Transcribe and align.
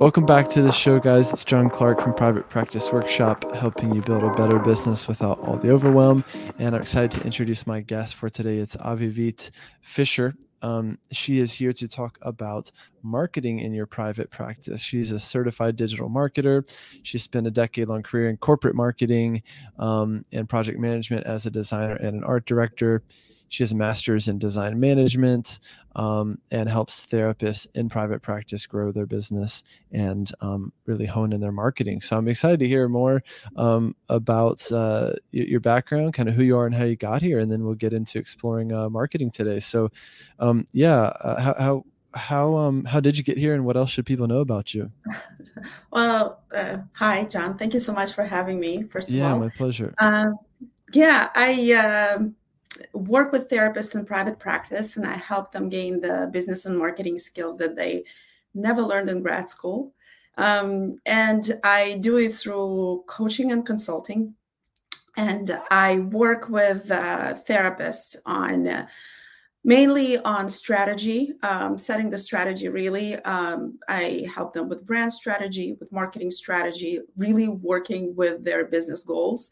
Welcome 0.00 0.24
back 0.24 0.48
to 0.52 0.62
the 0.62 0.72
show, 0.72 0.98
guys. 0.98 1.30
It's 1.30 1.44
John 1.44 1.68
Clark 1.68 2.00
from 2.00 2.14
Private 2.14 2.48
Practice 2.48 2.90
Workshop, 2.90 3.54
helping 3.54 3.94
you 3.94 4.00
build 4.00 4.24
a 4.24 4.32
better 4.32 4.58
business 4.58 5.06
without 5.06 5.38
all 5.40 5.58
the 5.58 5.70
overwhelm. 5.70 6.24
And 6.58 6.74
I'm 6.74 6.80
excited 6.80 7.10
to 7.20 7.26
introduce 7.26 7.66
my 7.66 7.82
guest 7.82 8.14
for 8.14 8.30
today. 8.30 8.56
It's 8.56 8.76
Avivit 8.76 9.50
Fisher. 9.82 10.34
Um, 10.62 10.96
she 11.12 11.38
is 11.38 11.52
here 11.52 11.74
to 11.74 11.86
talk 11.86 12.16
about 12.22 12.72
marketing 13.02 13.58
in 13.58 13.74
your 13.74 13.84
private 13.84 14.30
practice. 14.30 14.80
She's 14.80 15.12
a 15.12 15.20
certified 15.20 15.76
digital 15.76 16.08
marketer. 16.08 16.66
She 17.02 17.18
spent 17.18 17.46
a 17.46 17.50
decade 17.50 17.88
long 17.88 18.02
career 18.02 18.30
in 18.30 18.38
corporate 18.38 18.74
marketing 18.74 19.42
um, 19.78 20.24
and 20.32 20.48
project 20.48 20.78
management 20.78 21.26
as 21.26 21.44
a 21.44 21.50
designer 21.50 21.96
and 21.96 22.16
an 22.16 22.24
art 22.24 22.46
director. 22.46 23.02
She 23.50 23.64
has 23.64 23.72
a 23.72 23.76
master's 23.76 24.28
in 24.28 24.38
design 24.38 24.78
management 24.78 25.58
um, 25.96 26.38
and 26.52 26.68
helps 26.68 27.04
therapists 27.04 27.66
in 27.74 27.88
private 27.88 28.22
practice 28.22 28.64
grow 28.64 28.92
their 28.92 29.06
business 29.06 29.64
and 29.90 30.30
um, 30.40 30.72
really 30.86 31.04
hone 31.04 31.32
in 31.32 31.40
their 31.40 31.50
marketing. 31.50 32.00
So 32.00 32.16
I'm 32.16 32.28
excited 32.28 32.60
to 32.60 32.68
hear 32.68 32.88
more 32.88 33.24
um, 33.56 33.96
about 34.08 34.70
uh, 34.70 35.14
your 35.32 35.58
background, 35.58 36.14
kind 36.14 36.28
of 36.28 36.36
who 36.36 36.44
you 36.44 36.56
are 36.56 36.66
and 36.66 36.74
how 36.74 36.84
you 36.84 36.94
got 36.94 37.22
here, 37.22 37.40
and 37.40 37.50
then 37.50 37.64
we'll 37.64 37.74
get 37.74 37.92
into 37.92 38.18
exploring 38.18 38.72
uh, 38.72 38.88
marketing 38.88 39.32
today. 39.32 39.58
So, 39.58 39.90
um, 40.38 40.64
yeah, 40.72 41.12
uh, 41.20 41.40
how, 41.40 41.54
how 41.54 41.84
how 42.12 42.56
um 42.56 42.84
how 42.84 42.98
did 42.98 43.16
you 43.16 43.22
get 43.22 43.38
here 43.38 43.54
and 43.54 43.64
what 43.64 43.76
else 43.76 43.90
should 43.90 44.04
people 44.04 44.26
know 44.26 44.40
about 44.40 44.74
you 44.74 44.90
well 45.92 46.42
uh, 46.52 46.78
hi 46.92 47.22
john 47.22 47.56
thank 47.56 47.72
you 47.72 47.78
so 47.78 47.92
much 47.92 48.12
for 48.12 48.24
having 48.24 48.58
me 48.58 48.82
first 48.82 49.10
of 49.10 49.14
yeah, 49.14 49.30
all 49.30 49.38
yeah 49.38 49.44
my 49.44 49.48
pleasure 49.50 49.94
um, 49.98 50.36
yeah 50.92 51.28
i 51.36 51.72
uh, 51.72 52.18
work 52.92 53.32
with 53.32 53.48
therapists 53.48 53.94
in 53.94 54.04
private 54.04 54.38
practice 54.38 54.96
and 54.96 55.06
I 55.06 55.14
help 55.14 55.52
them 55.52 55.68
gain 55.68 56.00
the 56.00 56.28
business 56.32 56.66
and 56.66 56.78
marketing 56.78 57.18
skills 57.18 57.56
that 57.58 57.76
they 57.76 58.04
never 58.54 58.82
learned 58.82 59.10
in 59.10 59.22
grad 59.22 59.48
school. 59.48 59.92
Um, 60.36 60.98
and 61.06 61.60
I 61.64 61.98
do 62.00 62.16
it 62.16 62.34
through 62.34 63.04
coaching 63.06 63.52
and 63.52 63.64
consulting. 63.66 64.34
And 65.16 65.58
I 65.70 65.98
work 65.98 66.48
with 66.48 66.90
uh, 66.90 67.34
therapists 67.46 68.16
on 68.24 68.68
uh, 68.68 68.86
mainly 69.64 70.18
on 70.18 70.48
strategy, 70.48 71.34
um, 71.42 71.76
setting 71.76 72.08
the 72.08 72.18
strategy 72.18 72.68
really. 72.68 73.16
Um, 73.16 73.78
I 73.88 74.26
help 74.34 74.54
them 74.54 74.68
with 74.68 74.86
brand 74.86 75.12
strategy, 75.12 75.76
with 75.78 75.92
marketing 75.92 76.30
strategy, 76.30 77.00
really 77.16 77.48
working 77.48 78.14
with 78.16 78.42
their 78.42 78.64
business 78.64 79.02
goals. 79.02 79.50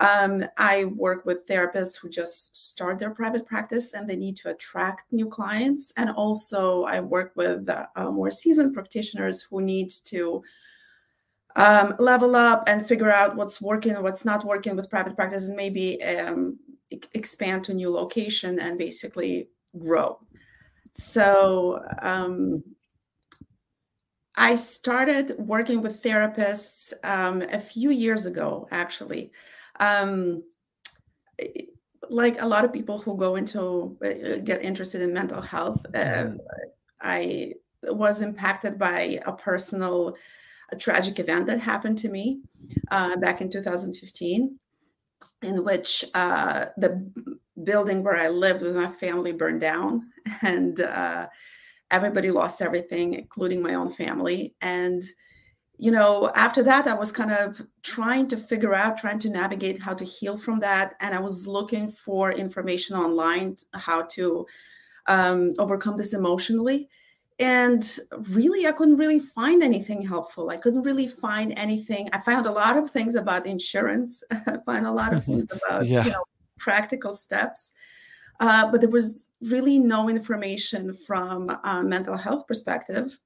Um, 0.00 0.44
I 0.56 0.86
work 0.86 1.24
with 1.24 1.46
therapists 1.46 1.98
who 1.98 2.08
just 2.08 2.56
start 2.56 2.98
their 2.98 3.10
private 3.10 3.46
practice 3.46 3.94
and 3.94 4.08
they 4.08 4.16
need 4.16 4.36
to 4.38 4.50
attract 4.50 5.12
new 5.12 5.28
clients. 5.28 5.92
And 5.96 6.10
also, 6.10 6.84
I 6.84 7.00
work 7.00 7.32
with 7.36 7.68
uh, 7.68 7.86
more 8.10 8.30
seasoned 8.30 8.74
practitioners 8.74 9.42
who 9.42 9.62
need 9.62 9.90
to 10.06 10.42
um, 11.56 11.94
level 11.98 12.36
up 12.36 12.64
and 12.66 12.86
figure 12.86 13.10
out 13.10 13.34
what's 13.34 13.62
working 13.62 13.94
what's 14.02 14.26
not 14.26 14.44
working 14.44 14.76
with 14.76 14.90
private 14.90 15.16
practice 15.16 15.48
and 15.48 15.56
maybe 15.56 16.02
um, 16.04 16.58
expand 17.14 17.64
to 17.64 17.74
new 17.74 17.90
location 17.90 18.58
and 18.58 18.78
basically 18.78 19.48
grow. 19.78 20.18
So, 20.92 21.82
um, 22.02 22.62
I 24.38 24.54
started 24.56 25.34
working 25.38 25.80
with 25.80 26.02
therapists 26.02 26.92
um, 27.04 27.40
a 27.40 27.58
few 27.58 27.90
years 27.90 28.26
ago, 28.26 28.68
actually 28.70 29.32
um, 29.80 30.42
like 32.08 32.40
a 32.40 32.46
lot 32.46 32.64
of 32.64 32.72
people 32.72 32.98
who 32.98 33.16
go 33.16 33.36
into 33.36 33.96
uh, 34.04 34.38
get 34.44 34.62
interested 34.62 35.02
in 35.02 35.12
mental 35.12 35.40
health 35.40 35.84
uh, 35.94 36.30
i 37.00 37.52
was 37.82 38.22
impacted 38.22 38.78
by 38.78 39.18
a 39.26 39.32
personal 39.32 40.16
a 40.70 40.76
tragic 40.76 41.18
event 41.18 41.46
that 41.46 41.60
happened 41.60 41.96
to 41.98 42.08
me 42.08 42.40
uh, 42.90 43.16
back 43.16 43.40
in 43.40 43.48
2015 43.48 44.58
in 45.42 45.64
which 45.64 46.04
uh, 46.14 46.66
the 46.76 47.10
building 47.64 48.02
where 48.02 48.16
i 48.16 48.28
lived 48.28 48.62
with 48.62 48.76
my 48.76 48.86
family 48.86 49.32
burned 49.32 49.60
down 49.60 50.10
and 50.42 50.80
uh, 50.80 51.26
everybody 51.90 52.30
lost 52.30 52.62
everything 52.62 53.14
including 53.14 53.62
my 53.62 53.74
own 53.74 53.90
family 53.90 54.54
and 54.60 55.02
you 55.78 55.90
know, 55.90 56.32
after 56.34 56.62
that, 56.62 56.86
I 56.86 56.94
was 56.94 57.12
kind 57.12 57.30
of 57.30 57.60
trying 57.82 58.28
to 58.28 58.36
figure 58.36 58.74
out, 58.74 58.98
trying 58.98 59.18
to 59.20 59.30
navigate 59.30 59.80
how 59.80 59.92
to 59.94 60.04
heal 60.04 60.38
from 60.38 60.58
that. 60.60 60.94
And 61.00 61.14
I 61.14 61.20
was 61.20 61.46
looking 61.46 61.90
for 61.90 62.32
information 62.32 62.96
online 62.96 63.56
how 63.74 64.02
to 64.02 64.46
um, 65.06 65.52
overcome 65.58 65.98
this 65.98 66.14
emotionally. 66.14 66.88
And 67.38 67.98
really, 68.30 68.66
I 68.66 68.72
couldn't 68.72 68.96
really 68.96 69.20
find 69.20 69.62
anything 69.62 70.00
helpful. 70.00 70.48
I 70.48 70.56
couldn't 70.56 70.84
really 70.84 71.06
find 71.06 71.52
anything. 71.58 72.08
I 72.14 72.20
found 72.20 72.46
a 72.46 72.52
lot 72.52 72.78
of 72.78 72.90
things 72.90 73.14
about 73.14 73.44
insurance. 73.44 74.24
I 74.30 74.58
found 74.64 74.86
a 74.86 74.92
lot 74.92 75.12
of 75.12 75.24
things 75.24 75.48
about 75.52 75.86
yeah. 75.86 76.04
you 76.04 76.12
know, 76.12 76.24
practical 76.58 77.14
steps. 77.14 77.72
Uh, 78.40 78.70
but 78.70 78.80
there 78.80 78.90
was 78.90 79.28
really 79.42 79.78
no 79.78 80.08
information 80.08 80.94
from 80.94 81.50
a 81.64 81.82
mental 81.82 82.16
health 82.16 82.46
perspective 82.46 83.18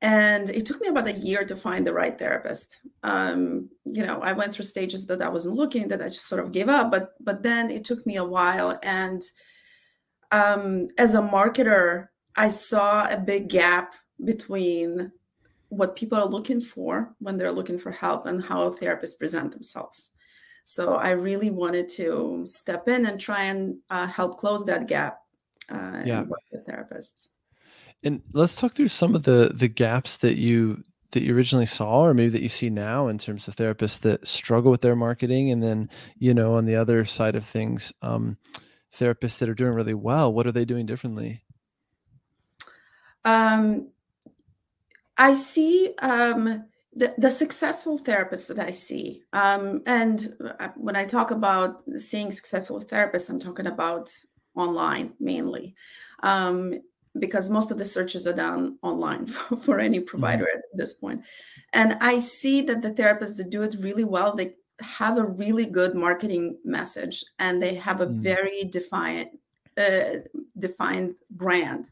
and 0.00 0.48
it 0.50 0.64
took 0.64 0.80
me 0.80 0.88
about 0.88 1.08
a 1.08 1.12
year 1.12 1.44
to 1.44 1.56
find 1.56 1.86
the 1.86 1.92
right 1.92 2.16
therapist. 2.18 2.80
Um, 3.02 3.68
you 3.84 4.04
know 4.04 4.20
i 4.20 4.32
went 4.32 4.52
through 4.52 4.64
stages 4.64 5.06
that 5.06 5.22
i 5.22 5.28
wasn't 5.28 5.56
looking 5.56 5.88
that 5.88 6.02
i 6.02 6.08
just 6.08 6.28
sort 6.28 6.44
of 6.44 6.52
gave 6.52 6.68
up 6.68 6.90
but 6.90 7.14
but 7.20 7.42
then 7.42 7.70
it 7.70 7.84
took 7.84 8.06
me 8.06 8.16
a 8.16 8.24
while. 8.24 8.78
And 8.82 9.22
um, 10.30 10.88
as 10.98 11.14
a 11.14 11.22
marketer 11.22 12.08
i 12.36 12.48
saw 12.48 13.08
a 13.08 13.16
big 13.16 13.48
gap 13.48 13.94
between 14.24 15.10
what 15.70 15.96
people 15.96 16.18
are 16.18 16.26
looking 16.26 16.60
for 16.60 17.14
when 17.18 17.36
they're 17.36 17.52
looking 17.52 17.78
for 17.78 17.90
help 17.90 18.26
and 18.26 18.42
how 18.42 18.70
therapists 18.70 19.18
present 19.18 19.52
themselves. 19.52 20.10
So 20.64 20.94
i 20.94 21.10
really 21.10 21.50
wanted 21.50 21.88
to 21.90 22.42
step 22.44 22.88
in 22.88 23.06
and 23.06 23.20
try 23.20 23.44
and 23.44 23.78
uh, 23.90 24.06
help 24.06 24.38
close 24.38 24.64
that 24.66 24.86
gap 24.86 25.18
uh, 25.70 26.02
yeah. 26.04 26.22
with 26.22 26.66
therapists 26.66 27.28
and 28.04 28.22
let's 28.32 28.56
talk 28.56 28.72
through 28.72 28.88
some 28.88 29.14
of 29.14 29.24
the 29.24 29.52
the 29.54 29.68
gaps 29.68 30.18
that 30.18 30.36
you 30.36 30.82
that 31.12 31.22
you 31.22 31.34
originally 31.34 31.66
saw 31.66 32.02
or 32.02 32.14
maybe 32.14 32.28
that 32.30 32.42
you 32.42 32.48
see 32.48 32.68
now 32.68 33.08
in 33.08 33.16
terms 33.16 33.48
of 33.48 33.56
therapists 33.56 34.00
that 34.00 34.26
struggle 34.28 34.70
with 34.70 34.82
their 34.82 34.96
marketing. 34.96 35.50
And 35.50 35.62
then 35.62 35.88
you 36.18 36.34
know 36.34 36.54
on 36.54 36.66
the 36.66 36.76
other 36.76 37.04
side 37.04 37.34
of 37.34 37.44
things 37.44 37.92
um, 38.02 38.36
therapists 38.94 39.38
that 39.38 39.48
are 39.48 39.54
doing 39.54 39.72
really 39.72 39.94
well 39.94 40.32
what 40.32 40.46
are 40.46 40.52
they 40.52 40.64
doing 40.64 40.86
differently? 40.86 41.42
Um, 43.24 43.88
i 45.18 45.34
see 45.34 45.92
um, 46.00 46.64
the, 46.94 47.12
the 47.18 47.30
successful 47.30 47.98
therapists 47.98 48.46
that 48.46 48.60
i 48.60 48.70
see 48.70 49.24
um, 49.32 49.82
and 49.86 50.34
uh, 50.60 50.68
when 50.76 50.96
i 50.96 51.04
talk 51.04 51.32
about 51.32 51.82
seeing 51.96 52.30
successful 52.30 52.80
therapists 52.80 53.28
i'm 53.28 53.40
talking 53.40 53.66
about 53.66 54.08
online 54.58 55.12
mainly. 55.20 55.74
Um, 56.22 56.80
because 57.18 57.50
most 57.50 57.70
of 57.70 57.78
the 57.78 57.84
searches 57.84 58.26
are 58.26 58.32
done 58.32 58.78
online 58.82 59.26
for, 59.26 59.56
for 59.56 59.80
any 59.80 60.00
provider 60.00 60.44
mm-hmm. 60.44 60.58
at 60.58 60.78
this 60.78 60.94
point. 60.94 61.22
And 61.72 61.96
I 62.00 62.20
see 62.20 62.62
that 62.62 62.82
the 62.82 62.90
therapists 62.90 63.36
that 63.36 63.50
do 63.50 63.62
it 63.62 63.76
really 63.80 64.04
well, 64.04 64.34
they 64.34 64.54
have 64.80 65.18
a 65.18 65.24
really 65.24 65.66
good 65.66 65.94
marketing 65.94 66.58
message 66.64 67.24
and 67.38 67.62
they 67.62 67.74
have 67.74 68.00
a 68.00 68.06
mm-hmm. 68.06 68.20
very 68.20 68.64
defined 68.64 69.30
uh, 69.76 70.18
defined 70.58 71.14
brand, 71.30 71.90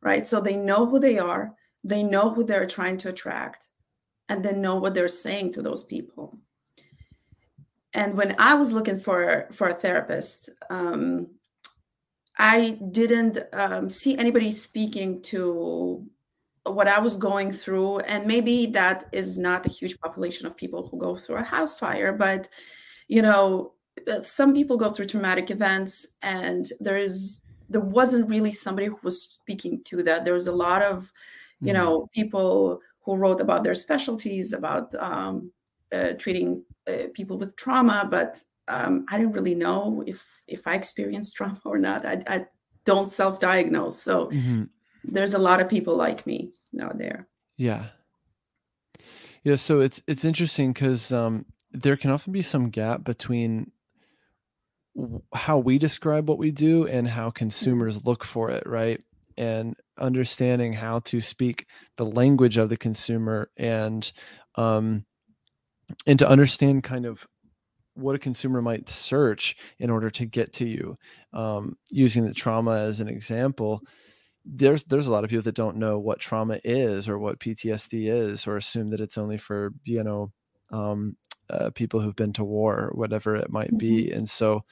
right? 0.00 0.24
So 0.24 0.40
they 0.40 0.54
know 0.54 0.86
who 0.86 1.00
they 1.00 1.18
are, 1.18 1.54
they 1.82 2.04
know 2.04 2.30
who 2.30 2.44
they're 2.44 2.68
trying 2.68 2.98
to 2.98 3.08
attract, 3.08 3.66
and 4.28 4.44
they 4.44 4.54
know 4.54 4.76
what 4.76 4.94
they're 4.94 5.08
saying 5.08 5.52
to 5.54 5.62
those 5.62 5.82
people. 5.82 6.38
And 7.94 8.14
when 8.14 8.36
I 8.38 8.54
was 8.54 8.72
looking 8.72 9.00
for 9.00 9.48
for 9.52 9.68
a 9.68 9.74
therapist, 9.74 10.50
um, 10.70 11.28
I 12.38 12.78
didn't 12.90 13.38
um, 13.52 13.88
see 13.88 14.16
anybody 14.18 14.52
speaking 14.52 15.22
to 15.22 16.06
what 16.64 16.88
I 16.88 16.98
was 16.98 17.16
going 17.16 17.52
through. 17.52 18.00
And 18.00 18.26
maybe 18.26 18.66
that 18.66 19.08
is 19.12 19.38
not 19.38 19.66
a 19.66 19.70
huge 19.70 19.98
population 20.00 20.46
of 20.46 20.56
people 20.56 20.88
who 20.88 20.98
go 20.98 21.16
through 21.16 21.36
a 21.36 21.42
house 21.42 21.74
fire, 21.74 22.12
but 22.12 22.48
you 23.08 23.22
know, 23.22 23.72
uh, 24.10 24.22
some 24.22 24.52
people 24.52 24.76
go 24.76 24.90
through 24.90 25.06
traumatic 25.06 25.50
events, 25.50 26.06
and 26.22 26.64
there 26.80 26.96
is 26.96 27.42
there 27.68 27.80
wasn't 27.80 28.28
really 28.28 28.52
somebody 28.52 28.86
who 28.86 28.98
was 29.02 29.22
speaking 29.22 29.82
to 29.84 30.02
that. 30.02 30.24
There 30.24 30.34
was 30.34 30.46
a 30.46 30.52
lot 30.52 30.82
of, 30.82 31.12
you 31.60 31.72
mm-hmm. 31.72 31.82
know, 31.82 32.08
people 32.12 32.80
who 33.00 33.16
wrote 33.16 33.40
about 33.40 33.64
their 33.64 33.74
specialties, 33.74 34.52
about 34.52 34.94
um, 34.96 35.50
uh, 35.92 36.12
treating 36.18 36.62
uh, 36.88 37.08
people 37.14 37.38
with 37.38 37.56
trauma, 37.56 38.06
but 38.10 38.42
um, 38.68 39.06
I 39.08 39.18
didn't 39.18 39.32
really 39.32 39.54
know 39.54 40.02
if 40.06 40.24
if 40.46 40.66
I 40.66 40.74
experienced 40.74 41.36
trauma 41.36 41.60
or 41.64 41.78
not. 41.78 42.04
I, 42.04 42.22
I 42.26 42.46
don't 42.84 43.10
self-diagnose, 43.10 44.00
so 44.00 44.26
mm-hmm. 44.28 44.64
there's 45.04 45.34
a 45.34 45.38
lot 45.38 45.60
of 45.60 45.68
people 45.68 45.96
like 45.96 46.26
me 46.26 46.52
out 46.80 46.98
there. 46.98 47.28
Yeah, 47.56 47.86
yeah. 49.44 49.56
So 49.56 49.80
it's 49.80 50.02
it's 50.06 50.24
interesting 50.24 50.72
because 50.72 51.12
um, 51.12 51.46
there 51.72 51.96
can 51.96 52.10
often 52.10 52.32
be 52.32 52.42
some 52.42 52.70
gap 52.70 53.04
between 53.04 53.70
how 55.34 55.58
we 55.58 55.78
describe 55.78 56.28
what 56.28 56.38
we 56.38 56.50
do 56.50 56.86
and 56.86 57.08
how 57.08 57.28
mm-hmm. 57.28 57.38
consumers 57.38 58.04
look 58.04 58.24
for 58.24 58.50
it, 58.50 58.66
right? 58.66 59.00
and 59.36 59.76
understanding 59.98 60.72
how 60.72 60.98
to 61.00 61.20
speak 61.20 61.66
the 61.96 62.06
language 62.06 62.56
of 62.56 62.68
the 62.68 62.76
consumer 62.76 63.50
and 63.56 64.12
um, 64.56 65.04
and 66.06 66.18
to 66.18 66.28
understand 66.28 66.82
kind 66.82 67.06
of 67.06 67.26
what 67.96 68.14
a 68.14 68.18
consumer 68.18 68.62
might 68.62 68.88
search 68.88 69.56
in 69.78 69.90
order 69.90 70.10
to 70.10 70.24
get 70.26 70.52
to 70.52 70.66
you 70.66 70.96
um, 71.32 71.76
using 71.90 72.24
the 72.24 72.34
trauma 72.34 72.72
as 72.72 73.00
an 73.00 73.08
example 73.08 73.82
there's 74.44 74.84
there's 74.84 75.08
a 75.08 75.12
lot 75.12 75.24
of 75.24 75.30
people 75.30 75.42
that 75.42 75.54
don't 75.54 75.76
know 75.76 75.98
what 75.98 76.20
trauma 76.20 76.60
is 76.62 77.08
or 77.08 77.18
what 77.18 77.40
ptsd 77.40 78.08
is 78.08 78.46
or 78.46 78.56
assume 78.56 78.90
that 78.90 79.00
it's 79.00 79.18
only 79.18 79.36
for 79.36 79.72
you 79.84 80.04
know 80.04 80.30
um, 80.70 81.16
uh, 81.50 81.70
people 81.70 82.00
who've 82.00 82.16
been 82.16 82.32
to 82.32 82.44
war 82.44 82.76
or 82.76 82.90
whatever 82.94 83.36
it 83.36 83.50
might 83.50 83.68
mm-hmm. 83.68 83.76
be 83.78 84.10
and 84.12 84.28
so 84.28 84.64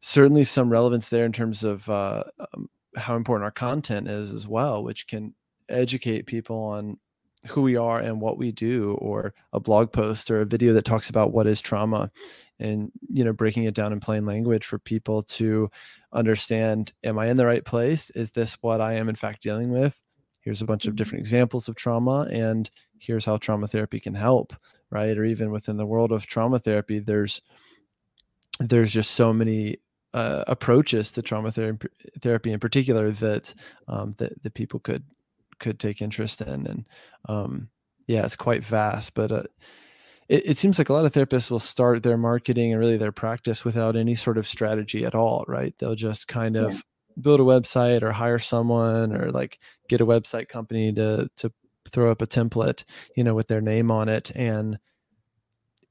certainly 0.00 0.44
some 0.44 0.70
relevance 0.70 1.08
there 1.08 1.24
in 1.24 1.32
terms 1.32 1.64
of 1.64 1.88
uh, 1.88 2.22
um, 2.54 2.68
how 2.96 3.16
important 3.16 3.44
our 3.44 3.50
content 3.50 4.08
is 4.08 4.32
as 4.32 4.48
well 4.48 4.82
which 4.82 5.06
can 5.06 5.34
educate 5.68 6.26
people 6.26 6.56
on 6.56 6.98
who 7.48 7.62
we 7.62 7.76
are 7.76 8.00
and 8.00 8.20
what 8.20 8.38
we 8.38 8.50
do 8.50 8.94
or 8.94 9.34
a 9.52 9.60
blog 9.60 9.92
post 9.92 10.30
or 10.30 10.40
a 10.40 10.46
video 10.46 10.72
that 10.72 10.84
talks 10.84 11.10
about 11.10 11.32
what 11.32 11.46
is 11.46 11.60
trauma 11.60 12.10
and 12.58 12.90
you 13.08 13.22
know 13.24 13.32
breaking 13.32 13.64
it 13.64 13.74
down 13.74 13.92
in 13.92 14.00
plain 14.00 14.24
language 14.24 14.64
for 14.64 14.78
people 14.78 15.22
to 15.22 15.70
understand 16.12 16.92
am 17.04 17.18
i 17.18 17.26
in 17.26 17.36
the 17.36 17.46
right 17.46 17.64
place? 17.64 18.10
Is 18.10 18.30
this 18.30 18.54
what 18.62 18.80
i 18.80 18.94
am 18.94 19.08
in 19.08 19.14
fact 19.14 19.42
dealing 19.42 19.70
with? 19.70 20.00
Here's 20.40 20.62
a 20.62 20.66
bunch 20.66 20.86
of 20.86 20.90
mm-hmm. 20.90 20.96
different 20.96 21.20
examples 21.20 21.68
of 21.68 21.76
trauma 21.76 22.26
and 22.30 22.68
here's 22.98 23.24
how 23.24 23.36
trauma 23.36 23.66
therapy 23.66 24.00
can 24.00 24.14
help 24.14 24.52
right? 24.90 25.18
Or 25.18 25.24
even 25.24 25.50
within 25.50 25.76
the 25.76 25.86
world 25.86 26.12
of 26.12 26.26
trauma 26.26 26.58
therapy 26.58 26.98
there's 26.98 27.42
there's 28.58 28.92
just 28.92 29.10
so 29.10 29.32
many 29.32 29.78
uh, 30.14 30.44
approaches 30.46 31.10
to 31.10 31.20
trauma 31.20 31.50
therapy, 31.50 31.88
therapy 32.22 32.52
in 32.52 32.60
particular 32.60 33.10
that 33.10 33.54
um, 33.88 34.12
that 34.12 34.42
that 34.42 34.54
people 34.54 34.80
could 34.80 35.04
could 35.58 35.78
take 35.78 36.02
interest 36.02 36.40
in 36.40 36.66
and 36.66 36.86
um, 37.28 37.68
yeah 38.06 38.24
it's 38.24 38.36
quite 38.36 38.64
vast 38.64 39.14
but 39.14 39.32
uh, 39.32 39.42
it, 40.28 40.50
it, 40.50 40.58
seems 40.58 40.78
like 40.78 40.88
a 40.88 40.92
lot 40.92 41.04
of 41.04 41.12
therapists 41.12 41.50
will 41.50 41.58
start 41.58 42.02
their 42.02 42.16
marketing 42.16 42.72
and 42.72 42.80
really 42.80 42.96
their 42.96 43.12
practice 43.12 43.64
without 43.64 43.96
any 43.96 44.14
sort 44.14 44.38
of 44.38 44.46
strategy 44.46 45.04
at 45.04 45.14
all 45.14 45.44
right 45.48 45.74
they'll 45.78 45.94
just 45.94 46.28
kind 46.28 46.56
of 46.56 46.74
yeah. 46.74 46.80
build 47.20 47.40
a 47.40 47.44
website 47.44 48.02
or 48.02 48.12
hire 48.12 48.38
someone 48.38 49.14
or 49.14 49.30
like 49.30 49.58
get 49.88 50.00
a 50.00 50.06
website 50.06 50.48
company 50.48 50.92
to 50.92 51.28
to 51.36 51.52
throw 51.92 52.10
up 52.10 52.22
a 52.22 52.26
template 52.26 52.84
you 53.16 53.24
know 53.24 53.34
with 53.34 53.48
their 53.48 53.60
name 53.60 53.90
on 53.90 54.08
it 54.08 54.30
and 54.34 54.78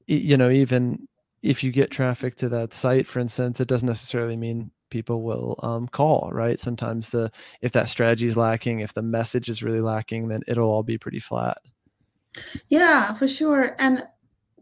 you 0.06 0.36
know 0.36 0.50
even 0.50 1.08
if 1.42 1.62
you 1.62 1.70
get 1.70 1.90
traffic 1.90 2.36
to 2.36 2.48
that 2.48 2.72
site 2.72 3.06
for 3.06 3.20
instance 3.20 3.60
it 3.60 3.68
doesn't 3.68 3.88
necessarily 3.88 4.36
mean 4.36 4.70
people 4.96 5.22
will 5.22 5.58
um, 5.62 5.88
call 5.88 6.30
right? 6.32 6.58
Sometimes 6.58 7.10
the 7.10 7.30
if 7.60 7.72
that 7.72 7.88
strategy 7.88 8.26
is 8.26 8.36
lacking 8.36 8.80
if 8.80 8.94
the 8.94 9.02
message 9.02 9.48
is 9.48 9.62
really 9.62 9.80
lacking 9.80 10.28
then 10.28 10.42
it'll 10.46 10.70
all 10.70 10.82
be 10.82 10.98
pretty 10.98 11.20
flat. 11.20 11.58
Yeah 12.68 13.14
for 13.14 13.28
sure. 13.28 13.74
And 13.78 14.02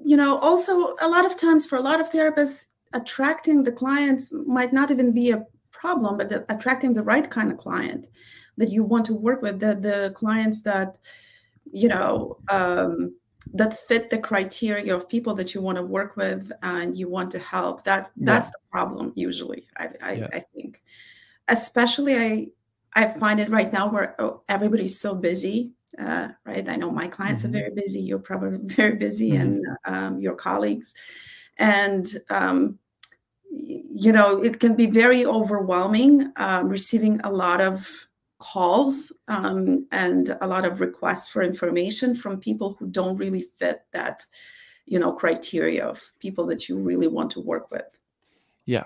you 0.04 0.16
know 0.16 0.38
also 0.38 0.96
a 1.00 1.08
lot 1.08 1.25
of 1.25 1.36
times 1.36 1.66
for 1.66 1.76
a 1.76 1.86
lot 1.88 2.00
of 2.00 2.10
therapists 2.10 2.66
attracting 2.92 3.62
the 3.62 3.72
clients 3.72 4.31
might 4.56 4.72
not 4.72 4.90
even 4.90 5.12
be 5.12 5.31
a 5.31 5.44
problem 5.70 6.16
but 6.16 6.28
the, 6.28 6.44
attracting 6.48 6.92
the 6.92 7.02
right 7.02 7.28
kind 7.31 7.50
of 7.50 7.58
client 7.58 8.06
that 8.56 8.70
you 8.70 8.82
want 8.84 9.04
to 9.06 9.14
work 9.14 9.40
with 9.42 9.60
the 9.60 9.75
the 9.88 10.12
clients 10.14 10.62
that 10.62 10.98
you 11.72 11.88
know 11.88 12.38
um, 12.48 13.14
that 13.52 13.79
fit 13.87 14.11
the 14.11 14.19
criteria 14.19 14.94
of 14.94 15.08
people 15.08 15.35
that 15.35 15.55
you 15.55 15.61
want 15.61 15.76
to 15.76 15.82
work 15.82 16.17
with 16.17 16.50
and 16.62 16.96
you 16.96 17.08
want 17.08 17.31
to 17.31 17.38
help 17.38 17.85
that 17.85 18.11
that's 18.17 18.49
yeah. 18.49 18.52
the 18.52 18.70
problem 18.70 19.12
usually 19.14 19.67
i 19.76 19.88
I, 20.02 20.12
yeah. 20.12 20.29
I, 20.32 20.41
think 20.41 20.82
especially 21.49 22.17
i 22.17 22.46
i 22.94 23.06
find 23.06 23.41
it 23.41 23.49
right 23.49 23.73
now 23.73 23.91
where 23.91 24.14
oh, 24.20 24.43
everybody's 24.49 24.99
so 24.99 25.14
busy 25.14 25.73
uh, 25.99 26.29
right 26.44 26.69
i 26.69 26.76
know 26.76 26.91
my 26.91 27.06
clients 27.06 27.43
mm-hmm. 27.43 27.55
are 27.55 27.58
very 27.58 27.75
busy 27.75 28.00
you're 28.00 28.19
probably 28.19 28.58
very 28.62 28.96
busy 28.96 29.32
mm-hmm. 29.32 29.43
and 29.43 29.67
um, 29.85 30.20
your 30.20 30.35
colleagues 30.35 30.94
and 31.58 32.17
um, 32.31 32.79
you 33.50 34.12
know 34.12 34.43
it 34.43 34.58
can 34.58 34.75
be 34.75 34.87
very 34.87 35.25
overwhelming 35.25 36.32
um, 36.37 36.69
receiving 36.69 37.20
a 37.20 37.31
lot 37.31 37.61
of 37.61 38.08
calls 38.38 39.12
um, 39.28 39.86
and 39.92 40.36
a 40.40 40.46
lot 40.46 40.64
of 40.64 40.81
requests 40.81 41.28
for 41.28 41.42
information 41.42 42.14
from 42.14 42.40
people 42.40 42.76
who 42.78 42.86
don't 42.86 43.16
really 43.16 43.42
fit 43.58 43.82
that 43.92 44.22
you 44.86 44.98
know 44.98 45.12
criteria 45.12 45.84
of 45.84 46.02
people 46.20 46.46
that 46.46 46.69
you 46.69 46.78
really 46.78 47.06
want 47.06 47.31
to 47.31 47.40
work 47.40 47.70
with. 47.70 48.00
Yeah. 48.66 48.84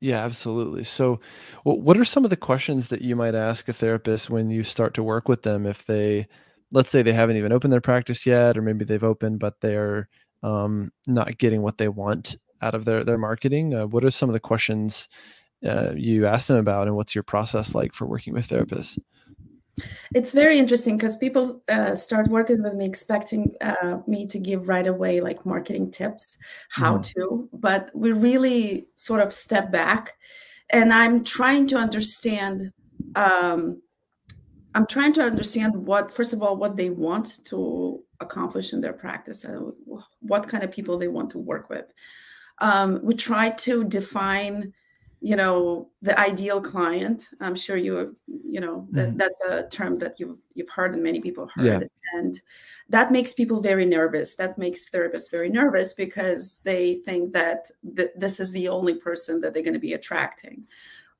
Yeah 0.00 0.24
absolutely. 0.24 0.84
So 0.84 1.20
what 1.64 1.96
are 1.96 2.04
some 2.04 2.24
of 2.24 2.30
the 2.30 2.36
questions 2.36 2.88
that 2.88 3.02
you 3.02 3.16
might 3.16 3.34
ask 3.34 3.68
a 3.68 3.72
therapist 3.72 4.30
when 4.30 4.50
you 4.50 4.62
start 4.62 4.94
to 4.94 5.02
work 5.02 5.28
with 5.28 5.42
them 5.42 5.66
if 5.66 5.84
they 5.86 6.26
let's 6.72 6.90
say 6.90 7.02
they 7.02 7.12
haven't 7.12 7.36
even 7.36 7.52
opened 7.52 7.72
their 7.72 7.80
practice 7.80 8.24
yet 8.24 8.56
or 8.56 8.62
maybe 8.62 8.84
they've 8.84 9.04
opened 9.04 9.40
but 9.40 9.60
they're 9.60 10.08
um, 10.42 10.90
not 11.06 11.38
getting 11.38 11.62
what 11.62 11.78
they 11.78 11.88
want 11.88 12.36
out 12.62 12.74
of 12.74 12.84
their 12.84 13.04
their 13.04 13.18
marketing? 13.18 13.74
Uh, 13.74 13.86
what 13.86 14.04
are 14.04 14.10
some 14.10 14.28
of 14.28 14.32
the 14.32 14.40
questions 14.40 15.08
uh, 15.66 15.92
you 15.94 16.26
asked 16.26 16.48
them 16.48 16.56
about 16.56 16.86
and 16.86 16.96
what's 16.96 17.14
your 17.14 17.24
process 17.24 17.74
like 17.74 17.92
for 17.92 18.06
working 18.06 18.32
with 18.32 18.48
therapists 18.48 18.98
it's 20.14 20.32
very 20.32 20.58
interesting 20.58 20.96
because 20.96 21.16
people 21.16 21.62
uh, 21.68 21.94
start 21.94 22.28
working 22.28 22.62
with 22.62 22.74
me 22.74 22.84
expecting 22.84 23.54
uh, 23.60 23.98
me 24.06 24.26
to 24.26 24.38
give 24.38 24.68
right 24.68 24.86
away 24.86 25.20
like 25.20 25.46
marketing 25.46 25.90
tips 25.90 26.36
how 26.70 26.98
mm. 26.98 27.02
to 27.02 27.48
but 27.52 27.90
we 27.94 28.12
really 28.12 28.88
sort 28.96 29.20
of 29.20 29.32
step 29.32 29.70
back 29.70 30.16
and 30.70 30.92
i'm 30.92 31.22
trying 31.24 31.66
to 31.66 31.76
understand 31.76 32.72
um, 33.16 33.80
i'm 34.74 34.86
trying 34.86 35.12
to 35.12 35.22
understand 35.22 35.74
what 35.74 36.10
first 36.10 36.32
of 36.32 36.42
all 36.42 36.56
what 36.56 36.76
they 36.76 36.90
want 36.90 37.44
to 37.44 38.02
accomplish 38.20 38.72
in 38.72 38.80
their 38.80 38.92
practice 38.92 39.44
and 39.44 39.72
what 40.20 40.46
kind 40.46 40.62
of 40.62 40.70
people 40.70 40.98
they 40.98 41.08
want 41.08 41.30
to 41.30 41.38
work 41.38 41.70
with 41.70 41.86
um, 42.60 43.00
we 43.02 43.14
try 43.14 43.48
to 43.48 43.84
define 43.84 44.72
you 45.20 45.36
know 45.36 45.88
the 46.00 46.18
ideal 46.18 46.60
client 46.60 47.28
i'm 47.40 47.54
sure 47.54 47.76
you 47.76 47.94
have 47.94 48.12
you 48.26 48.60
know 48.60 48.86
that 48.90 49.08
mm-hmm. 49.08 49.16
that's 49.16 49.40
a 49.42 49.68
term 49.68 49.94
that 49.96 50.18
you've 50.18 50.38
you've 50.54 50.68
heard 50.68 50.92
and 50.92 51.02
many 51.02 51.20
people 51.20 51.48
heard. 51.54 51.64
Yeah. 51.64 51.80
and 52.14 52.40
that 52.88 53.12
makes 53.12 53.32
people 53.32 53.60
very 53.60 53.86
nervous. 53.86 54.34
That 54.34 54.58
makes 54.58 54.90
therapists 54.90 55.30
very 55.30 55.48
nervous 55.48 55.92
because 55.92 56.58
they 56.64 56.96
think 56.96 57.32
that 57.32 57.70
th- 57.96 58.10
this 58.16 58.40
is 58.40 58.50
the 58.50 58.68
only 58.68 58.94
person 58.94 59.40
that 59.40 59.54
they're 59.54 59.62
going 59.62 59.74
to 59.74 59.78
be 59.78 59.94
attracting. 59.94 60.64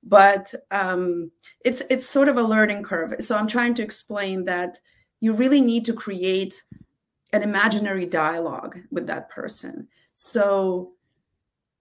But 0.02 0.52
um, 0.72 1.30
it's 1.64 1.82
it's 1.88 2.08
sort 2.08 2.28
of 2.28 2.36
a 2.36 2.42
learning 2.42 2.82
curve. 2.82 3.14
So 3.20 3.36
i'm 3.36 3.46
trying 3.46 3.74
to 3.74 3.82
explain 3.82 4.44
that 4.46 4.80
you 5.20 5.32
really 5.32 5.60
need 5.60 5.84
to 5.84 5.92
create 5.92 6.62
an 7.32 7.42
imaginary 7.42 8.06
dialogue 8.06 8.78
with 8.90 9.06
that 9.06 9.28
person. 9.28 9.86
So 10.14 10.92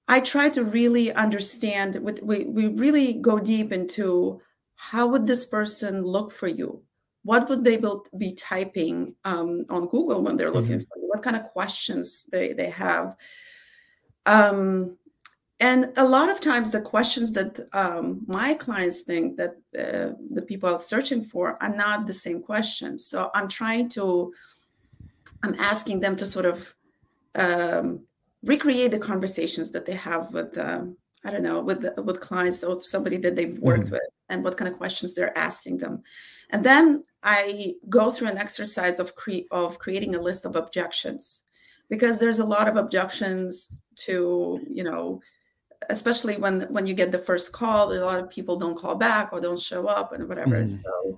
I 0.10 0.20
try 0.20 0.50
to 0.50 0.64
really 0.64 1.14
understand. 1.14 1.96
We, 2.22 2.44
we 2.44 2.68
really 2.68 3.14
go 3.14 3.40
deep 3.40 3.72
into 3.72 4.42
how 4.76 5.08
would 5.08 5.28
this 5.28 5.46
person 5.46 6.04
look 6.04 6.32
for 6.32 6.48
you? 6.48 6.82
What 7.24 7.48
would 7.48 7.64
they 7.64 7.80
be 8.18 8.34
typing 8.34 9.16
um, 9.24 9.66
on 9.70 9.88
Google 9.88 10.24
when 10.24 10.36
they're 10.36 10.52
looking 10.52 10.80
mm-hmm. 10.80 10.92
for 10.92 11.00
you? 11.00 11.08
What 11.08 11.22
kind 11.22 11.36
of 11.36 11.44
questions 11.52 12.26
they, 12.32 12.54
they 12.54 12.70
have? 12.72 13.16
Um, 14.26 14.98
and 15.60 15.92
a 15.98 16.08
lot 16.08 16.30
of 16.30 16.40
times 16.40 16.72
the 16.72 16.82
questions 16.82 17.32
that 17.34 17.60
um, 17.74 18.22
my 18.28 18.54
clients 18.54 19.02
think 19.02 19.38
that 19.38 19.58
uh, 19.78 20.16
the 20.32 20.42
people 20.42 20.74
are 20.74 20.80
searching 20.80 21.22
for 21.22 21.62
are 21.62 21.76
not 21.76 22.08
the 22.08 22.14
same 22.14 22.42
questions 22.42 23.06
so 23.06 23.30
i'm 23.34 23.48
trying 23.48 23.90
to 23.90 24.34
i'm 25.44 25.56
asking 25.56 26.00
them 26.00 26.16
to 26.16 26.26
sort 26.26 26.46
of 26.46 26.74
um, 27.36 28.02
recreate 28.44 28.92
the 28.92 29.00
conversations 29.00 29.72
that 29.72 29.86
they 29.86 29.94
have 29.94 30.34
with 30.34 30.58
um, 30.58 30.98
I 31.24 31.32
don't 31.32 31.44
know 31.44 31.60
with 31.62 31.82
the, 31.82 32.02
with 32.02 32.22
clients 32.22 32.64
or 32.64 32.80
somebody 32.82 33.18
that 33.18 33.36
they've 33.36 33.60
worked 33.60 33.86
mm-hmm. 33.86 33.94
with 33.94 34.10
and 34.30 34.44
what 34.44 34.58
kind 34.58 34.72
of 34.72 34.78
questions 34.78 35.14
they're 35.14 35.38
asking 35.38 35.78
them, 35.80 36.04
and 36.52 36.64
then 36.64 37.04
I 37.24 37.76
go 37.90 38.12
through 38.12 38.30
an 38.30 38.38
exercise 38.38 39.00
of 39.00 39.16
cre- 39.16 39.50
of 39.52 39.80
creating 39.80 40.16
a 40.16 40.22
list 40.22 40.46
of 40.46 40.56
objections 40.56 41.44
because 41.90 42.20
there's 42.20 42.40
a 42.40 42.46
lot 42.46 42.68
of 42.68 42.78
objections 42.78 43.78
to 43.98 44.62
you 44.70 44.84
know 44.84 45.20
especially 45.90 46.38
when 46.38 46.62
when 46.70 46.86
you 46.86 46.94
get 46.94 47.12
the 47.12 47.18
first 47.18 47.52
call 47.52 47.92
a 47.92 48.00
lot 48.00 48.20
of 48.20 48.30
people 48.30 48.56
don't 48.58 48.78
call 48.78 48.96
back 48.96 49.32
or 49.34 49.40
don't 49.40 49.62
show 49.62 49.88
up 49.88 50.14
and 50.14 50.28
whatever 50.28 50.58
mm-hmm. 50.58 50.82
so 50.82 51.18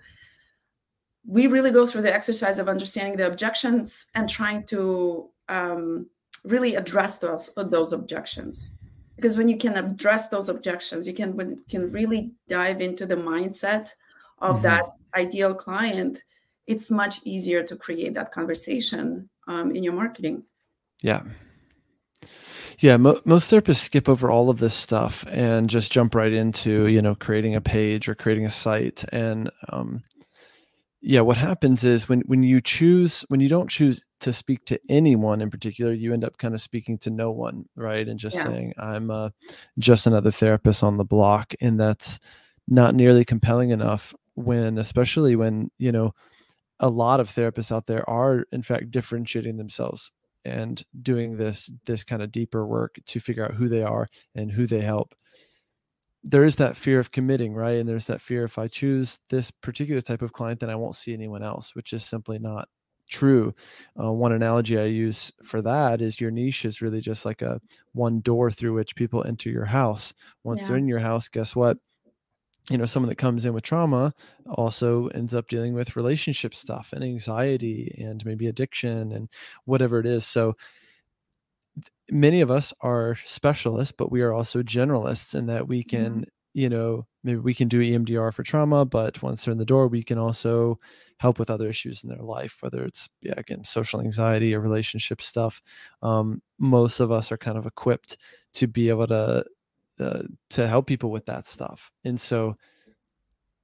we 1.25 1.47
really 1.47 1.71
go 1.71 1.85
through 1.85 2.01
the 2.01 2.13
exercise 2.13 2.57
of 2.59 2.69
understanding 2.69 3.15
the 3.15 3.27
objections 3.27 4.07
and 4.15 4.27
trying 4.27 4.63
to 4.65 5.29
um, 5.49 6.07
really 6.43 6.75
address 6.75 7.17
those 7.17 7.49
those 7.55 7.93
objections 7.93 8.73
because 9.15 9.37
when 9.37 9.47
you 9.47 9.57
can 9.57 9.75
address 9.75 10.27
those 10.27 10.49
objections 10.49 11.07
you 11.07 11.13
can 11.13 11.35
when 11.35 11.57
can 11.69 11.91
really 11.91 12.31
dive 12.47 12.81
into 12.81 13.05
the 13.05 13.15
mindset 13.15 13.93
of 14.39 14.55
mm-hmm. 14.55 14.63
that 14.63 14.85
ideal 15.15 15.53
client 15.53 16.23
it's 16.67 16.89
much 16.89 17.19
easier 17.23 17.63
to 17.63 17.75
create 17.75 18.13
that 18.13 18.31
conversation 18.31 19.29
um, 19.47 19.71
in 19.71 19.83
your 19.83 19.93
marketing 19.93 20.43
yeah 21.01 21.21
Yeah, 22.81 22.97
mo- 22.97 23.21
most 23.25 23.51
therapists 23.51 23.75
skip 23.77 24.09
over 24.09 24.31
all 24.31 24.49
of 24.49 24.57
this 24.57 24.73
stuff 24.73 25.23
and 25.29 25.69
just 25.69 25.91
jump 25.91 26.15
right 26.15 26.33
into 26.33 26.87
you 26.87 26.99
know 26.99 27.13
creating 27.13 27.55
a 27.55 27.61
page 27.61 28.09
or 28.09 28.15
creating 28.15 28.47
a 28.47 28.49
site. 28.49 29.03
And 29.11 29.51
um, 29.69 30.03
yeah, 31.01 31.21
what 31.21 31.37
happens 31.37 31.83
is 31.83 32.07
when 32.07 32.21
when 32.21 32.43
you 32.43 32.61
choose 32.61 33.25
when 33.27 33.39
you 33.39 33.49
don't 33.49 33.69
choose 33.69 34.05
to 34.19 34.31
speak 34.31 34.65
to 34.65 34.79
anyone 34.87 35.41
in 35.41 35.49
particular, 35.49 35.93
you 35.93 36.13
end 36.13 36.23
up 36.23 36.37
kind 36.37 36.53
of 36.53 36.61
speaking 36.61 36.99
to 36.99 37.09
no 37.09 37.31
one, 37.31 37.65
right? 37.75 38.07
And 38.07 38.19
just 38.19 38.35
yeah. 38.35 38.43
saying 38.43 38.73
I'm 38.77 39.09
uh, 39.09 39.29
just 39.79 40.05
another 40.05 40.29
therapist 40.29 40.83
on 40.83 40.97
the 40.97 41.05
block, 41.05 41.53
and 41.59 41.79
that's 41.79 42.19
not 42.67 42.93
nearly 42.93 43.25
compelling 43.25 43.71
enough. 43.71 44.13
When 44.35 44.77
especially 44.77 45.35
when 45.35 45.71
you 45.79 45.91
know 45.91 46.13
a 46.79 46.89
lot 46.89 47.19
of 47.19 47.29
therapists 47.29 47.71
out 47.71 47.87
there 47.87 48.07
are 48.07 48.45
in 48.51 48.61
fact 48.61 48.91
differentiating 48.91 49.57
themselves 49.57 50.11
and 50.45 50.83
doing 51.01 51.37
this 51.37 51.71
this 51.85 52.03
kind 52.03 52.21
of 52.21 52.31
deeper 52.31 52.65
work 52.65 52.97
to 53.07 53.19
figure 53.19 53.45
out 53.45 53.55
who 53.55 53.67
they 53.67 53.83
are 53.83 54.07
and 54.35 54.51
who 54.51 54.67
they 54.67 54.81
help 54.81 55.13
there 56.23 56.43
is 56.43 56.57
that 56.57 56.77
fear 56.77 56.99
of 56.99 57.11
committing 57.11 57.53
right? 57.53 57.77
And 57.77 57.89
there's 57.89 58.07
that 58.07 58.21
fear 58.21 58.43
if 58.43 58.57
i 58.57 58.67
choose 58.67 59.19
this 59.29 59.51
particular 59.51 60.01
type 60.01 60.21
of 60.21 60.33
client 60.33 60.59
then 60.59 60.69
i 60.69 60.75
won't 60.75 60.95
see 60.95 61.13
anyone 61.13 61.43
else 61.43 61.75
which 61.75 61.93
is 61.93 62.03
simply 62.05 62.39
not 62.39 62.67
true. 63.09 63.53
Uh, 64.01 64.11
one 64.11 64.31
analogy 64.31 64.79
i 64.79 64.85
use 64.85 65.31
for 65.43 65.61
that 65.61 66.01
is 66.01 66.21
your 66.21 66.31
niche 66.31 66.65
is 66.65 66.81
really 66.81 67.01
just 67.01 67.25
like 67.25 67.41
a 67.41 67.59
one 67.93 68.21
door 68.21 68.49
through 68.49 68.73
which 68.73 68.95
people 68.95 69.23
enter 69.25 69.49
your 69.49 69.65
house. 69.65 70.13
Once 70.43 70.61
yeah. 70.61 70.67
they're 70.67 70.77
in 70.77 70.87
your 70.87 70.99
house 70.99 71.27
guess 71.27 71.55
what? 71.55 71.77
You 72.69 72.77
know 72.77 72.85
someone 72.85 73.09
that 73.09 73.17
comes 73.17 73.45
in 73.45 73.53
with 73.53 73.63
trauma 73.63 74.13
also 74.47 75.07
ends 75.07 75.35
up 75.35 75.47
dealing 75.49 75.73
with 75.73 75.95
relationship 75.95 76.53
stuff 76.55 76.93
and 76.93 77.03
anxiety 77.03 77.93
and 77.99 78.23
maybe 78.25 78.47
addiction 78.47 79.11
and 79.11 79.27
whatever 79.65 79.99
it 79.99 80.05
is. 80.05 80.25
So 80.25 80.55
many 82.09 82.41
of 82.41 82.51
us 82.51 82.73
are 82.81 83.15
specialists 83.23 83.93
but 83.97 84.11
we 84.11 84.21
are 84.21 84.33
also 84.33 84.61
generalists 84.61 85.33
in 85.33 85.45
that 85.45 85.67
we 85.67 85.83
can 85.83 86.11
mm-hmm. 86.11 86.23
you 86.53 86.69
know 86.69 87.05
maybe 87.23 87.39
we 87.39 87.53
can 87.53 87.67
do 87.67 87.79
emdr 87.79 88.33
for 88.33 88.43
trauma 88.43 88.85
but 88.85 89.21
once 89.21 89.45
they're 89.45 89.51
in 89.51 89.57
the 89.57 89.65
door 89.65 89.87
we 89.87 90.03
can 90.03 90.17
also 90.17 90.77
help 91.19 91.39
with 91.39 91.49
other 91.49 91.69
issues 91.69 92.03
in 92.03 92.09
their 92.09 92.23
life 92.23 92.57
whether 92.61 92.83
it's 92.83 93.07
yeah 93.21 93.33
again 93.37 93.63
social 93.63 94.01
anxiety 94.01 94.53
or 94.53 94.59
relationship 94.59 95.21
stuff 95.21 95.61
um, 96.01 96.41
most 96.59 96.99
of 96.99 97.11
us 97.11 97.31
are 97.31 97.37
kind 97.37 97.57
of 97.57 97.65
equipped 97.65 98.17
to 98.53 98.67
be 98.67 98.89
able 98.89 99.07
to 99.07 99.45
uh, 100.01 100.23
to 100.49 100.67
help 100.67 100.87
people 100.87 101.11
with 101.11 101.27
that 101.27 101.45
stuff. 101.45 101.91
And 102.03 102.19
so 102.19 102.55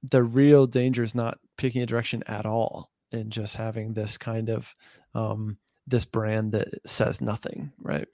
the 0.04 0.22
real 0.22 0.66
danger 0.68 1.02
is 1.02 1.12
not 1.12 1.38
picking 1.56 1.82
a 1.82 1.86
direction 1.86 2.22
at 2.28 2.46
all 2.46 2.90
and 3.10 3.32
just 3.32 3.56
having 3.56 3.92
this 3.92 4.16
kind 4.16 4.48
of 4.48 4.72
um, 5.14 5.58
this 5.88 6.04
brand 6.04 6.52
that 6.52 6.68
says 6.86 7.20
nothing, 7.20 7.72
right? 7.80 8.06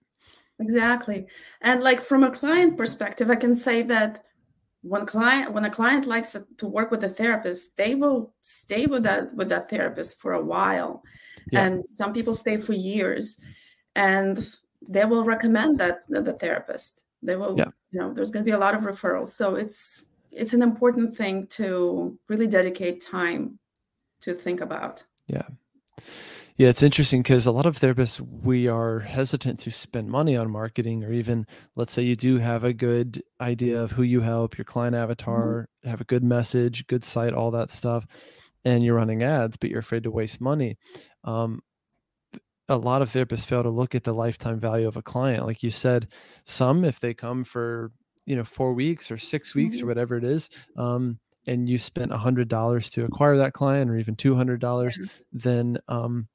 Exactly. 0.61 1.27
And 1.61 1.83
like 1.83 2.01
from 2.01 2.25
a 2.25 2.31
client 2.31 2.77
perspective, 2.77 3.31
I 3.31 3.37
can 3.37 3.55
say 3.55 3.83
that 3.83 4.25
when 4.83 5.07
client 5.07 5.53
when 5.53 5.65
a 5.65 5.71
client 5.71 6.07
likes 6.07 6.37
to 6.59 6.67
work 6.67 6.91
with 6.91 7.03
a 7.05 7.09
therapist, 7.09 7.77
they 7.77 7.95
will 7.95 8.35
stay 8.43 8.87
with 8.87 9.03
that 9.05 9.35
with 9.35 9.49
that 9.49 9.71
therapist 9.71 10.21
for 10.21 10.33
a 10.33 10.45
while. 10.45 11.03
Yeah. 11.51 11.67
And 11.67 11.89
some 11.89 12.13
people 12.13 12.35
stay 12.35 12.59
for 12.59 12.75
years 12.75 13.41
and 13.97 14.39
they 14.87 15.05
will 15.05 15.25
recommend 15.25 15.79
that 15.81 16.05
the 16.09 16.35
therapist. 16.35 17.05
They 17.23 17.37
will 17.37 17.57
yeah 17.59 17.71
you 17.95 18.01
know 18.01 18.13
there's 18.13 18.31
going 18.31 18.45
to 18.45 18.51
be 18.51 18.55
a 18.55 18.59
lot 18.59 18.75
of 18.75 18.83
referrals 18.83 19.29
so 19.29 19.55
it's 19.55 20.07
it's 20.31 20.53
an 20.53 20.63
important 20.63 21.17
thing 21.17 21.47
to 21.47 22.19
really 22.29 22.49
dedicate 22.49 23.01
time 23.01 23.59
to 24.21 24.35
think 24.35 24.61
about 24.61 25.05
yeah 25.29 25.47
yeah 26.57 26.69
it's 26.69 26.83
interesting 26.83 27.23
because 27.23 27.47
a 27.47 27.53
lot 27.53 27.67
of 27.67 27.79
therapists 27.79 28.21
we 28.21 28.69
are 28.69 29.01
hesitant 29.01 29.59
to 29.59 29.71
spend 29.71 30.09
money 30.09 30.37
on 30.37 30.51
marketing 30.51 31.05
or 31.05 31.13
even 31.13 31.47
let's 31.77 31.93
say 31.93 32.03
you 32.03 32.17
do 32.17 32.39
have 32.39 32.65
a 32.65 32.73
good 32.73 33.23
idea 33.41 33.81
of 33.81 33.93
who 33.93 34.03
you 34.03 34.21
help 34.21 34.57
your 34.57 34.65
client 34.65 34.95
avatar 34.95 35.69
mm-hmm. 35.83 35.91
have 35.91 36.01
a 36.01 36.05
good 36.05 36.23
message 36.25 36.87
good 36.87 37.05
site 37.05 37.33
all 37.33 37.51
that 37.51 37.71
stuff 37.71 38.07
and 38.65 38.85
you're 38.85 38.95
running 38.95 39.23
ads 39.23 39.57
but 39.57 39.71
you're 39.71 39.81
afraid 39.81 40.05
to 40.05 40.11
waste 40.11 40.41
money 40.41 40.77
um, 41.25 41.61
a 42.69 42.77
lot 42.77 43.03
of 43.03 43.11
therapists 43.11 43.47
fail 43.47 43.63
to 43.63 43.71
look 43.71 43.95
at 43.95 44.05
the 44.05 44.15
lifetime 44.15 44.59
value 44.59 44.89
of 44.89 44.97
a 44.97 45.03
client 45.03 45.45
like 45.45 45.63
you 45.63 45.71
said 45.71 46.09
some 46.45 46.85
if 46.85 47.01
they 47.01 47.13
come 47.13 47.45
for 47.45 47.91
you 48.27 48.37
know 48.37 48.45
four 48.45 48.73
weeks 48.73 49.11
or 49.11 49.19
six 49.19 49.55
weeks 49.55 49.77
mm-hmm. 49.77 49.85
or 49.85 49.89
whatever 49.89 50.17
it 50.17 50.25
is 50.25 50.49
um, 50.77 51.19
and 51.47 51.69
you 51.69 51.77
spent 51.77 52.13
a 52.13 52.17
hundred 52.17 52.49
dollars 52.49 52.89
to 52.89 53.05
acquire 53.05 53.37
that 53.37 53.53
client 53.53 53.91
or 53.91 53.97
even 53.97 54.17
two 54.17 54.35
hundred 54.35 54.61
dollars 54.61 54.97
mm-hmm. 54.97 55.07
then 55.33 55.79
um, 55.89 56.27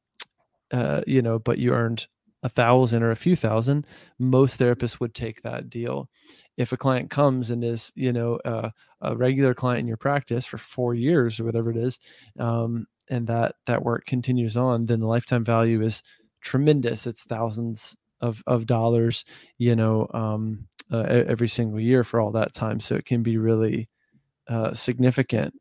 uh, 0.71 1.01
you 1.07 1.21
know 1.21 1.39
but 1.39 1.57
you 1.57 1.73
earned 1.73 2.07
a 2.41 2.49
thousand 2.49 3.03
or 3.03 3.11
a 3.11 3.17
few 3.17 3.35
thousand 3.35 3.85
most 4.17 4.59
therapists 4.59 4.99
would 4.99 5.13
take 5.13 5.41
that 5.41 5.69
deal 5.69 6.09
if 6.55 6.71
a 6.71 6.77
client 6.77 7.09
comes 7.09 7.49
and 7.49 7.63
is 7.63 7.91
you 7.95 8.13
know 8.13 8.35
uh, 8.45 8.69
a 9.01 9.15
regular 9.15 9.53
client 9.53 9.81
in 9.81 9.87
your 9.87 9.97
practice 9.97 10.45
for 10.45 10.57
four 10.57 10.93
years 10.93 11.39
or 11.39 11.43
whatever 11.43 11.69
it 11.69 11.77
is 11.77 11.99
um, 12.39 12.85
and 13.09 13.27
that 13.27 13.55
that 13.65 13.83
work 13.83 14.05
continues 14.05 14.55
on 14.55 14.85
then 14.85 14.99
the 15.01 15.07
lifetime 15.07 15.43
value 15.43 15.81
is 15.81 16.01
tremendous. 16.41 17.07
It's 17.07 17.23
thousands 17.23 17.95
of 18.21 18.43
of 18.47 18.65
dollars, 18.65 19.25
you 19.57 19.75
know, 19.75 20.07
um, 20.13 20.67
uh, 20.91 21.03
every 21.07 21.47
single 21.47 21.79
year 21.79 22.03
for 22.03 22.19
all 22.19 22.31
that 22.31 22.53
time. 22.53 22.79
So 22.79 22.95
it 22.95 23.05
can 23.05 23.23
be 23.23 23.37
really 23.37 23.89
uh, 24.47 24.73
significant. 24.73 25.53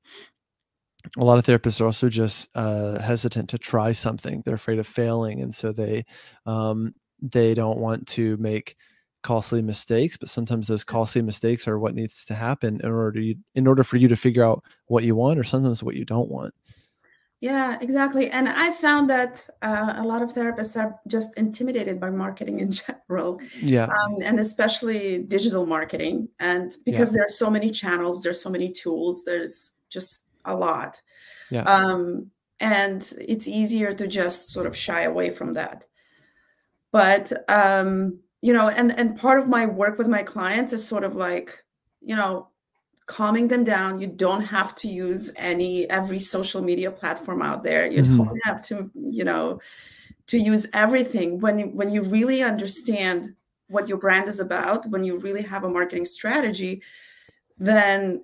A 1.17 1.25
lot 1.25 1.39
of 1.39 1.45
therapists 1.45 1.81
are 1.81 1.87
also 1.87 2.09
just 2.09 2.49
uh, 2.55 3.01
hesitant 3.01 3.49
to 3.51 3.59
try 3.59 3.93
something. 3.93 4.43
They're 4.45 4.55
afraid 4.55 4.79
of 4.79 4.87
failing, 4.87 5.41
and 5.41 5.55
so 5.55 5.73
they 5.73 6.05
um, 6.47 6.95
they 7.21 7.55
don't 7.55 7.79
want 7.79 8.07
to 8.09 8.37
make 8.37 8.77
costly 9.23 9.63
mistakes. 9.63 10.17
But 10.17 10.29
sometimes 10.29 10.67
those 10.67 10.85
costly 10.85 11.23
mistakes 11.23 11.67
are 11.69 11.79
what 11.79 11.95
needs 11.95 12.25
to 12.27 12.35
happen 12.35 12.81
in 12.83 12.91
order 12.91 13.21
to, 13.21 13.35
in 13.55 13.67
order 13.67 13.85
for 13.85 13.97
you 13.97 14.09
to 14.09 14.17
figure 14.17 14.45
out 14.45 14.63
what 14.87 15.05
you 15.05 15.15
want, 15.15 15.39
or 15.39 15.45
sometimes 15.45 15.83
what 15.83 15.97
you 15.97 16.05
don't 16.05 16.31
want. 16.31 16.55
Yeah, 17.41 17.79
exactly. 17.81 18.31
And 18.31 18.49
I 18.49 18.73
found 18.73 19.09
that 19.11 19.49
uh, 19.63 19.95
a 19.97 20.03
lot 20.03 20.23
of 20.23 20.33
therapists 20.35 20.77
are 20.77 20.99
just 21.07 21.39
intimidated 21.39 22.01
by 22.01 22.11
marketing 22.11 22.59
in 22.61 22.71
general. 23.09 23.41
Yeah. 23.61 23.85
Um, 23.85 24.17
and 24.23 24.41
especially 24.41 25.23
digital 25.23 25.65
marketing. 25.65 26.29
And 26.41 26.77
because 26.85 27.13
yeah. 27.13 27.19
there's 27.19 27.39
so 27.39 27.49
many 27.49 27.71
channels, 27.71 28.23
there's 28.23 28.43
so 28.43 28.51
many 28.51 28.73
tools, 28.73 29.25
there's 29.25 29.71
just 29.89 30.28
a 30.49 30.57
lot. 30.57 31.01
Yeah. 31.51 31.63
Um, 31.63 32.31
and 32.61 33.13
it's 33.21 33.47
easier 33.47 33.93
to 33.93 34.07
just 34.07 34.51
sort 34.51 34.67
of 34.67 34.77
shy 34.77 35.03
away 35.03 35.31
from 35.31 35.55
that. 35.55 35.87
But 36.91 37.33
um, 37.49 38.19
you 38.41 38.53
know, 38.53 38.69
and 38.69 38.99
and 38.99 39.19
part 39.19 39.39
of 39.39 39.49
my 39.49 39.67
work 39.67 39.99
with 39.99 40.09
my 40.09 40.23
clients 40.23 40.73
is 40.73 40.87
sort 40.87 41.05
of 41.05 41.17
like, 41.17 41.65
you 42.01 42.17
know, 42.17 42.49
calming 43.09 43.49
them 43.49 43.65
down 43.65 43.99
you 43.99 44.07
don't 44.07 44.43
have 44.43 44.75
to 44.75 44.87
use 44.87 45.33
any 45.37 45.89
every 45.89 46.19
social 46.19 46.61
media 46.61 46.91
platform 46.91 47.41
out 47.41 47.65
there 47.65 47.91
you 47.91 48.03
mm-hmm. 48.03 48.19
don't 48.19 48.39
have 48.45 48.61
to 48.61 48.91
you 48.95 49.25
know 49.25 49.59
to 50.27 50.39
use 50.39 50.67
everything 50.75 51.41
when 51.41 51.75
when 51.75 51.91
you 51.91 52.03
really 52.03 52.43
understand 52.43 53.35
what 53.69 53.89
your 53.89 53.97
brand 53.97 54.29
is 54.29 54.41
about 54.41 54.85
when 54.91 55.03
you 55.03 55.19
really 55.19 55.41
have 55.41 55.65
a 55.65 55.71
marketing 55.71 56.05
strategy 56.05 56.83
then 57.57 58.23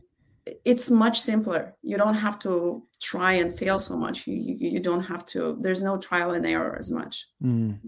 it's 0.65 0.91
much 0.91 1.21
simpler. 1.21 1.75
You 1.83 1.97
don't 1.97 2.15
have 2.15 2.39
to 2.41 2.83
try 3.01 3.33
and 3.35 3.57
fail 3.57 3.79
so 3.79 3.97
much. 3.97 4.27
You, 4.27 4.35
you, 4.35 4.71
you 4.71 4.81
don't 4.81 5.03
have 5.03 5.25
to 5.27 5.57
there's 5.61 5.83
no 5.83 5.99
trial 5.99 6.33
and 6.33 6.47
error 6.47 6.77
as 6.79 6.91
much. 6.91 7.27
Mm. 7.43 7.79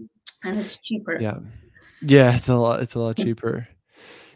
and 0.43 0.59
it's 0.59 0.79
cheaper. 0.79 1.19
Yeah. 1.19 1.39
Yeah 2.01 2.35
it's 2.35 2.49
a 2.49 2.55
lot 2.55 2.81
it's 2.81 2.95
a 2.95 2.99
lot 2.99 3.17
cheaper. 3.17 3.67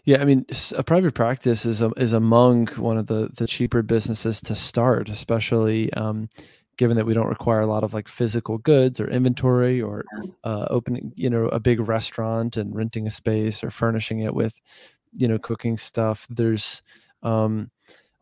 Yeah, 0.03 0.19
I 0.19 0.25
mean, 0.25 0.47
a 0.75 0.83
private 0.83 1.13
practice 1.13 1.63
is 1.63 1.83
a, 1.83 1.91
is 1.95 2.13
among 2.13 2.67
one 2.69 2.97
of 2.97 3.05
the 3.05 3.29
the 3.37 3.45
cheaper 3.45 3.83
businesses 3.83 4.41
to 4.41 4.55
start, 4.55 5.09
especially 5.09 5.93
um, 5.93 6.27
given 6.77 6.97
that 6.97 7.05
we 7.05 7.13
don't 7.13 7.27
require 7.27 7.61
a 7.61 7.67
lot 7.67 7.83
of 7.83 7.93
like 7.93 8.07
physical 8.07 8.57
goods 8.57 8.99
or 8.99 9.07
inventory 9.07 9.79
or 9.79 10.03
uh, 10.43 10.65
opening, 10.71 11.13
you 11.15 11.29
know, 11.29 11.45
a 11.45 11.59
big 11.59 11.79
restaurant 11.79 12.57
and 12.57 12.75
renting 12.75 13.05
a 13.05 13.11
space 13.11 13.63
or 13.63 13.69
furnishing 13.69 14.21
it 14.21 14.33
with, 14.33 14.59
you 15.13 15.27
know, 15.27 15.37
cooking 15.37 15.77
stuff. 15.77 16.25
There's 16.31 16.81
um, 17.21 17.69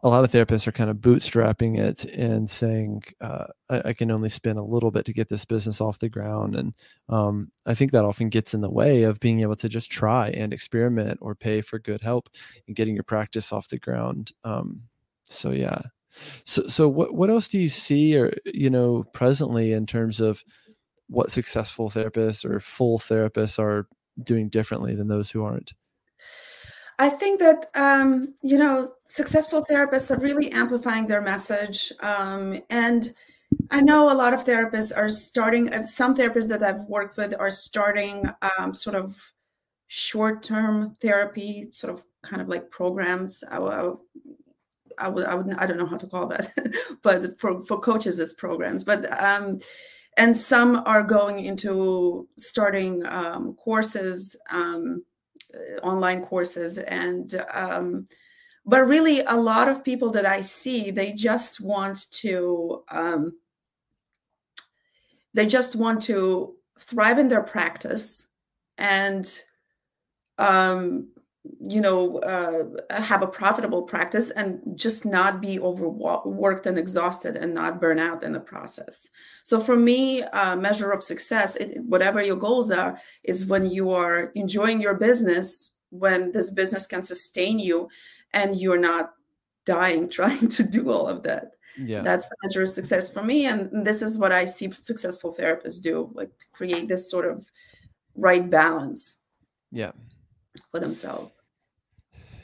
a 0.02 0.08
lot 0.08 0.24
of 0.24 0.32
therapists 0.32 0.66
are 0.66 0.72
kind 0.72 0.90
of 0.90 0.98
bootstrapping 0.98 1.78
it 1.78 2.06
and 2.06 2.50
saying 2.50 3.04
uh, 3.20 3.48
I, 3.70 3.90
I, 3.90 3.94
can 3.94 4.12
only 4.12 4.30
spend 4.30 4.58
a 4.58 4.64
little 4.64 4.92
bit 4.92 5.06
to 5.06 5.14
get 5.14 5.28
this 5.28 5.44
business 5.44 5.82
off 5.82 6.00
the 6.00 6.08
ground 6.08 6.56
and 6.56 6.74
um, 7.10 7.52
i 7.66 7.74
think 7.74 7.92
that 7.92 8.06
often 8.06 8.30
gets 8.30 8.54
in 8.54 8.62
the 8.62 8.70
way 8.70 9.04
of 9.04 9.20
being 9.20 9.42
able 9.42 9.56
to 9.58 9.68
just 9.68 9.92
try 9.92 10.30
and 10.30 10.54
experiment 10.54 11.20
or 11.22 11.36
pay 11.36 11.62
for 11.62 11.80
good 11.80 12.02
help 12.02 12.30
in 12.68 12.74
getting 12.74 12.96
your 12.96 13.04
practice 13.04 13.52
off 13.52 13.68
the 13.68 13.78
ground 13.78 14.32
um, 14.46 14.84
so 15.30 15.52
yeah. 15.52 15.82
So 16.44 16.68
so 16.68 16.90
what, 16.90 17.14
what 17.14 17.30
else 17.30 17.48
do 17.48 17.60
you 17.60 17.70
see 17.70 18.18
or 18.18 18.34
you 18.46 18.70
know 18.70 19.06
presently 19.14 19.72
in 19.74 19.86
terms 19.86 20.20
of 20.20 20.44
what 21.08 21.32
successful 21.32 21.90
therapists 21.90 22.44
or 22.44 22.60
full 22.60 23.00
therapists 23.00 23.60
are 23.60 23.88
doing 24.22 24.50
differently 24.50 24.96
than 24.96 25.08
those 25.08 25.32
who 25.32 25.44
aren't 25.44 25.74
I 27.00 27.10
think 27.10 27.40
that 27.40 27.72
um, 27.76 28.36
you 28.44 28.58
know 28.58 28.88
successful 29.08 29.66
therapists 29.66 30.12
are 30.12 30.20
really 30.20 30.52
amplifying 30.52 31.08
their 31.08 31.22
message, 31.22 31.92
um, 32.02 32.62
and 32.70 33.14
I 33.72 33.82
know 33.82 34.12
a 34.12 34.14
lot 34.14 34.34
of 34.34 34.44
therapists 34.44 34.96
are 34.96 35.10
starting. 35.10 35.72
Some 35.84 36.16
therapists 36.16 36.50
that 36.50 36.62
I've 36.62 36.84
worked 36.84 37.18
with 37.18 37.34
are 37.40 37.52
starting 37.52 38.30
um, 38.60 38.74
sort 38.74 38.96
of 38.96 39.16
short-term 39.88 40.96
therapy, 41.02 41.70
sort 41.72 41.94
of 41.94 42.04
kind 42.22 42.42
of 42.42 42.50
like 42.50 42.70
programs. 42.70 43.44
I, 43.50 43.58
I, 43.58 43.94
I 45.00 45.08
would, 45.08 45.26
I 45.26 45.36
would, 45.36 45.54
I 45.56 45.66
don't 45.66 45.78
know 45.78 45.88
how 45.88 45.98
to 45.98 46.08
call 46.08 46.28
that, 46.28 46.52
but 47.02 47.40
for, 47.40 47.64
for 47.64 47.80
coaches, 47.80 48.20
it's 48.20 48.34
programs. 48.34 48.84
But 48.84 49.12
um, 49.24 49.60
and 50.18 50.36
some 50.36 50.84
are 50.86 51.02
going 51.02 51.46
into 51.46 52.28
starting 52.38 53.06
um, 53.06 53.54
courses, 53.54 54.36
um, 54.52 55.04
online 55.84 56.24
courses, 56.24 56.78
and 56.78 57.44
um, 57.54 58.08
but 58.66 58.88
really 58.88 59.22
a 59.22 59.36
lot 59.36 59.68
of 59.68 59.84
people 59.84 60.12
that 60.12 60.26
I 60.26 60.42
see, 60.42 60.92
they 60.92 61.14
just 61.14 61.60
want 61.60 62.12
to, 62.12 62.84
um, 62.90 63.34
they 65.34 65.46
just 65.46 65.76
want 65.76 66.02
to 66.04 66.56
thrive 66.80 67.18
in 67.18 67.28
their 67.28 67.42
practice 67.42 68.28
and 68.78 69.42
um, 70.38 71.10
you 71.60 71.82
know 71.82 72.20
uh, 72.20 73.02
have 73.02 73.22
a 73.22 73.28
profitable 73.28 73.82
practice 73.82 74.30
and 74.32 74.62
just 74.76 75.06
not 75.06 75.42
be 75.42 75.60
overworked 75.60 76.66
and 76.66 76.78
exhausted 76.78 77.36
and 77.36 77.54
not 77.54 77.82
burn 77.82 78.00
out 78.00 78.24
in 78.24 78.32
the 78.32 78.40
process. 78.40 79.10
So 79.44 79.60
for 79.60 79.76
me 79.76 80.22
a 80.22 80.56
measure 80.56 80.92
of 80.92 81.04
success 81.04 81.56
it, 81.56 81.82
whatever 81.84 82.24
your 82.24 82.36
goals 82.38 82.72
are 82.72 83.00
is 83.24 83.46
when 83.46 83.70
you 83.70 83.92
are 83.92 84.32
enjoying 84.36 84.82
your 84.82 84.96
business 84.96 85.76
when 85.92 86.32
this 86.32 86.52
business 86.52 86.86
can 86.86 87.02
sustain 87.02 87.58
you 87.58 87.90
and 88.34 88.60
you're 88.60 88.78
not 88.78 89.14
dying 89.66 90.10
trying 90.20 90.48
to 90.50 90.64
do 90.64 90.92
all 90.92 91.08
of 91.08 91.24
that. 91.24 91.52
Yeah. 91.78 92.02
That's 92.02 92.28
the 92.28 92.36
measure 92.44 92.64
of 92.64 92.70
success 92.70 93.12
for 93.12 93.24
me 93.24 93.46
and 93.46 93.86
this 93.86 94.02
is 94.02 94.18
what 94.18 94.32
i 94.32 94.46
see 94.46 94.72
successful 94.72 95.34
therapists 95.34 95.82
do 95.82 96.10
like 96.14 96.32
create 96.52 96.88
this 96.88 97.10
sort 97.10 97.26
of 97.26 97.50
right 98.16 98.50
balance. 98.50 99.22
Yeah 99.72 99.92
for 100.72 100.80
themselves. 100.80 101.42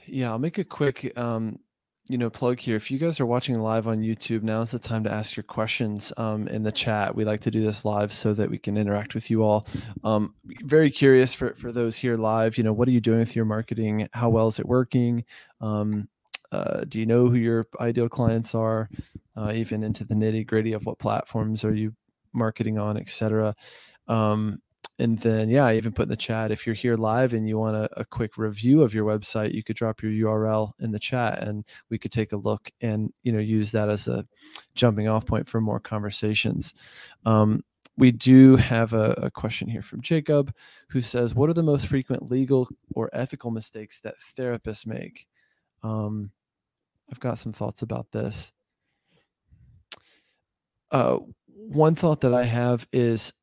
Yeah, 0.06 0.32
I'll 0.32 0.40
make 0.40 0.58
a 0.58 0.64
quick 0.64 1.18
um, 1.18 1.60
you 2.08 2.18
know 2.18 2.30
plug 2.30 2.60
here. 2.60 2.76
If 2.76 2.92
you 2.92 3.00
guys 3.00 3.20
are 3.20 3.26
watching 3.26 3.58
live 3.60 3.88
on 3.88 4.02
YouTube, 4.02 4.44
now 4.44 4.62
is 4.62 4.72
the 4.72 4.80
time 4.80 5.04
to 5.06 5.12
ask 5.12 5.36
your 5.36 5.44
questions 5.44 6.14
um, 6.18 6.48
in 6.48 6.64
the 6.64 6.72
chat. 6.72 7.16
We 7.16 7.26
like 7.26 7.42
to 7.42 7.52
do 7.52 7.62
this 7.62 7.84
live 7.84 8.14
so 8.14 8.34
that 8.34 8.50
we 8.50 8.58
can 8.58 8.78
interact 8.78 9.16
with 9.16 9.30
you 9.30 9.44
all. 9.44 9.66
Um, 10.04 10.36
very 10.64 10.92
curious 10.92 11.34
for 11.34 11.56
for 11.56 11.72
those 11.72 11.98
here 11.98 12.16
live. 12.16 12.58
You 12.58 12.64
know, 12.64 12.74
what 12.74 12.88
are 12.88 12.92
you 12.92 13.02
doing 13.02 13.20
with 13.20 13.36
your 13.36 13.46
marketing? 13.46 14.08
How 14.14 14.30
well 14.30 14.48
is 14.48 14.60
it 14.60 14.68
working? 14.68 15.26
Um, 15.62 16.08
uh, 16.52 16.86
do 16.88 17.00
you 17.00 17.06
know 17.06 17.28
who 17.28 17.38
your 17.38 17.66
ideal 17.80 18.08
clients 18.08 18.54
are? 18.54 18.90
Uh, 19.36 19.52
even 19.54 19.84
into 19.84 20.06
the 20.06 20.16
nitty 20.16 20.48
gritty 20.48 20.72
of 20.72 20.86
what 20.86 21.00
platforms 21.00 21.66
are 21.66 21.74
you 21.74 21.94
marketing 22.34 22.78
on, 22.78 22.98
etc. 22.98 23.56
Um, 24.08 24.62
and 25.00 25.20
then 25.20 25.50
yeah 25.50 25.66
i 25.66 25.76
even 25.76 25.92
put 25.92 26.04
in 26.04 26.10
the 26.10 26.16
chat 26.16 26.52
if 26.52 26.66
you're 26.66 26.76
here 26.76 26.96
live 26.96 27.34
and 27.34 27.48
you 27.48 27.58
want 27.58 27.76
a, 27.76 27.90
a, 28.00 28.06
quick 28.06 28.38
review 28.38 28.82
of 28.82 28.94
your 28.94 29.06
website 29.06 29.54
you 29.54 29.64
could 29.64 29.76
drop 29.76 30.02
your 30.02 30.40
url 30.40 30.72
in 30.80 30.92
the 30.92 31.00
chat 31.00 31.44
and 31.46 31.66
we 31.90 31.98
could 31.98 32.12
take 32.12 32.32
a 32.32 32.38
look 32.38 32.72
and 32.82 33.12
you 33.24 33.32
know 33.32 33.40
use 33.40 33.72
that 33.72 33.90
as 33.90 34.08
a 34.08 34.26
jumping 34.74 35.08
off 35.08 35.26
point 35.26 35.48
for 35.48 35.62
more 35.62 35.80
conversations. 35.80 36.74
Um, 37.26 37.64
we 37.98 38.12
do 38.12 38.58
have 38.58 38.94
a, 38.94 39.12
a, 39.14 39.32
question 39.32 39.70
here 39.70 39.82
from 39.82 40.02
jacob 40.02 40.54
who 40.90 41.00
says 41.00 41.34
what 41.34 41.50
are 41.50 41.54
the 41.54 41.64
most 41.64 41.88
frequent 41.88 42.30
legal 42.30 42.68
or 42.94 43.10
ethical 43.14 43.52
mistakes 43.52 44.00
that 44.02 44.16
therapists 44.38 44.86
make? 44.86 45.28
Um, 45.84 46.32
i've 47.12 47.20
got 47.20 47.40
some 47.40 47.54
thoughts 47.54 47.82
about 47.82 48.12
this. 48.12 48.52
Uh, 50.92 51.18
one 51.48 51.96
thought 51.96 52.22
that 52.22 52.34
i 52.34 52.44
have 52.44 52.88
is 52.94 53.34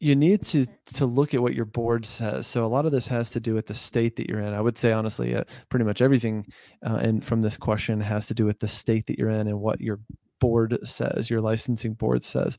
you 0.00 0.14
need 0.14 0.42
to 0.42 0.66
to 0.86 1.06
look 1.06 1.34
at 1.34 1.42
what 1.42 1.54
your 1.54 1.64
board 1.64 2.06
says 2.06 2.46
so 2.46 2.64
a 2.64 2.66
lot 2.66 2.86
of 2.86 2.92
this 2.92 3.08
has 3.08 3.30
to 3.30 3.40
do 3.40 3.54
with 3.54 3.66
the 3.66 3.74
state 3.74 4.16
that 4.16 4.28
you're 4.28 4.40
in 4.40 4.54
i 4.54 4.60
would 4.60 4.78
say 4.78 4.92
honestly 4.92 5.34
uh, 5.34 5.42
pretty 5.68 5.84
much 5.84 6.00
everything 6.00 6.46
uh, 6.86 6.96
and 6.96 7.24
from 7.24 7.42
this 7.42 7.56
question 7.56 8.00
has 8.00 8.26
to 8.26 8.34
do 8.34 8.44
with 8.44 8.60
the 8.60 8.68
state 8.68 9.06
that 9.06 9.18
you're 9.18 9.28
in 9.28 9.48
and 9.48 9.60
what 9.60 9.80
your 9.80 9.98
board 10.38 10.78
says 10.84 11.30
your 11.30 11.40
licensing 11.40 11.94
board 11.94 12.22
says. 12.22 12.58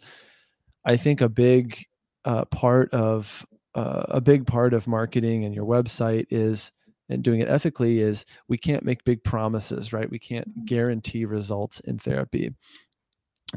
I 0.85 0.97
think 0.97 1.21
a 1.21 1.29
big 1.29 1.77
uh, 2.25 2.45
part 2.45 2.93
of 2.93 3.45
uh, 3.75 4.03
a 4.09 4.21
big 4.21 4.47
part 4.47 4.73
of 4.73 4.87
marketing 4.87 5.45
and 5.45 5.53
your 5.53 5.65
website 5.65 6.25
is 6.29 6.71
and 7.11 7.23
doing 7.23 7.39
it 7.39 7.49
ethically 7.49 8.01
is 8.01 8.25
we 8.47 8.57
can't 8.57 8.85
make 8.85 9.03
big 9.03 9.23
promises 9.23 9.93
right? 9.93 10.09
We 10.09 10.19
can't 10.19 10.65
guarantee 10.65 11.25
results 11.25 11.79
in 11.81 11.97
therapy 11.97 12.53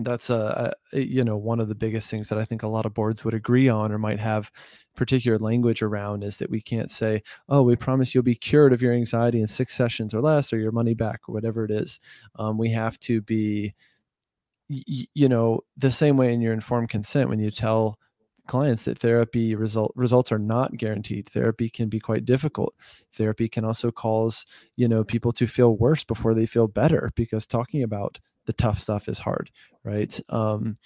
that's 0.01 0.31
a, 0.31 0.73
a, 0.95 1.01
you 1.01 1.23
know 1.23 1.37
one 1.37 1.61
of 1.61 1.69
the 1.69 1.75
biggest 1.75 2.11
things 2.11 2.29
that 2.29 2.39
i 2.39 2.45
think 2.45 2.63
a 2.63 2.69
lot 2.69 2.87
of 2.87 2.95
boards 2.95 3.25
would 3.25 3.35
agree 3.35 3.69
on 3.69 3.93
or 3.93 3.99
might 3.99 4.19
have 4.19 4.51
particular 4.97 5.39
language 5.39 5.83
around 5.83 6.25
is 6.25 6.39
that 6.39 6.49
we 6.51 6.63
can't 6.63 6.91
say 6.91 7.23
oh 7.51 7.63
we 7.63 7.77
promise 7.77 8.15
you'll 8.15 8.23
be 8.23 8.35
cured 8.35 8.73
of 8.73 8.81
your 8.81 8.95
anxiety 8.95 9.41
in 9.41 9.47
six 9.47 9.75
sessions 9.75 10.15
or 10.15 10.21
less 10.23 10.51
or 10.53 10.59
your 10.59 10.73
money 10.73 10.95
back 10.95 11.21
or 11.29 11.33
whatever 11.33 11.65
it 11.65 11.71
is. 11.71 12.01
Um, 12.37 12.57
we 12.59 12.71
have 12.71 12.99
to 13.01 13.21
be 13.23 13.73
y- 14.69 15.07
you 15.15 15.29
know 15.29 15.61
the 15.77 15.91
same 15.91 16.17
way 16.17 16.33
in 16.33 16.41
your 16.41 16.53
informed 16.53 16.89
consent 16.89 17.29
when 17.29 17.39
you 17.41 17.51
tell 17.51 17.99
clients 18.49 18.85
that 18.87 18.99
therapy 18.99 19.55
result 19.55 19.93
results 19.97 20.33
are 20.33 20.39
not 20.39 20.77
guaranteed. 20.77 21.29
Therapy 21.29 21.71
can 21.71 21.89
be 21.89 22.01
quite 22.01 22.25
difficult. 22.25 22.75
Therapy 23.15 23.49
can 23.49 23.65
also 23.65 23.91
cause 23.91 24.45
you 24.77 24.89
know 24.89 25.05
people 25.05 25.33
to 25.33 25.47
feel 25.47 25.77
worse 25.77 26.05
before 26.05 26.35
they 26.35 26.47
feel 26.47 26.69
better 26.69 27.11
because 27.17 27.47
talking 27.47 27.83
about 27.83 28.19
the 28.47 28.53
tough 28.53 28.81
stuff 28.81 29.09
is 29.09 29.19
hard, 29.19 29.51
right? 29.85 30.19
Um, 30.29 30.77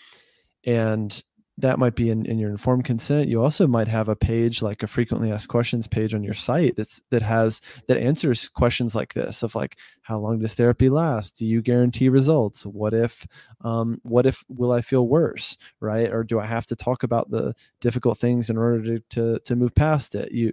and 0.65 1.23
that 1.59 1.79
might 1.79 1.95
be 1.95 2.11
in, 2.11 2.27
in 2.27 2.39
your 2.39 2.51
informed 2.51 2.85
consent. 2.85 3.29
You 3.29 3.43
also 3.43 3.67
might 3.67 3.89
have 3.89 4.09
a 4.09 4.17
page 4.17 4.61
like 4.61 4.83
a 4.83 4.87
frequently 4.87 5.33
asked 5.33 5.49
questions 5.49 5.89
page 5.89 6.13
on 6.13 6.23
your 6.23 6.35
site 6.35 6.77
that's 6.77 7.01
that 7.11 7.23
has 7.23 7.63
that 7.89 7.97
answers 7.97 8.49
questions 8.49 8.95
like 8.95 9.15
this 9.15 9.43
of 9.43 9.55
like 9.55 9.79
how 10.03 10.19
long 10.19 10.39
does 10.39 10.55
therapy 10.55 10.91
last? 10.91 11.37
Do 11.37 11.47
you 11.47 11.63
guarantee 11.63 12.11
results? 12.11 12.67
What 12.67 12.93
if 12.93 13.27
um, 13.63 14.01
what 14.03 14.27
if 14.27 14.45
will 14.49 14.71
I 14.73 14.83
feel 14.83 15.09
worse? 15.09 15.57
Right? 15.81 16.13
Or 16.13 16.25
do 16.25 16.39
I 16.39 16.47
have 16.47 16.67
to 16.67 16.77
talk 16.77 17.03
about 17.03 17.31
the 17.31 17.55
difficult 17.81 18.19
things 18.19 18.51
in 18.51 18.59
order 18.59 18.83
to 18.83 19.01
to, 19.11 19.39
to 19.41 19.57
move 19.57 19.75
past 19.75 20.15
it? 20.15 20.33
You 20.33 20.53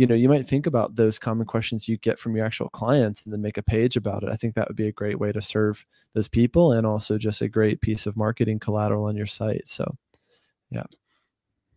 you 0.00 0.06
know 0.06 0.14
you 0.14 0.30
might 0.30 0.46
think 0.46 0.66
about 0.66 0.96
those 0.96 1.18
common 1.18 1.46
questions 1.46 1.86
you 1.86 1.98
get 1.98 2.18
from 2.18 2.34
your 2.34 2.46
actual 2.46 2.70
clients 2.70 3.22
and 3.22 3.34
then 3.34 3.42
make 3.42 3.58
a 3.58 3.62
page 3.62 3.98
about 3.98 4.22
it. 4.22 4.30
I 4.30 4.36
think 4.36 4.54
that 4.54 4.66
would 4.66 4.76
be 4.76 4.86
a 4.88 4.92
great 4.92 5.20
way 5.20 5.30
to 5.30 5.42
serve 5.42 5.84
those 6.14 6.26
people 6.26 6.72
and 6.72 6.86
also 6.86 7.18
just 7.18 7.42
a 7.42 7.48
great 7.50 7.82
piece 7.82 8.06
of 8.06 8.16
marketing 8.16 8.60
collateral 8.60 9.04
on 9.04 9.14
your 9.14 9.26
site 9.26 9.68
so 9.68 9.98
yeah. 10.70 10.84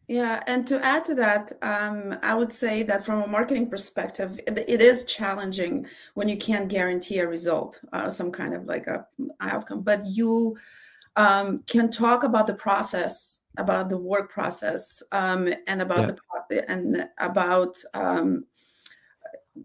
Yeah 0.08 0.42
and 0.48 0.66
to 0.68 0.82
add 0.86 1.04
to 1.06 1.16
that 1.16 1.52
um, 1.62 2.18
i 2.24 2.34
would 2.34 2.54
say 2.54 2.84
that 2.84 3.06
from 3.06 3.24
a 3.24 3.28
marketing 3.28 3.70
perspective 3.70 4.40
it, 4.48 4.82
is 4.82 5.04
challenging 5.04 5.86
when 6.14 6.30
you 6.30 6.38
can't 6.38 6.70
guarantee 6.70 7.20
a 7.20 7.28
result 7.28 7.82
uh, 7.92 8.10
some 8.10 8.32
kind 8.32 8.54
of 8.54 8.66
like 8.66 8.88
a 8.88 9.06
outcome 9.42 9.82
but 9.82 10.06
you 10.06 10.56
um, 11.18 11.58
can 11.68 11.92
talk 11.92 12.24
about 12.24 12.48
the 12.48 12.56
process 12.56 13.43
about 13.58 13.90
the 13.90 13.98
work 13.98 14.32
process 14.32 15.04
um, 15.12 15.54
and 15.68 15.82
about 15.82 16.00
yeah. 16.00 16.16
the 16.50 16.72
and 16.72 17.10
about 17.20 17.78
um, 17.94 18.46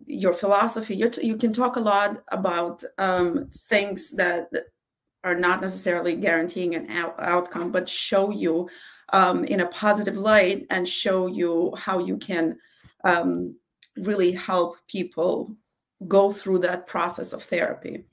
your 0.07 0.33
philosophy. 0.33 0.94
you 0.94 1.11
you 1.22 1.37
can 1.37 1.53
talk 1.53 1.77
a 1.77 1.81
lot 1.81 2.22
about 2.29 2.83
um, 2.98 3.48
things 3.68 4.12
that 4.12 4.48
are 5.24 5.35
not 5.35 5.61
necessarily 5.61 6.14
guaranteeing 6.16 6.74
an 6.74 6.90
out- 6.90 7.16
outcome, 7.18 7.72
but 7.72 7.88
show 7.88 8.31
you 8.31 8.68
um, 9.12 9.44
in 9.44 9.61
a 9.61 9.66
positive 9.66 10.16
light 10.16 10.66
and 10.70 10.88
show 10.88 11.27
you 11.27 11.74
how 11.77 11.98
you 11.98 12.16
can 12.16 12.57
um, 13.05 13.57
really 13.96 14.33
help 14.33 14.77
people 14.88 15.57
go 16.07 16.31
through 16.31 16.59
that 16.59 16.87
process 16.87 17.33
of 17.33 17.42
therapy. 17.42 18.05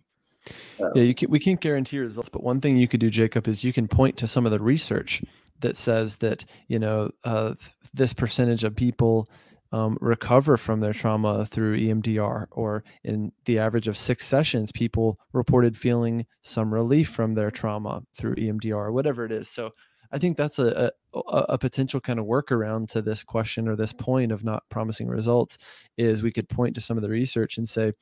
Yeah, 0.79 1.01
you 1.01 1.15
can, 1.15 1.29
we 1.29 1.39
can't 1.39 1.59
guarantee 1.59 1.99
results, 1.99 2.29
but 2.29 2.43
one 2.43 2.61
thing 2.61 2.77
you 2.77 2.87
could 2.87 2.99
do, 2.99 3.09
Jacob, 3.09 3.47
is 3.47 3.63
you 3.63 3.73
can 3.73 3.87
point 3.87 4.17
to 4.17 4.27
some 4.27 4.45
of 4.45 4.51
the 4.51 4.59
research 4.59 5.21
that 5.59 5.75
says 5.75 6.17
that 6.17 6.45
you 6.67 6.79
know 6.79 7.11
uh, 7.23 7.55
this 7.93 8.13
percentage 8.13 8.63
of 8.63 8.75
people 8.75 9.29
um, 9.71 9.97
recover 9.99 10.57
from 10.57 10.79
their 10.79 10.93
trauma 10.93 11.45
through 11.45 11.77
EMDR, 11.77 12.45
or 12.51 12.83
in 13.03 13.31
the 13.45 13.59
average 13.59 13.87
of 13.87 13.97
six 13.97 14.25
sessions, 14.25 14.71
people 14.71 15.19
reported 15.33 15.75
feeling 15.75 16.25
some 16.41 16.73
relief 16.73 17.09
from 17.09 17.33
their 17.33 17.51
trauma 17.51 18.03
through 18.15 18.35
EMDR, 18.35 18.93
whatever 18.93 19.25
it 19.25 19.31
is. 19.31 19.49
So 19.49 19.71
I 20.11 20.17
think 20.17 20.37
that's 20.37 20.59
a, 20.59 20.91
a, 21.13 21.19
a 21.49 21.57
potential 21.57 21.99
kind 21.99 22.19
of 22.19 22.25
workaround 22.25 22.89
to 22.91 23.01
this 23.01 23.23
question 23.23 23.67
or 23.67 23.75
this 23.75 23.91
point 23.91 24.31
of 24.31 24.43
not 24.43 24.63
promising 24.69 25.07
results. 25.07 25.57
Is 25.97 26.23
we 26.23 26.31
could 26.31 26.47
point 26.47 26.75
to 26.75 26.81
some 26.81 26.95
of 26.95 27.03
the 27.03 27.09
research 27.09 27.57
and 27.57 27.67
say, 27.67 27.93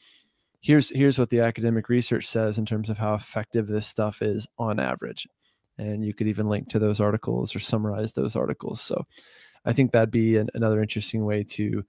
here's 0.62 0.90
here's 0.90 1.18
what 1.18 1.30
the 1.30 1.40
academic 1.40 1.90
research 1.90 2.28
says 2.28 2.58
in 2.58 2.66
terms 2.66 2.90
of 2.90 2.98
how 2.98 3.16
effective 3.16 3.68
this 3.68 3.88
stuff 3.88 4.22
is 4.22 4.48
on 4.60 4.80
average 4.80 5.28
and 5.78 6.06
you 6.06 6.14
could 6.14 6.28
even 6.28 6.50
link 6.50 6.70
to 6.70 6.80
those 6.80 7.00
articles 7.00 7.56
or 7.56 7.60
summarize 7.60 8.14
those 8.14 8.36
articles. 8.36 8.82
So 8.82 9.06
i 9.66 9.74
think 9.74 9.92
that'd 9.92 10.12
be 10.12 10.38
an, 10.38 10.50
another 10.54 10.82
interesting 10.82 11.24
way 11.26 11.44
to 11.44 11.84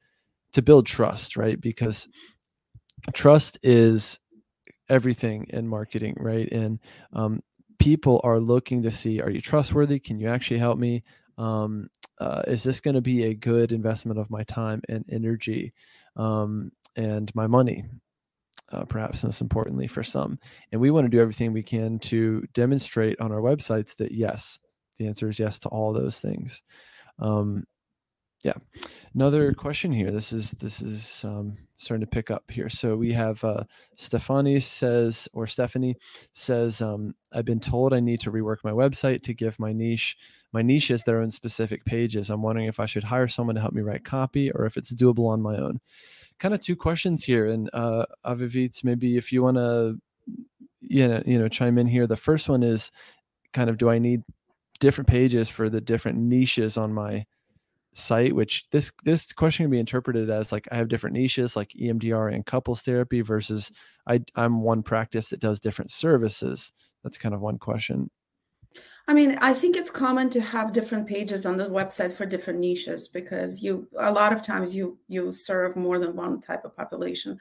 to 0.52 0.62
build 0.62 0.86
trust 0.86 1.36
right? 1.36 1.60
Because 1.60 2.08
trust 3.12 3.58
is 3.62 4.20
everything 4.88 5.46
in 5.50 5.66
marketing 5.66 6.14
right? 6.18 6.50
And 6.52 6.78
um, 7.12 7.42
people 7.78 8.20
are 8.24 8.38
looking 8.38 8.82
to 8.82 8.90
see 8.90 9.20
are 9.20 9.30
you 9.30 9.40
trustworthy? 9.40 9.98
Can 9.98 10.18
you 10.18 10.28
actually 10.28 10.58
help 10.58 10.78
me? 10.78 11.02
Um, 11.36 11.88
uh, 12.20 12.42
is 12.46 12.62
this 12.62 12.80
going 12.80 12.94
to 12.94 13.00
be 13.00 13.24
a 13.24 13.34
good 13.34 13.72
investment 13.72 14.20
of 14.20 14.30
my 14.30 14.44
time 14.44 14.80
and 14.88 15.04
energy 15.10 15.74
um, 16.16 16.70
and 16.94 17.34
my 17.34 17.48
money? 17.48 17.84
Uh, 18.74 18.84
perhaps 18.84 19.22
most 19.22 19.40
importantly 19.40 19.86
for 19.86 20.02
some. 20.02 20.36
And 20.72 20.80
we 20.80 20.90
want 20.90 21.04
to 21.04 21.08
do 21.08 21.20
everything 21.20 21.52
we 21.52 21.62
can 21.62 22.00
to 22.00 22.42
demonstrate 22.54 23.20
on 23.20 23.30
our 23.30 23.40
websites 23.40 23.94
that 23.96 24.10
yes, 24.10 24.58
the 24.98 25.06
answer 25.06 25.28
is 25.28 25.38
yes 25.38 25.60
to 25.60 25.68
all 25.68 25.92
those 25.92 26.18
things. 26.18 26.60
Um, 27.20 27.64
yeah. 28.42 28.54
Another 29.14 29.52
question 29.54 29.92
here. 29.92 30.10
This 30.10 30.32
is 30.32 30.50
this 30.52 30.82
is 30.82 31.24
um, 31.24 31.56
starting 31.76 32.04
to 32.04 32.10
pick 32.10 32.30
up 32.30 32.50
here. 32.50 32.68
So 32.68 32.96
we 32.96 33.12
have 33.12 33.42
uh, 33.44 33.64
Stefani 33.96 34.60
says, 34.60 35.28
or 35.32 35.46
Stephanie 35.46 35.96
says, 36.32 36.82
um, 36.82 37.14
I've 37.32 37.46
been 37.46 37.60
told 37.60 37.94
I 37.94 38.00
need 38.00 38.20
to 38.20 38.32
rework 38.32 38.58
my 38.64 38.72
website 38.72 39.22
to 39.22 39.34
give 39.34 39.58
my 39.58 39.72
niche 39.72 40.16
my 40.52 40.62
niches 40.62 41.04
their 41.04 41.20
own 41.20 41.30
specific 41.30 41.84
pages. 41.84 42.28
I'm 42.28 42.42
wondering 42.42 42.66
if 42.66 42.80
I 42.80 42.86
should 42.86 43.04
hire 43.04 43.28
someone 43.28 43.54
to 43.54 43.60
help 43.60 43.72
me 43.72 43.82
write 43.82 44.04
copy 44.04 44.50
or 44.50 44.66
if 44.66 44.76
it's 44.76 44.92
doable 44.92 45.28
on 45.28 45.40
my 45.40 45.56
own. 45.56 45.80
Kind 46.40 46.54
of 46.54 46.60
two 46.60 46.76
questions 46.76 47.24
here, 47.24 47.46
and 47.46 47.70
uh, 47.72 48.06
Avivit, 48.26 48.84
maybe 48.84 49.16
if 49.16 49.32
you 49.32 49.42
want 49.42 49.56
to, 49.56 49.98
you 50.80 51.08
know, 51.08 51.22
you 51.24 51.38
know, 51.38 51.48
chime 51.48 51.78
in 51.78 51.86
here. 51.86 52.06
The 52.06 52.16
first 52.16 52.48
one 52.48 52.62
is 52.62 52.90
kind 53.52 53.70
of, 53.70 53.78
do 53.78 53.88
I 53.88 53.98
need 53.98 54.22
different 54.80 55.08
pages 55.08 55.48
for 55.48 55.68
the 55.68 55.80
different 55.80 56.18
niches 56.18 56.76
on 56.76 56.92
my 56.92 57.24
site? 57.94 58.34
Which 58.34 58.64
this 58.70 58.92
this 59.04 59.32
question 59.32 59.64
can 59.64 59.70
be 59.70 59.78
interpreted 59.78 60.28
as 60.28 60.50
like 60.50 60.66
i 60.72 60.76
have 60.76 60.88
different 60.88 61.14
niches 61.14 61.54
like 61.54 61.70
emdr 61.80 62.34
and 62.34 62.44
couples 62.44 62.82
therapy 62.82 63.20
versus 63.20 63.70
i 64.08 64.20
i'm 64.34 64.62
one 64.62 64.82
practice 64.82 65.28
that 65.28 65.40
does 65.40 65.60
different 65.60 65.90
services. 65.92 66.72
That's 67.04 67.18
kind 67.18 67.34
of 67.34 67.40
one 67.40 67.58
question 67.58 68.10
i 69.08 69.14
mean 69.14 69.38
i 69.40 69.52
think 69.52 69.76
it's 69.76 69.90
common 69.90 70.30
to 70.30 70.40
have 70.40 70.72
different 70.72 71.06
pages 71.06 71.46
on 71.46 71.56
the 71.56 71.68
website 71.68 72.12
for 72.12 72.26
different 72.26 72.58
niches 72.58 73.08
because 73.08 73.62
you 73.62 73.86
a 73.98 74.12
lot 74.12 74.32
of 74.32 74.42
times 74.42 74.74
you 74.74 74.98
you 75.08 75.30
serve 75.32 75.76
more 75.76 75.98
than 75.98 76.16
one 76.16 76.40
type 76.40 76.64
of 76.64 76.76
population 76.76 77.38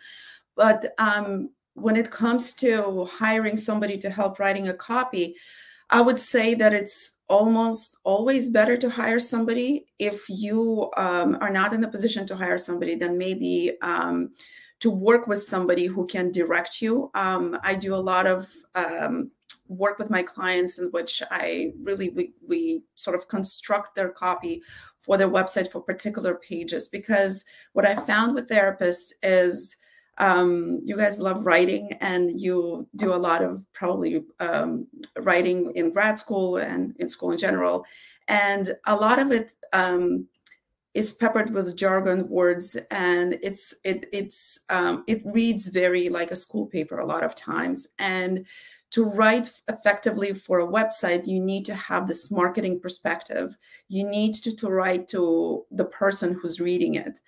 but 0.56 0.94
um 0.98 1.50
when 1.76 1.96
it 1.96 2.12
comes 2.12 2.54
to 2.54 3.06
hiring 3.06 3.58
somebody 3.58 3.98
to 3.98 4.10
help 4.10 4.40
writing 4.40 4.68
a 4.68 4.74
copy 4.74 5.36
I 5.90 6.02
would 6.02 6.20
say 6.20 6.56
that 6.56 6.74
it's 6.74 7.20
almost 7.30 7.98
always 8.04 8.50
better 8.50 8.76
to 8.78 8.90
hire 8.90 9.20
somebody. 9.20 9.86
If 10.00 10.28
you 10.28 10.90
um, 10.98 11.38
are 11.40 11.52
not 11.52 11.72
in 11.72 11.82
the 11.82 11.88
position 11.88 12.26
to 12.28 12.36
hire 12.36 12.58
somebody, 12.58 12.96
then 12.96 13.16
maybe 13.16 13.78
um, 13.84 14.32
to 14.80 14.90
work 14.90 15.28
with 15.28 15.44
somebody 15.44 15.86
who 15.86 16.08
can 16.08 16.32
direct 16.32 16.82
you. 16.82 17.12
Um, 17.14 17.60
I 17.64 17.76
do 17.76 17.94
a 17.94 18.08
lot 18.12 18.26
of 18.26 18.52
um, 18.74 19.30
work 19.78 20.00
with 20.00 20.10
my 20.10 20.24
clients 20.24 20.80
in 20.80 20.88
which 20.92 21.22
I 21.32 21.74
really 21.82 22.10
we, 22.10 22.34
we 22.48 22.84
sort 22.96 23.16
of 23.16 23.28
construct 23.28 23.96
their 23.96 24.10
copy 24.10 24.62
for 25.02 25.18
their 25.18 25.30
website 25.30 25.72
for 25.72 25.82
particular 25.82 26.36
pages. 26.36 26.88
Because 26.88 27.46
what 27.74 27.86
I 27.86 27.96
found 27.96 28.36
with 28.36 28.50
therapists 28.50 29.12
is 29.22 29.78
um, 30.18 30.80
you 30.84 30.96
guys 30.96 31.20
love 31.20 31.46
writing 31.46 31.92
and 32.02 32.40
you 32.40 32.88
do 32.96 33.14
a 33.14 33.16
lot 33.16 33.44
of 33.44 33.66
probably 33.74 34.24
um, 34.40 34.88
writing 35.18 35.72
in 35.76 35.92
grad 35.92 36.20
school 36.20 36.58
and 36.58 36.96
in 37.00 37.10
school 37.10 37.32
in 37.32 37.38
general. 37.38 37.86
And 38.28 38.76
a 38.86 38.96
lot 38.96 39.20
of 39.20 39.32
it 39.32 39.56
um, 39.74 40.28
is 40.94 41.14
peppered 41.14 41.50
with 41.50 41.76
jargon 41.76 42.30
words 42.30 42.78
and 42.92 43.40
it's 43.42 43.74
it 43.84 44.06
it's 44.14 44.60
um, 44.70 45.04
it 45.08 45.22
reads 45.26 45.70
very 45.70 46.08
like 46.10 46.32
a 46.32 46.36
school 46.36 46.68
paper 46.68 47.00
a 47.00 47.06
lot 47.06 47.24
of 47.24 47.36
times. 47.36 47.88
And 47.98 48.46
to 48.94 49.06
write 49.06 49.52
effectively 49.68 50.34
for 50.34 50.60
a 50.60 50.68
website 50.68 51.28
you 51.28 51.40
need 51.40 51.66
to 51.66 51.76
have 51.76 52.08
this 52.08 52.32
marketing 52.32 52.80
perspective 52.80 53.58
you 53.90 54.04
need 54.04 54.34
to, 54.34 54.56
to 54.56 54.70
write 54.70 55.08
to 55.08 55.64
the 55.72 55.86
person 55.86 56.34
who's 56.34 56.62
reading 56.62 56.96
it 56.96 57.20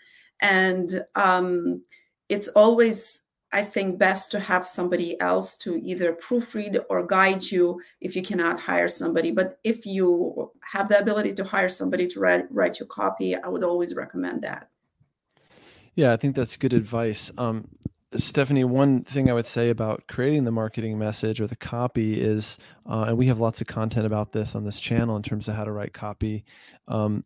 and 0.42 1.06
um, 1.16 1.82
it's 2.30 2.48
always 2.50 3.26
I 3.56 3.64
think 3.64 3.98
best 3.98 4.32
to 4.32 4.40
have 4.42 4.68
somebody 4.68 5.20
else 5.22 5.56
to 5.60 5.80
either 5.82 6.12
proofread 6.12 6.84
or 6.90 7.08
guide 7.08 7.42
you 7.42 7.80
if 8.02 8.14
you 8.14 8.22
cannot 8.22 8.60
hire 8.60 8.90
somebody. 8.90 9.32
But 9.32 9.60
if 9.64 9.86
you 9.86 10.52
have 10.62 10.90
the 10.90 11.00
ability 11.00 11.34
to 11.36 11.46
hire 11.46 11.70
somebody 11.70 12.06
to 12.08 12.20
write, 12.20 12.52
write 12.52 12.82
your 12.82 12.88
copy, 12.88 13.34
I 13.34 13.48
would 13.48 13.64
always 13.64 13.96
recommend 13.96 14.42
that. 14.42 14.70
Yeah, 15.96 16.12
I 16.12 16.18
think 16.18 16.36
that's 16.36 16.58
good 16.58 16.74
advice. 16.74 17.32
Um, 17.38 17.70
Stephanie, 18.18 18.64
one 18.64 19.04
thing 19.04 19.30
I 19.30 19.34
would 19.34 19.46
say 19.46 19.70
about 19.70 20.04
creating 20.08 20.44
the 20.44 20.52
marketing 20.52 20.98
message 20.98 21.42
or 21.42 21.48
the 21.48 21.56
copy 21.56 22.22
is, 22.22 22.58
uh, 22.90 23.06
and 23.08 23.18
we 23.18 23.28
have 23.28 23.40
lots 23.40 23.62
of 23.62 23.68
content 23.68 24.06
about 24.06 24.32
this 24.32 24.56
on 24.56 24.64
this 24.64 24.80
channel 24.80 25.16
in 25.16 25.24
terms 25.24 25.48
of 25.48 25.56
how 25.56 25.64
to 25.64 25.72
write 25.72 25.94
copy. 25.94 26.44
Um, 26.88 27.24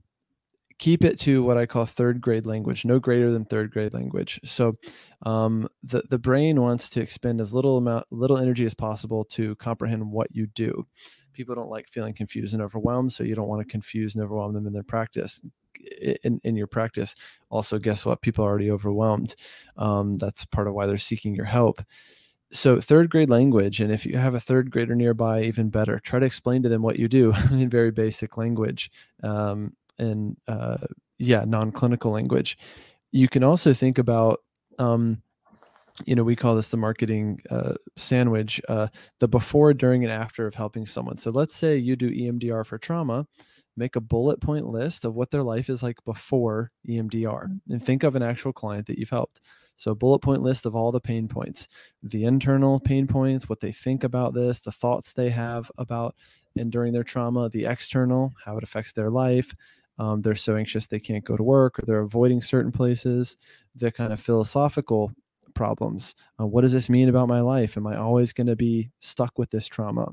keep 0.79 1.03
it 1.03 1.19
to 1.19 1.43
what 1.43 1.57
I 1.57 1.65
call 1.65 1.85
third 1.85 2.21
grade 2.21 2.45
language, 2.45 2.85
no 2.85 2.99
greater 2.99 3.29
than 3.29 3.45
third 3.45 3.71
grade 3.71 3.93
language. 3.93 4.39
So 4.43 4.77
um, 5.25 5.67
the 5.83 6.03
the 6.09 6.17
brain 6.17 6.61
wants 6.61 6.89
to 6.91 7.01
expend 7.01 7.41
as 7.41 7.53
little 7.53 7.77
amount 7.77 8.07
little 8.09 8.37
energy 8.37 8.65
as 8.65 8.73
possible 8.73 9.25
to 9.25 9.55
comprehend 9.55 10.11
what 10.11 10.33
you 10.33 10.47
do. 10.47 10.87
People 11.33 11.55
don't 11.55 11.69
like 11.69 11.87
feeling 11.87 12.13
confused 12.13 12.53
and 12.53 12.63
overwhelmed, 12.63 13.13
so 13.13 13.23
you 13.23 13.35
don't 13.35 13.47
want 13.47 13.61
to 13.61 13.71
confuse 13.71 14.15
and 14.15 14.23
overwhelm 14.23 14.53
them 14.53 14.65
in 14.65 14.73
their 14.73 14.83
practice. 14.83 15.39
In, 16.23 16.39
in 16.43 16.55
your 16.55 16.67
practice, 16.67 17.15
also, 17.49 17.79
guess 17.79 18.05
what? 18.05 18.21
People 18.21 18.45
are 18.45 18.49
already 18.49 18.71
overwhelmed. 18.71 19.35
Um, 19.77 20.17
that's 20.17 20.45
part 20.45 20.67
of 20.67 20.73
why 20.73 20.85
they're 20.85 20.97
seeking 20.97 21.35
your 21.35 21.45
help 21.45 21.81
so 22.51 22.81
third 22.81 23.11
grade 23.11 23.29
language 23.29 23.79
and 23.79 23.91
if 23.91 24.07
you 24.07 24.17
have 24.17 24.33
a 24.33 24.39
third 24.39 24.71
grader 24.71 24.95
nearby 24.95 25.43
even 25.43 25.69
better 25.69 25.99
try 25.99 26.17
to 26.17 26.25
explain 26.25 26.63
to 26.63 26.67
them 26.67 26.81
what 26.81 26.97
you 26.97 27.07
do 27.07 27.31
in 27.51 27.69
very 27.69 27.91
basic 27.91 28.37
language 28.37 28.89
um, 29.21 29.71
and 29.99 30.35
uh, 30.47 30.77
yeah, 31.19 31.43
non-clinical 31.45 32.11
language. 32.11 32.57
You 33.11 33.27
can 33.27 33.43
also 33.43 33.73
think 33.73 33.97
about, 33.97 34.41
um, 34.79 35.21
you 36.05 36.15
know, 36.15 36.23
we 36.23 36.35
call 36.35 36.55
this 36.55 36.69
the 36.69 36.77
marketing 36.77 37.41
uh, 37.49 37.73
sandwich, 37.97 38.61
uh, 38.69 38.87
the 39.19 39.27
before, 39.27 39.73
during, 39.73 40.03
and 40.03 40.13
after 40.13 40.47
of 40.47 40.55
helping 40.55 40.85
someone. 40.85 41.17
So 41.17 41.29
let's 41.29 41.55
say 41.55 41.75
you 41.75 41.97
do 41.97 42.09
EMDR 42.09 42.65
for 42.65 42.77
trauma, 42.77 43.27
make 43.79 43.95
a 43.95 44.01
bullet 44.01 44.41
point 44.41 44.67
list 44.67 45.05
of 45.05 45.15
what 45.15 45.31
their 45.31 45.43
life 45.43 45.69
is 45.69 45.81
like 45.81 46.03
before 46.05 46.71
EMDR, 46.87 47.59
and 47.69 47.83
think 47.83 48.03
of 48.03 48.15
an 48.15 48.23
actual 48.23 48.53
client 48.53 48.87
that 48.87 48.99
you've 48.99 49.09
helped. 49.09 49.39
So, 49.77 49.91
a 49.91 49.95
bullet 49.95 50.19
point 50.19 50.43
list 50.43 50.65
of 50.65 50.75
all 50.75 50.91
the 50.91 50.99
pain 50.99 51.27
points, 51.27 51.67
the 52.03 52.25
internal 52.25 52.79
pain 52.79 53.07
points, 53.07 53.47
what 53.47 53.61
they 53.61 53.71
think 53.71 54.03
about 54.03 54.33
this, 54.33 54.59
the 54.59 54.73
thoughts 54.73 55.13
they 55.13 55.29
have 55.29 55.71
about 55.77 56.15
and 56.57 56.71
during 56.71 56.91
their 56.91 57.03
trauma, 57.03 57.47
the 57.47 57.65
external, 57.65 58.33
how 58.43 58.57
it 58.57 58.63
affects 58.63 58.91
their 58.91 59.09
life, 59.09 59.55
um, 59.99 60.21
they're 60.21 60.35
so 60.35 60.55
anxious 60.55 60.87
they 60.87 60.99
can't 60.99 61.25
go 61.25 61.35
to 61.35 61.43
work 61.43 61.77
or 61.77 61.85
they're 61.85 61.99
avoiding 61.99 62.41
certain 62.41 62.71
places 62.71 63.37
the 63.75 63.91
kind 63.91 64.13
of 64.13 64.19
philosophical 64.19 65.11
problems 65.53 66.15
uh, 66.39 66.45
what 66.45 66.61
does 66.61 66.71
this 66.71 66.89
mean 66.89 67.09
about 67.09 67.27
my 67.27 67.41
life? 67.41 67.75
Am 67.75 67.85
i 67.85 67.97
always 67.97 68.31
going 68.31 68.47
to 68.47 68.55
be 68.55 68.89
stuck 69.01 69.37
with 69.37 69.49
this 69.51 69.67
trauma 69.67 70.11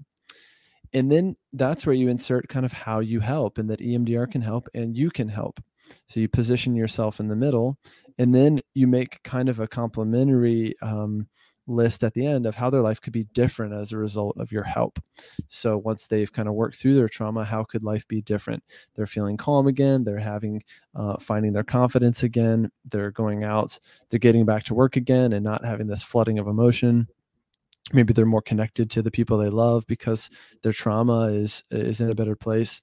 and 0.96 1.12
then 1.12 1.36
that's 1.52 1.86
where 1.86 1.94
you 1.94 2.08
insert 2.08 2.48
kind 2.48 2.64
of 2.64 2.72
how 2.72 3.00
you 3.00 3.20
help 3.20 3.58
and 3.58 3.68
that 3.70 3.80
emdr 3.80 4.30
can 4.30 4.40
help 4.40 4.68
and 4.74 4.96
you 4.96 5.10
can 5.10 5.28
help 5.28 5.60
so 6.08 6.18
you 6.18 6.28
position 6.28 6.74
yourself 6.74 7.20
in 7.20 7.28
the 7.28 7.36
middle 7.36 7.78
and 8.18 8.34
then 8.34 8.60
you 8.74 8.86
make 8.86 9.22
kind 9.22 9.48
of 9.48 9.60
a 9.60 9.68
complementary 9.68 10.74
um, 10.80 11.28
list 11.66 12.04
at 12.04 12.14
the 12.14 12.26
end 12.26 12.46
of 12.46 12.54
how 12.54 12.70
their 12.70 12.80
life 12.80 13.00
could 13.00 13.12
be 13.12 13.24
different 13.34 13.74
as 13.74 13.92
a 13.92 13.98
result 13.98 14.36
of 14.38 14.52
your 14.52 14.62
help. 14.62 14.98
So 15.48 15.76
once 15.78 16.06
they've 16.06 16.32
kind 16.32 16.48
of 16.48 16.54
worked 16.54 16.76
through 16.76 16.94
their 16.94 17.08
trauma, 17.08 17.44
how 17.44 17.64
could 17.64 17.82
life 17.82 18.06
be 18.08 18.22
different? 18.22 18.62
They're 18.94 19.06
feeling 19.06 19.36
calm 19.36 19.66
again. 19.66 20.04
They're 20.04 20.18
having, 20.18 20.62
uh, 20.94 21.16
finding 21.18 21.52
their 21.52 21.64
confidence 21.64 22.22
again. 22.22 22.70
They're 22.84 23.10
going 23.10 23.44
out. 23.44 23.78
They're 24.10 24.18
getting 24.18 24.44
back 24.44 24.64
to 24.64 24.74
work 24.74 24.96
again 24.96 25.32
and 25.32 25.44
not 25.44 25.64
having 25.64 25.86
this 25.86 26.02
flooding 26.02 26.38
of 26.38 26.46
emotion. 26.46 27.08
Maybe 27.92 28.12
they're 28.12 28.26
more 28.26 28.42
connected 28.42 28.90
to 28.90 29.02
the 29.02 29.10
people 29.10 29.38
they 29.38 29.48
love 29.48 29.86
because 29.86 30.30
their 30.62 30.72
trauma 30.72 31.28
is 31.28 31.64
is 31.70 32.00
in 32.00 32.10
a 32.10 32.14
better 32.14 32.36
place. 32.36 32.82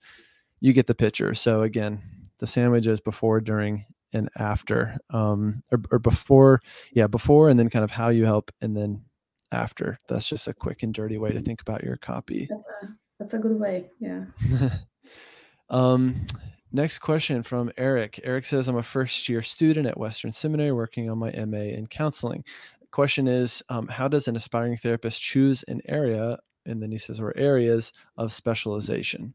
You 0.60 0.74
get 0.74 0.88
the 0.88 0.96
picture. 0.96 1.34
So 1.34 1.62
again, 1.62 2.02
the 2.40 2.48
sandwich 2.48 2.88
is 2.88 3.02
before, 3.02 3.42
during, 3.42 3.86
and 4.14 4.30
after 4.38 4.98
um 5.10 5.62
or, 5.72 5.80
or 5.92 6.00
before 6.00 6.62
yeah 6.94 7.08
before 7.08 7.50
and 7.50 7.60
then 7.60 7.70
kind 7.70 7.84
of 7.84 7.92
how 7.92 8.10
you 8.10 8.26
help 8.26 8.52
and 8.62 8.78
then 8.78 9.04
after 9.52 9.98
that's 10.08 10.28
just 10.28 10.48
a 10.48 10.54
quick 10.54 10.84
and 10.84 10.94
dirty 10.94 11.18
way 11.18 11.32
to 11.32 11.42
think 11.42 11.62
about 11.62 11.84
your 11.84 11.98
copy 11.98 12.48
that's 12.50 12.68
a 12.82 12.88
that's 13.20 13.34
a 13.34 13.40
good 13.40 13.60
way 13.60 13.90
yeah 14.00 14.24
um 15.70 16.26
next 16.72 17.00
question 17.00 17.44
from 17.44 17.72
eric 17.78 18.20
eric 18.24 18.46
says 18.46 18.68
i'm 18.68 18.78
a 18.78 18.84
first 18.84 19.28
year 19.28 19.42
student 19.42 19.88
at 19.88 19.98
western 19.98 20.32
seminary 20.32 20.72
working 20.72 21.10
on 21.10 21.18
my 21.18 21.32
ma 21.46 21.58
in 21.58 21.88
counseling 21.88 22.44
question 22.94 23.28
is 23.28 23.64
um, 23.70 23.88
how 23.88 24.08
does 24.08 24.28
an 24.28 24.36
aspiring 24.36 24.78
therapist 24.78 25.22
choose 25.22 25.64
an 25.64 25.82
area 25.88 26.38
and 26.66 26.82
then 26.82 26.92
he 26.92 26.98
says 26.98 27.20
or 27.20 27.36
areas 27.36 27.92
of 28.18 28.32
specialization 28.32 29.34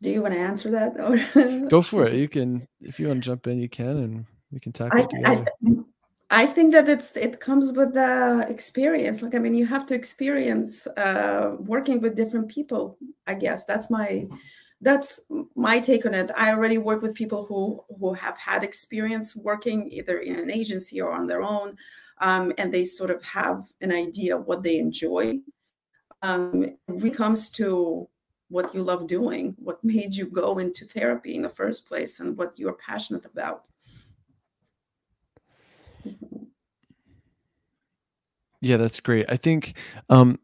do 0.00 0.10
you 0.10 0.22
want 0.22 0.32
to 0.32 0.40
answer 0.40 0.70
that 0.70 0.92
or 1.00 1.68
go 1.68 1.82
for 1.90 2.06
it 2.06 2.14
you 2.14 2.28
can 2.28 2.66
if 2.80 3.00
you 3.00 3.08
want 3.08 3.22
to 3.22 3.26
jump 3.26 3.46
in 3.48 3.58
you 3.58 3.68
can 3.68 3.96
and 3.96 4.26
we 4.52 4.60
can 4.60 4.72
tackle 4.72 5.00
I, 5.00 5.02
it 5.02 5.10
together. 5.10 5.44
I 6.30 6.44
think 6.44 6.72
that 6.72 6.88
it's 6.88 7.16
it 7.16 7.38
comes 7.40 7.72
with 7.72 7.94
the 7.94 8.44
experience. 8.48 9.22
Like 9.22 9.34
I 9.34 9.38
mean, 9.38 9.54
you 9.54 9.64
have 9.66 9.86
to 9.86 9.94
experience 9.94 10.86
uh, 10.96 11.56
working 11.60 12.00
with 12.00 12.16
different 12.16 12.48
people. 12.48 12.98
I 13.28 13.34
guess 13.34 13.64
that's 13.64 13.90
my 13.90 14.26
that's 14.80 15.20
my 15.54 15.80
take 15.80 16.04
on 16.04 16.14
it. 16.14 16.30
I 16.36 16.52
already 16.52 16.78
work 16.78 17.02
with 17.02 17.14
people 17.14 17.46
who 17.46 17.82
who 17.98 18.12
have 18.12 18.36
had 18.36 18.62
experience 18.62 19.34
working 19.34 19.90
either 19.90 20.18
in 20.18 20.38
an 20.38 20.50
agency 20.50 21.00
or 21.00 21.12
on 21.12 21.26
their 21.26 21.42
own, 21.42 21.76
um, 22.20 22.52
and 22.58 22.72
they 22.72 22.84
sort 22.84 23.10
of 23.10 23.22
have 23.24 23.62
an 23.80 23.92
idea 23.92 24.36
what 24.36 24.62
they 24.62 24.78
enjoy. 24.78 25.38
Um, 26.22 26.76
it 26.88 27.14
comes 27.14 27.50
to 27.52 28.08
what 28.48 28.74
you 28.74 28.82
love 28.82 29.06
doing, 29.06 29.54
what 29.58 29.82
made 29.82 30.14
you 30.14 30.26
go 30.26 30.58
into 30.58 30.84
therapy 30.84 31.34
in 31.34 31.42
the 31.42 31.48
first 31.48 31.88
place, 31.88 32.20
and 32.20 32.36
what 32.36 32.58
you're 32.58 32.74
passionate 32.74 33.24
about. 33.24 33.64
Yeah, 38.60 38.76
that's 38.76 39.00
great. 39.00 39.26
I 39.28 39.36
think 39.36 39.78
um, 40.08 40.38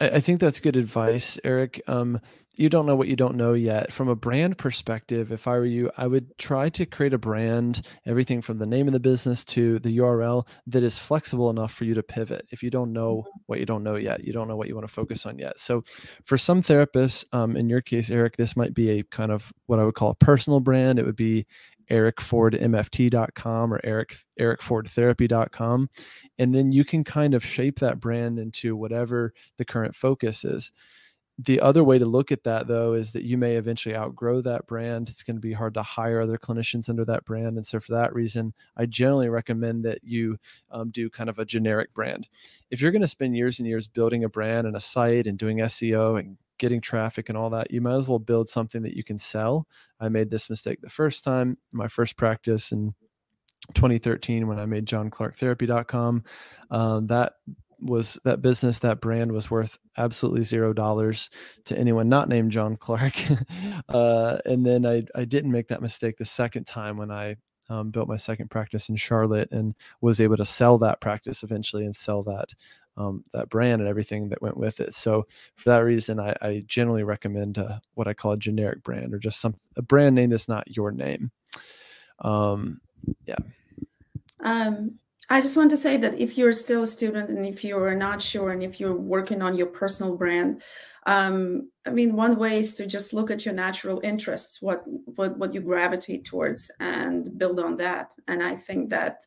I, 0.00 0.08
I, 0.08 0.20
think 0.20 0.40
that's 0.40 0.60
good 0.60 0.76
advice, 0.76 1.38
Eric. 1.44 1.82
Um, 1.86 2.20
you 2.60 2.68
don't 2.68 2.84
know 2.84 2.94
what 2.94 3.08
you 3.08 3.16
don't 3.16 3.36
know 3.36 3.54
yet. 3.54 3.90
From 3.90 4.08
a 4.08 4.14
brand 4.14 4.58
perspective, 4.58 5.32
if 5.32 5.48
I 5.48 5.52
were 5.52 5.64
you, 5.64 5.90
I 5.96 6.06
would 6.06 6.36
try 6.36 6.68
to 6.68 6.84
create 6.84 7.14
a 7.14 7.18
brand, 7.18 7.86
everything 8.04 8.42
from 8.42 8.58
the 8.58 8.66
name 8.66 8.86
of 8.86 8.92
the 8.92 9.00
business 9.00 9.44
to 9.46 9.78
the 9.78 9.96
URL 9.96 10.46
that 10.66 10.82
is 10.82 10.98
flexible 10.98 11.48
enough 11.48 11.72
for 11.72 11.84
you 11.84 11.94
to 11.94 12.02
pivot. 12.02 12.46
If 12.50 12.62
you 12.62 12.68
don't 12.68 12.92
know 12.92 13.22
mm-hmm. 13.22 13.38
what 13.46 13.60
you 13.60 13.66
don't 13.66 13.82
know 13.82 13.96
yet, 13.96 14.24
you 14.24 14.34
don't 14.34 14.46
know 14.46 14.56
what 14.56 14.68
you 14.68 14.74
want 14.74 14.86
to 14.86 14.92
focus 14.92 15.24
on 15.24 15.38
yet. 15.38 15.58
So, 15.58 15.82
for 16.24 16.36
some 16.36 16.62
therapists, 16.62 17.24
um, 17.32 17.56
in 17.56 17.70
your 17.70 17.80
case, 17.80 18.10
Eric, 18.10 18.36
this 18.36 18.54
might 18.56 18.74
be 18.74 18.90
a 18.98 19.04
kind 19.04 19.32
of 19.32 19.54
what 19.64 19.78
I 19.78 19.84
would 19.84 19.94
call 19.94 20.10
a 20.10 20.14
personal 20.16 20.60
brand. 20.60 20.98
It 20.98 21.06
would 21.06 21.16
be 21.16 21.46
ericfordmft.com 21.90 23.72
or 23.72 23.80
eric 23.84 24.16
ericfordtherapy.com 24.38 25.88
and 26.38 26.54
then 26.54 26.72
you 26.72 26.84
can 26.84 27.04
kind 27.04 27.34
of 27.34 27.44
shape 27.44 27.80
that 27.80 28.00
brand 28.00 28.38
into 28.38 28.76
whatever 28.76 29.34
the 29.58 29.64
current 29.64 29.94
focus 29.94 30.44
is. 30.44 30.72
The 31.38 31.60
other 31.60 31.82
way 31.82 31.98
to 31.98 32.04
look 32.04 32.32
at 32.32 32.44
that 32.44 32.66
though 32.66 32.92
is 32.92 33.12
that 33.12 33.24
you 33.24 33.38
may 33.38 33.56
eventually 33.56 33.96
outgrow 33.96 34.42
that 34.42 34.66
brand. 34.66 35.08
It's 35.08 35.22
going 35.22 35.36
to 35.36 35.40
be 35.40 35.54
hard 35.54 35.74
to 35.74 35.82
hire 35.82 36.20
other 36.20 36.36
clinicians 36.36 36.90
under 36.90 37.04
that 37.06 37.24
brand. 37.24 37.56
And 37.56 37.64
so 37.64 37.80
for 37.80 37.92
that 37.92 38.14
reason 38.14 38.52
i 38.76 38.86
generally 38.86 39.28
recommend 39.28 39.84
that 39.84 39.98
you 40.02 40.38
um, 40.70 40.90
do 40.90 41.08
kind 41.08 41.30
of 41.30 41.38
a 41.38 41.44
generic 41.44 41.94
brand. 41.94 42.28
If 42.70 42.80
you're 42.80 42.92
going 42.92 43.02
to 43.02 43.08
spend 43.08 43.36
years 43.36 43.58
and 43.58 43.66
years 43.66 43.86
building 43.86 44.24
a 44.24 44.28
brand 44.28 44.66
and 44.66 44.76
a 44.76 44.80
site 44.80 45.26
and 45.26 45.38
doing 45.38 45.58
seo 45.58 46.18
and 46.18 46.36
getting 46.60 46.80
traffic 46.80 47.28
and 47.28 47.36
all 47.36 47.50
that, 47.50 47.72
you 47.72 47.80
might 47.80 47.96
as 47.96 48.06
well 48.06 48.20
build 48.20 48.48
something 48.48 48.82
that 48.82 48.96
you 48.96 49.02
can 49.02 49.18
sell. 49.18 49.66
I 49.98 50.08
made 50.08 50.30
this 50.30 50.48
mistake 50.48 50.80
the 50.80 50.88
first 50.88 51.24
time, 51.24 51.58
my 51.72 51.88
first 51.88 52.16
practice 52.16 52.70
in 52.70 52.94
2013 53.74 54.46
when 54.46 54.60
I 54.60 54.66
made 54.66 54.86
johnclarktherapy.com. 54.86 56.22
Um, 56.70 57.06
that 57.08 57.32
was 57.80 58.18
that 58.24 58.42
business, 58.42 58.78
that 58.80 59.00
brand 59.00 59.32
was 59.32 59.50
worth 59.50 59.78
absolutely 59.96 60.44
zero 60.44 60.72
dollars 60.72 61.30
to 61.64 61.76
anyone 61.76 62.08
not 62.08 62.28
named 62.28 62.52
John 62.52 62.76
Clark. 62.76 63.14
uh, 63.88 64.38
and 64.44 64.64
then 64.64 64.86
I, 64.86 65.04
I 65.14 65.24
didn't 65.24 65.50
make 65.50 65.68
that 65.68 65.82
mistake 65.82 66.18
the 66.18 66.24
second 66.24 66.66
time 66.66 66.96
when 66.96 67.10
I 67.10 67.36
um, 67.70 67.90
built 67.90 68.08
my 68.08 68.16
second 68.16 68.50
practice 68.50 68.88
in 68.88 68.96
Charlotte 68.96 69.48
and 69.52 69.74
was 70.00 70.20
able 70.20 70.36
to 70.36 70.44
sell 70.44 70.76
that 70.78 71.00
practice 71.00 71.42
eventually 71.42 71.84
and 71.84 71.94
sell 71.94 72.22
that 72.24 72.52
um, 72.96 73.24
that 73.32 73.48
brand 73.48 73.80
and 73.80 73.88
everything 73.88 74.28
that 74.28 74.42
went 74.42 74.56
with 74.56 74.80
it. 74.80 74.94
So 74.94 75.26
for 75.56 75.70
that 75.70 75.84
reason, 75.84 76.20
I, 76.20 76.34
I 76.40 76.62
generally 76.66 77.02
recommend 77.02 77.58
uh, 77.58 77.78
what 77.94 78.08
I 78.08 78.14
call 78.14 78.32
a 78.32 78.38
generic 78.38 78.82
brand 78.82 79.14
or 79.14 79.18
just 79.18 79.40
some 79.40 79.54
a 79.76 79.82
brand 79.82 80.14
name 80.14 80.30
that's 80.30 80.48
not 80.48 80.76
your 80.76 80.90
name. 80.90 81.30
Um, 82.20 82.80
yeah. 83.26 83.38
Um, 84.40 84.98
I 85.28 85.40
just 85.40 85.56
want 85.56 85.70
to 85.70 85.76
say 85.76 85.96
that 85.98 86.18
if 86.18 86.36
you're 86.36 86.52
still 86.52 86.82
a 86.82 86.86
student 86.86 87.30
and 87.30 87.46
if 87.46 87.62
you're 87.62 87.94
not 87.94 88.20
sure 88.20 88.50
and 88.50 88.62
if 88.62 88.80
you're 88.80 88.96
working 88.96 89.42
on 89.42 89.54
your 89.54 89.68
personal 89.68 90.16
brand, 90.16 90.62
um, 91.06 91.70
I 91.86 91.90
mean, 91.90 92.16
one 92.16 92.36
way 92.36 92.60
is 92.60 92.74
to 92.76 92.86
just 92.86 93.12
look 93.12 93.30
at 93.30 93.44
your 93.44 93.54
natural 93.54 94.00
interests, 94.02 94.60
what 94.60 94.82
what 94.86 95.38
what 95.38 95.54
you 95.54 95.60
gravitate 95.60 96.24
towards, 96.24 96.70
and 96.80 97.38
build 97.38 97.60
on 97.60 97.76
that. 97.76 98.12
And 98.28 98.42
I 98.42 98.56
think 98.56 98.90
that 98.90 99.24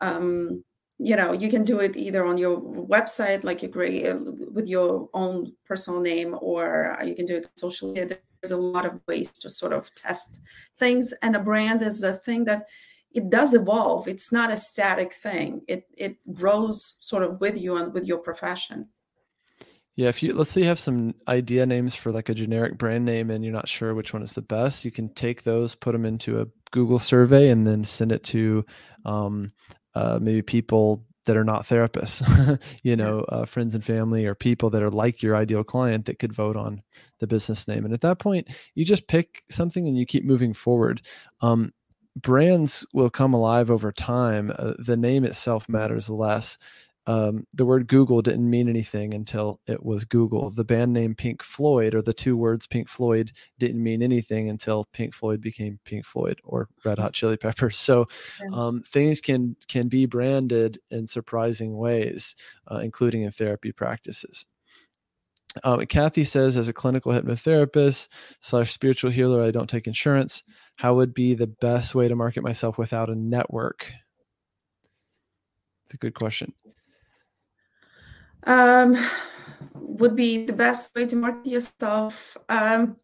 um, 0.00 0.64
you 0.98 1.16
know 1.16 1.32
you 1.32 1.50
can 1.50 1.64
do 1.64 1.80
it 1.80 1.96
either 1.96 2.24
on 2.24 2.38
your 2.38 2.60
website 2.60 3.44
like 3.44 3.62
you 3.62 3.68
create 3.68 4.06
uh, 4.06 4.18
with 4.52 4.68
your 4.68 5.08
own 5.14 5.52
personal 5.66 6.00
name 6.00 6.36
or 6.40 6.96
you 7.04 7.14
can 7.14 7.26
do 7.26 7.36
it 7.36 7.46
on 7.46 7.56
social 7.56 7.92
media. 7.92 8.18
There's 8.42 8.52
a 8.52 8.56
lot 8.56 8.86
of 8.86 9.00
ways 9.06 9.30
to 9.40 9.50
sort 9.50 9.72
of 9.72 9.92
test 9.94 10.40
things 10.78 11.12
and 11.22 11.36
a 11.36 11.40
brand 11.40 11.82
is 11.82 12.02
a 12.02 12.14
thing 12.14 12.44
that 12.44 12.66
it 13.14 13.30
does 13.30 13.54
evolve. 13.54 14.08
It's 14.08 14.32
not 14.32 14.50
a 14.50 14.56
static 14.56 15.14
thing. 15.14 15.62
It 15.68 15.84
it 15.96 16.16
grows 16.32 16.96
sort 17.00 17.22
of 17.24 17.40
with 17.40 17.60
you 17.60 17.76
and 17.76 17.92
with 17.92 18.04
your 18.04 18.18
profession. 18.18 18.88
Yeah 19.96 20.08
if 20.08 20.22
you 20.22 20.34
let's 20.34 20.50
say 20.50 20.62
you 20.62 20.68
have 20.68 20.78
some 20.78 21.14
idea 21.28 21.66
names 21.66 21.94
for 21.94 22.12
like 22.12 22.28
a 22.28 22.34
generic 22.34 22.78
brand 22.78 23.04
name 23.04 23.30
and 23.30 23.44
you're 23.44 23.52
not 23.52 23.68
sure 23.68 23.94
which 23.94 24.12
one 24.12 24.22
is 24.22 24.32
the 24.32 24.40
best 24.40 24.84
you 24.86 24.90
can 24.90 25.12
take 25.12 25.42
those 25.42 25.74
put 25.74 25.92
them 25.92 26.06
into 26.06 26.40
a 26.40 26.46
google 26.70 26.98
survey 26.98 27.50
and 27.50 27.66
then 27.66 27.84
send 27.84 28.10
it 28.10 28.24
to 28.24 28.64
um, 29.04 29.52
uh, 29.94 30.18
maybe 30.20 30.42
people 30.42 31.04
that 31.24 31.36
are 31.36 31.44
not 31.44 31.64
therapists, 31.64 32.58
you 32.82 32.96
know, 32.96 33.20
uh, 33.28 33.44
friends 33.44 33.74
and 33.74 33.84
family 33.84 34.26
or 34.26 34.34
people 34.34 34.70
that 34.70 34.82
are 34.82 34.90
like 34.90 35.22
your 35.22 35.36
ideal 35.36 35.62
client 35.62 36.06
that 36.06 36.18
could 36.18 36.32
vote 36.32 36.56
on 36.56 36.82
the 37.20 37.26
business 37.26 37.68
name. 37.68 37.84
And 37.84 37.94
at 37.94 38.00
that 38.00 38.18
point, 38.18 38.48
you 38.74 38.84
just 38.84 39.06
pick 39.06 39.42
something 39.48 39.86
and 39.86 39.96
you 39.96 40.04
keep 40.04 40.24
moving 40.24 40.52
forward. 40.52 41.02
Um, 41.40 41.72
brands 42.16 42.84
will 42.92 43.10
come 43.10 43.34
alive 43.34 43.70
over 43.70 43.92
time. 43.92 44.52
Uh, 44.58 44.74
the 44.78 44.96
name 44.96 45.24
itself 45.24 45.68
matters 45.68 46.10
less 46.10 46.58
um, 47.06 47.46
the 47.52 47.64
word 47.64 47.88
Google 47.88 48.22
didn't 48.22 48.48
mean 48.48 48.68
anything 48.68 49.12
until 49.12 49.60
it 49.66 49.84
was 49.84 50.04
Google. 50.04 50.50
The 50.50 50.64
band 50.64 50.92
name 50.92 51.14
Pink 51.14 51.42
Floyd, 51.42 51.94
or 51.94 52.02
the 52.02 52.14
two 52.14 52.36
words 52.36 52.66
Pink 52.66 52.88
Floyd, 52.88 53.32
didn't 53.58 53.82
mean 53.82 54.02
anything 54.02 54.48
until 54.48 54.86
Pink 54.92 55.14
Floyd 55.14 55.40
became 55.40 55.80
Pink 55.84 56.06
Floyd 56.06 56.40
or 56.44 56.68
Red 56.84 56.98
Hot 56.98 57.12
Chili 57.12 57.36
Peppers. 57.36 57.76
So 57.76 58.06
um, 58.52 58.82
things 58.82 59.20
can 59.20 59.56
can 59.66 59.88
be 59.88 60.06
branded 60.06 60.78
in 60.90 61.06
surprising 61.08 61.76
ways, 61.76 62.36
uh, 62.70 62.78
including 62.78 63.22
in 63.22 63.32
therapy 63.32 63.72
practices. 63.72 64.46
Um, 65.64 65.84
Kathy 65.84 66.24
says, 66.24 66.56
as 66.56 66.68
a 66.68 66.72
clinical 66.72 67.12
hypnotherapist 67.12 68.08
slash 68.40 68.72
spiritual 68.72 69.10
healer, 69.10 69.42
I 69.42 69.50
don't 69.50 69.68
take 69.68 69.86
insurance. 69.86 70.42
How 70.76 70.94
would 70.94 71.12
be 71.12 71.34
the 71.34 71.46
best 71.46 71.94
way 71.94 72.08
to 72.08 72.16
market 72.16 72.42
myself 72.42 72.78
without 72.78 73.10
a 73.10 73.14
network? 73.14 73.92
It's 75.84 75.94
a 75.94 75.98
good 75.98 76.14
question 76.14 76.54
um, 78.44 78.96
would 79.74 80.16
be 80.16 80.46
the 80.46 80.52
best 80.52 80.94
way 80.94 81.06
to 81.06 81.16
market 81.16 81.50
yourself. 81.50 82.36
Um, 82.48 82.96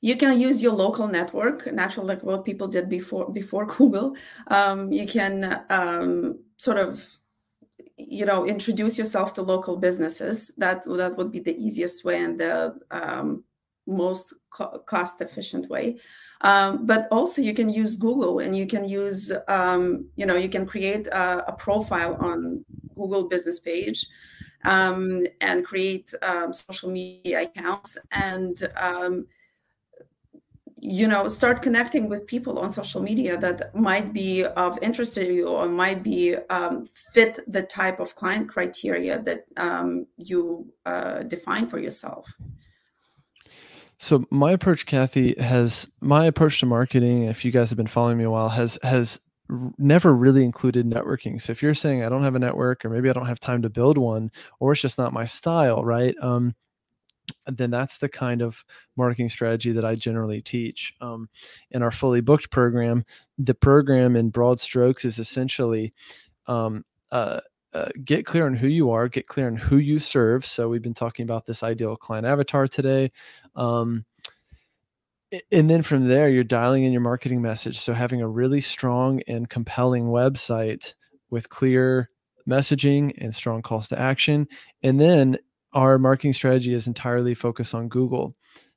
you 0.00 0.16
can 0.16 0.38
use 0.38 0.62
your 0.62 0.72
local 0.72 1.08
network, 1.08 1.72
natural 1.72 2.06
like 2.06 2.22
what 2.22 2.44
people 2.44 2.68
did 2.68 2.88
before 2.88 3.30
before 3.32 3.66
Google. 3.76 4.16
Um, 4.48 4.92
you 4.92 5.06
can 5.06 5.64
um, 5.70 6.38
sort 6.56 6.78
of 6.78 7.04
you 7.96 8.26
know 8.26 8.46
introduce 8.46 8.98
yourself 8.98 9.34
to 9.34 9.42
local 9.42 9.76
businesses. 9.76 10.52
That 10.58 10.84
that 10.84 11.16
would 11.16 11.32
be 11.32 11.40
the 11.40 11.56
easiest 11.56 12.04
way 12.04 12.22
and 12.22 12.38
the 12.38 12.78
um, 12.90 13.44
most 13.86 14.34
co- 14.50 14.78
cost 14.86 15.20
efficient 15.20 15.68
way. 15.68 15.98
Um, 16.42 16.86
but 16.86 17.08
also 17.10 17.40
you 17.40 17.54
can 17.54 17.70
use 17.70 17.96
Google 17.96 18.40
and 18.40 18.56
you 18.56 18.66
can 18.66 18.86
use 18.88 19.32
um, 19.48 20.08
you 20.16 20.26
know 20.26 20.36
you 20.36 20.48
can 20.48 20.66
create 20.66 21.06
a, 21.06 21.48
a 21.48 21.52
profile 21.52 22.16
on 22.20 22.64
Google 22.96 23.28
business 23.28 23.60
page 23.60 24.06
um, 24.64 25.26
and 25.40 25.64
create 25.64 26.12
um, 26.22 26.52
social 26.52 26.90
media 26.90 27.42
accounts 27.42 27.96
and 28.10 28.62
um, 28.76 29.26
you 30.78 31.08
know 31.08 31.26
start 31.28 31.62
connecting 31.62 32.08
with 32.08 32.26
people 32.26 32.58
on 32.58 32.72
social 32.72 33.02
media 33.02 33.36
that 33.36 33.74
might 33.74 34.12
be 34.12 34.44
of 34.44 34.78
interest 34.82 35.14
to 35.14 35.24
you 35.32 35.48
or 35.48 35.68
might 35.68 36.02
be 36.02 36.36
um, 36.50 36.88
fit 37.12 37.40
the 37.46 37.62
type 37.62 37.98
of 37.98 38.14
client 38.14 38.48
criteria 38.48 39.20
that 39.22 39.44
um, 39.56 40.06
you 40.16 40.70
uh, 40.84 41.20
define 41.20 41.66
for 41.66 41.78
yourself. 41.78 42.30
So 43.98 44.26
my 44.30 44.52
approach 44.52 44.84
kathy 44.84 45.34
has 45.40 45.90
my 46.00 46.26
approach 46.26 46.60
to 46.60 46.66
marketing 46.66 47.24
if 47.24 47.44
you 47.44 47.50
guys 47.50 47.70
have 47.70 47.78
been 47.78 47.86
following 47.86 48.18
me 48.18 48.24
a 48.24 48.30
while 48.30 48.50
has 48.50 48.78
has 48.82 49.20
never 49.78 50.14
really 50.14 50.44
included 50.44 50.86
networking. 50.86 51.40
So 51.40 51.52
if 51.52 51.62
you're 51.62 51.74
saying 51.74 52.02
I 52.02 52.08
don't 52.08 52.22
have 52.22 52.34
a 52.34 52.40
network, 52.40 52.84
or 52.84 52.90
maybe 52.90 53.10
I 53.10 53.12
don't 53.12 53.26
have 53.26 53.40
time 53.40 53.62
to 53.62 53.70
build 53.70 53.98
one, 53.98 54.30
or 54.60 54.72
it's 54.72 54.82
just 54.82 54.98
not 54.98 55.12
my 55.12 55.24
style, 55.24 55.84
right? 55.84 56.14
Um, 56.20 56.54
then 57.46 57.70
that's 57.70 57.98
the 57.98 58.08
kind 58.08 58.42
of 58.42 58.64
marketing 58.96 59.28
strategy 59.28 59.72
that 59.72 59.84
I 59.84 59.94
generally 59.94 60.40
teach. 60.40 60.94
Um, 61.00 61.28
in 61.70 61.82
our 61.82 61.90
fully 61.90 62.20
booked 62.20 62.50
program, 62.50 63.04
the 63.38 63.54
program 63.54 64.16
in 64.16 64.30
broad 64.30 64.60
strokes 64.60 65.04
is 65.04 65.18
essentially 65.18 65.92
um, 66.46 66.84
uh, 67.10 67.40
uh, 67.72 67.88
get 68.04 68.24
clear 68.24 68.46
on 68.46 68.54
who 68.54 68.68
you 68.68 68.90
are, 68.90 69.08
get 69.08 69.26
clear 69.26 69.46
on 69.46 69.56
who 69.56 69.76
you 69.76 69.98
serve. 69.98 70.46
So 70.46 70.68
we've 70.68 70.82
been 70.82 70.94
talking 70.94 71.24
about 71.24 71.46
this 71.46 71.62
ideal 71.62 71.96
client 71.96 72.26
avatar 72.26 72.68
today. 72.68 73.10
Um, 73.54 74.04
and 75.50 75.70
then 75.70 75.82
from 75.82 76.08
there 76.08 76.28
you're 76.28 76.44
dialing 76.44 76.84
in 76.84 76.92
your 76.92 77.00
marketing 77.00 77.42
message. 77.42 77.78
So 77.78 77.92
having 77.92 78.22
a 78.22 78.28
really 78.28 78.60
strong 78.60 79.20
and 79.26 79.48
compelling 79.48 80.06
website 80.06 80.94
with 81.30 81.48
clear 81.48 82.08
messaging 82.48 83.12
and 83.18 83.34
strong 83.34 83.62
calls 83.62 83.88
to 83.88 83.98
action. 83.98 84.46
And 84.82 85.00
then 85.00 85.38
our 85.72 85.98
marketing 85.98 86.32
strategy 86.32 86.72
is 86.72 86.86
entirely 86.86 87.34
focused 87.34 87.74
on 87.74 87.88
google. 87.88 88.34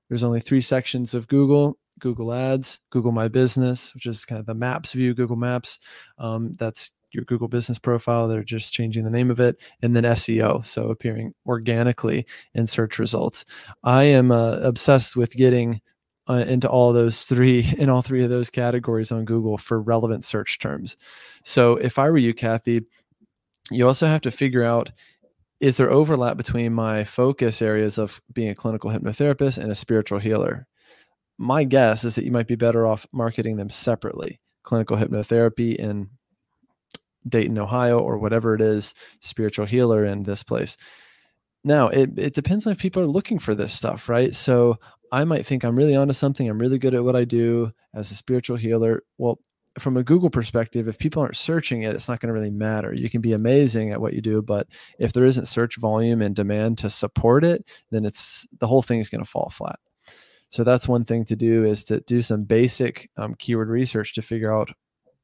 There's 0.08 0.24
only 0.24 0.40
three 0.40 0.62
sections 0.62 1.14
of 1.14 1.28
google 1.28 1.78
google 2.00 2.34
ads 2.34 2.80
google 2.92 3.12
my 3.12 3.28
business 3.28 3.94
which 3.94 4.06
is 4.06 4.24
kind 4.24 4.40
of 4.40 4.46
the 4.46 4.56
maps 4.56 4.94
view 4.94 5.14
google 5.14 5.36
maps. 5.36 5.80
Um, 6.18 6.54
that's 6.54 6.94
your 7.12 7.24
Google 7.26 7.48
business 7.48 7.80
profile. 7.80 8.28
They're 8.28 8.44
just 8.44 8.74
changing 8.74 9.04
the 9.04 9.10
name 9.10 9.32
of 9.32 9.40
it, 9.40 9.58
and 9.82 9.96
then 9.96 10.04
SEO, 10.04 10.66
so 10.66 10.90
appearing 10.90 11.34
organically 11.46 12.26
in 12.54 12.68
search 12.68 13.00
results. 13.00 13.46
I 13.84 14.04
am 14.04 14.32
uh, 14.32 14.58
obsessed 14.58 15.16
with 15.16 15.36
getting 15.36 15.82
uh, 16.30 16.46
into 16.48 16.70
all 16.70 16.94
those 16.94 17.24
three 17.24 17.74
in 17.78 17.90
all 17.90 18.02
three 18.02 18.24
of 18.24 18.30
those 18.30 18.50
categories 18.50 19.12
on 19.12 19.26
Google 19.26 19.58
for 19.58 19.82
relevant 19.82 20.24
search 20.24 20.60
terms. 20.60 20.96
So 21.44 21.76
if 21.76 21.98
I 22.00 22.10
were 22.10 22.18
you, 22.18 22.34
Kathy, 22.34 22.86
you 23.72 23.88
also 23.88 24.08
have 24.08 24.22
to 24.22 24.32
figure 24.32 24.64
out 24.64 24.92
is 25.60 25.76
there 25.76 25.92
overlap 25.92 26.38
between 26.38 26.74
my 26.74 27.04
focus 27.04 27.62
areas 27.62 27.98
of 27.98 28.22
being 28.32 28.50
a 28.50 28.56
clinical 28.56 28.92
hypnotherapist 28.92 29.58
and 29.58 29.70
a 29.70 29.76
spiritual 29.76 30.20
healer? 30.20 30.68
My 31.38 31.66
guess 31.66 32.06
is 32.06 32.16
that 32.16 32.24
you 32.24 32.32
might 32.32 32.48
be 32.48 32.56
better 32.56 32.88
off 32.88 33.06
marketing 33.12 33.58
them 33.58 33.70
separately 33.70 34.38
clinical 34.64 34.98
hypnotherapy 34.98 35.76
in 35.76 36.10
Dayton, 37.28 37.58
Ohio, 37.58 38.00
or 38.00 38.18
whatever 38.18 38.54
it 38.56 38.62
is, 38.62 38.94
spiritual 39.20 39.66
healer 39.66 40.06
in 40.06 40.24
this 40.24 40.44
place. 40.44 40.78
Now, 41.64 41.90
it, 41.90 42.18
it 42.18 42.34
depends 42.34 42.66
on 42.66 42.74
if 42.74 42.80
people 42.80 43.02
are 43.02 43.08
looking 43.08 43.40
for 43.40 43.54
this 43.54 43.74
stuff, 43.74 44.08
right? 44.08 44.34
So 44.36 44.78
I 45.12 45.24
might 45.26 45.46
think 45.46 45.64
I'm 45.64 45.76
really 45.76 45.96
onto 45.96 46.14
something. 46.14 46.48
I'm 46.48 46.60
really 46.60 46.78
good 46.78 46.94
at 46.94 47.04
what 47.04 47.16
I 47.16 47.26
do 47.26 47.72
as 47.94 48.12
a 48.12 48.16
spiritual 48.16 48.58
healer. 48.58 49.04
Well, 49.18 49.40
from 49.78 49.98
a 49.98 50.04
Google 50.04 50.30
perspective, 50.30 50.88
if 50.88 50.98
people 50.98 51.22
aren't 51.22 51.38
searching 51.38 51.84
it, 51.84 51.96
it's 51.96 52.10
not 52.10 52.20
going 52.20 52.28
to 52.28 52.34
really 52.34 52.52
matter. 52.52 52.94
You 52.94 53.10
can 53.10 53.22
be 53.22 53.34
amazing 53.34 53.92
at 53.92 54.02
what 54.02 54.14
you 54.14 54.22
do, 54.22 54.42
but 54.42 54.68
if 54.98 55.14
there 55.14 55.26
isn't 55.26 55.48
search 55.48 55.78
volume 55.78 56.22
and 56.22 56.36
demand 56.36 56.78
to 56.80 56.90
support 56.90 57.44
it, 57.44 57.66
then 57.92 58.06
it's 58.06 58.48
the 58.60 58.68
whole 58.68 58.82
thing 58.82 59.00
is 59.00 59.10
going 59.10 59.24
to 59.24 59.30
fall 59.30 59.52
flat. 59.52 59.80
So 60.52 60.64
that's 60.64 60.88
one 60.88 61.06
thing 61.06 61.26
to 61.26 61.36
do 61.36 61.64
is 61.64 61.84
to 61.86 62.00
do 62.02 62.22
some 62.22 62.44
basic 62.44 63.10
um, 63.18 63.36
keyword 63.36 63.70
research 63.70 64.16
to 64.16 64.22
figure 64.22 64.54
out 64.54 64.72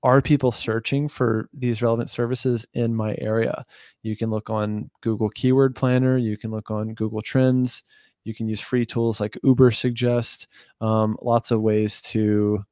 are 0.04 0.22
people 0.22 0.52
searching 0.52 1.08
for 1.10 1.50
these 1.52 1.82
relevant 1.82 2.12
services 2.12 2.68
in 2.76 2.94
my 2.94 3.16
area? 3.18 3.66
You 4.04 4.16
can 4.16 4.30
look 4.30 4.52
on 4.52 4.92
Google 5.02 5.30
Keyword 5.32 5.76
Planner, 5.76 6.16
you 6.16 6.38
can 6.38 6.52
look 6.52 6.70
on 6.70 6.94
Google 6.94 7.24
Trends, 7.24 7.84
you 8.26 8.34
can 8.34 8.50
use 8.50 8.60
free 8.60 8.86
tools 8.86 9.22
like 9.22 9.40
Ubersuggest. 9.46 10.48
Um, 10.82 11.16
lots 11.22 11.52
of 11.52 11.62
ways 11.62 12.02
to 12.02 12.66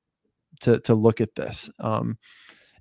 to 0.61 0.79
to 0.81 0.95
look 0.95 1.21
at 1.21 1.35
this. 1.35 1.69
Um, 1.79 2.17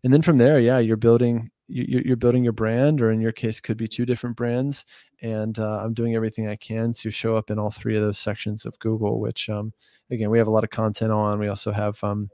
and 0.03 0.13
then 0.13 0.23
from 0.23 0.39
there, 0.39 0.59
yeah, 0.59 0.79
you're 0.79 0.97
building 0.97 1.51
you, 1.69 2.03
you're 2.05 2.17
building 2.17 2.43
your 2.43 2.53
brand, 2.53 3.01
or 3.01 3.13
in 3.13 3.21
your 3.21 3.33
case, 3.33 3.61
could 3.61 3.77
be 3.77 3.87
two 3.87 4.05
different 4.05 4.37
brands. 4.37 4.85
And 5.23 5.57
uh, 5.59 5.83
I'm 5.85 5.95
doing 5.95 6.17
everything 6.17 6.49
I 6.49 6.57
can 6.57 6.93
to 6.95 7.11
show 7.11 7.37
up 7.37 7.51
in 7.51 7.59
all 7.59 7.71
three 7.71 7.97
of 7.97 8.03
those 8.03 8.19
sections 8.19 8.67
of 8.67 8.79
Google. 8.81 9.21
Which, 9.21 9.49
um, 9.49 9.73
again, 10.11 10.31
we 10.31 10.39
have 10.39 10.49
a 10.49 10.51
lot 10.53 10.65
of 10.65 10.71
content 10.71 11.13
on. 11.13 11.39
We 11.39 11.49
also 11.49 11.73
have 11.73 12.03
um, 12.03 12.31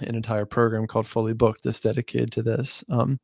an 0.00 0.14
entire 0.14 0.46
program 0.46 0.86
called 0.86 1.06
Fully 1.06 1.34
Booked 1.34 1.64
that's 1.64 1.80
dedicated 1.80 2.32
to 2.32 2.42
this. 2.42 2.84
Um, 2.88 3.18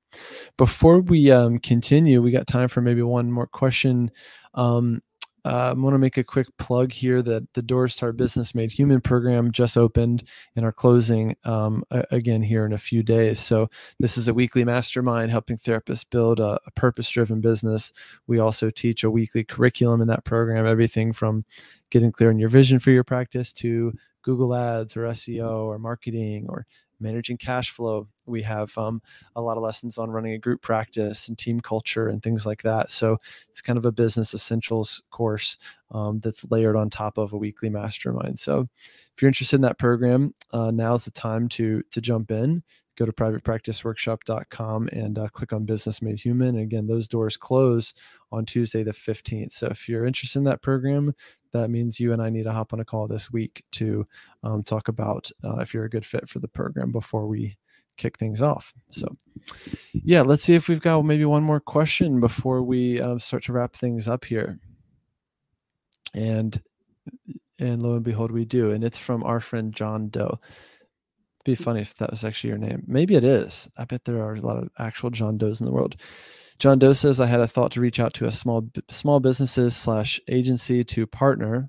before 0.57 1.01
we 1.01 1.31
um, 1.31 1.59
continue, 1.59 2.21
we 2.21 2.31
got 2.31 2.47
time 2.47 2.69
for 2.69 2.81
maybe 2.81 3.03
one 3.03 3.31
more 3.31 3.47
question. 3.47 4.11
Um, 4.55 5.03
uh, 5.45 5.71
I 5.71 5.73
want 5.73 5.95
to 5.95 5.99
make 5.99 6.17
a 6.17 6.25
quick 6.25 6.47
plug 6.57 6.93
here 6.93 7.21
that 7.23 7.53
the 7.55 7.63
Doors 7.63 7.97
to 7.97 8.07
Our 8.07 8.13
Business 8.13 8.55
Made 8.55 8.71
Human 8.73 9.01
program 9.01 9.51
just 9.51 9.77
opened 9.77 10.23
and 10.55 10.65
are 10.65 10.73
closing 10.73 11.37
um, 11.45 11.85
again 11.91 12.43
here 12.43 12.65
in 12.65 12.73
a 12.73 12.79
few 12.79 13.03
days. 13.03 13.41
So, 13.41 13.69
this 13.99 14.17
is 14.17 14.29
a 14.29 14.35
weekly 14.35 14.65
mastermind 14.65 15.31
helping 15.31 15.57
therapists 15.57 16.09
build 16.09 16.39
a, 16.39 16.61
a 16.67 16.71
purpose 16.73 17.09
driven 17.09 17.41
business. 17.41 17.93
We 18.27 18.39
also 18.39 18.71
teach 18.71 19.03
a 19.03 19.11
weekly 19.11 19.45
curriculum 19.45 20.01
in 20.01 20.09
that 20.09 20.25
program, 20.25 20.67
everything 20.67 21.13
from 21.13 21.45
getting 21.91 22.13
clear 22.13 22.31
on 22.31 22.39
your 22.39 22.49
vision 22.49 22.79
for 22.79 22.91
your 22.91 23.05
practice 23.05 23.53
to 23.53 23.93
Google 24.23 24.55
Ads 24.55 24.97
or 24.97 25.03
SEO 25.03 25.65
or 25.65 25.79
marketing 25.79 26.47
or 26.49 26.65
managing 27.03 27.37
cash 27.37 27.71
flow. 27.71 28.09
We 28.27 28.43
have 28.43 28.77
um, 28.79 29.03
a 29.37 29.43
lot 29.43 29.57
of 29.57 29.63
lessons 29.63 29.99
on 29.99 30.11
running 30.11 30.33
a 30.33 30.39
group 30.39 30.63
practice 30.63 31.29
and 31.29 31.37
team 31.37 31.61
culture 31.61 32.09
and 32.09 32.23
things 32.23 32.47
like 32.47 32.63
that. 32.63 32.91
So 32.91 33.19
it's 33.51 33.61
kind 33.61 33.77
of 33.77 33.85
a 33.85 33.93
business 33.93 34.35
essentials 34.35 35.03
course 35.11 35.59
um, 35.91 36.21
that's 36.21 36.45
layered 36.51 36.77
on 36.77 36.89
top 36.89 37.19
of 37.19 37.33
a 37.33 37.39
weekly 37.39 37.69
mastermind. 37.69 38.39
So 38.39 38.69
if 39.15 39.21
you're 39.21 39.29
interested 39.29 39.57
in 39.57 39.63
that 39.63 39.79
program, 39.79 40.35
uh, 40.53 40.71
now's 40.71 41.05
the 41.05 41.11
time 41.11 41.49
to 41.51 41.83
to 41.91 42.01
jump 42.01 42.31
in. 42.31 42.63
Go 42.97 43.07
to 43.07 43.13
privatepracticeworkshop.com 43.13 44.89
and 44.93 45.19
uh, 45.19 45.29
click 45.29 45.53
on 45.53 45.65
Business 45.65 46.03
Made 46.03 46.21
Human. 46.21 46.49
And 46.49 46.61
again, 46.61 46.87
those 46.87 47.09
doors 47.09 47.39
close 47.39 47.95
on 48.31 48.45
Tuesday 48.45 48.83
the 48.83 48.93
15th. 48.93 49.53
So 49.53 49.69
if 49.69 49.89
you're 49.89 50.05
interested 50.05 50.41
in 50.41 50.45
that 50.45 50.61
program, 50.61 51.15
that 51.53 51.71
means 51.71 52.01
you 52.01 52.13
and 52.13 52.23
I 52.23 52.31
need 52.31 52.45
to 52.45 52.53
hop 52.53 52.73
on 52.73 52.81
a 52.81 52.85
call 52.85 53.09
this 53.09 53.31
week 53.31 53.65
to 53.73 54.05
um, 54.43 54.63
talk 54.63 54.89
about 54.89 55.31
uh, 55.45 55.59
if 55.59 55.73
you're 55.73 55.85
a 55.85 55.91
good 55.91 56.07
fit 56.07 56.29
for 56.29 56.39
the 56.39 56.49
program 56.49 56.93
before 56.93 57.27
we 57.27 57.57
kick 57.97 58.19
things 58.19 58.41
off. 58.41 58.73
So, 58.91 59.09
yeah, 59.93 60.23
let's 60.23 60.43
see 60.43 60.55
if 60.55 60.69
we've 60.69 60.81
got 60.81 61.05
maybe 61.05 61.25
one 61.25 61.43
more 61.43 61.61
question 61.61 62.21
before 62.21 62.63
we 62.63 63.01
uh, 63.01 63.19
start 63.19 63.45
to 63.45 63.53
wrap 63.53 63.75
things 63.75 64.09
up 64.09 64.25
here. 64.25 64.59
And 66.15 66.61
and 67.59 67.83
lo 67.83 67.95
and 67.95 68.05
behold, 68.05 68.33
we 68.33 68.45
do, 68.45 68.71
and 68.73 68.83
it's 68.83 68.99
from 68.99 69.23
our 69.23 69.41
friend 69.41 69.75
John 69.75 70.09
Doe. 70.09 70.39
It'd 71.45 71.45
be 71.45 71.55
funny 71.55 71.81
if 71.81 71.95
that 71.95 72.11
was 72.11 72.25
actually 72.25 72.51
your 72.51 72.59
name. 72.59 72.83
Maybe 72.87 73.15
it 73.15 73.25
is. 73.25 73.71
I 73.79 73.85
bet 73.85 74.05
there 74.05 74.23
are 74.23 74.35
a 74.35 74.41
lot 74.41 74.59
of 74.59 74.69
actual 74.79 75.11
John 75.11 75.39
Does 75.39 75.61
in 75.61 75.67
the 75.67 75.73
world. 75.73 75.97
John 76.63 76.79
Doe 76.79 76.93
says, 76.93 77.19
I 77.19 77.27
had 77.27 77.41
a 77.41 77.49
thought 77.49 77.73
to 77.73 77.81
reach 77.81 77.99
out 77.99 78.15
to 78.15 78.27
a 78.27 78.31
small 78.31 78.71
small 78.89 79.19
businesses 79.19 79.75
slash 79.75 80.21
agency 80.29 80.85
to 80.85 81.09
partner, 81.09 81.69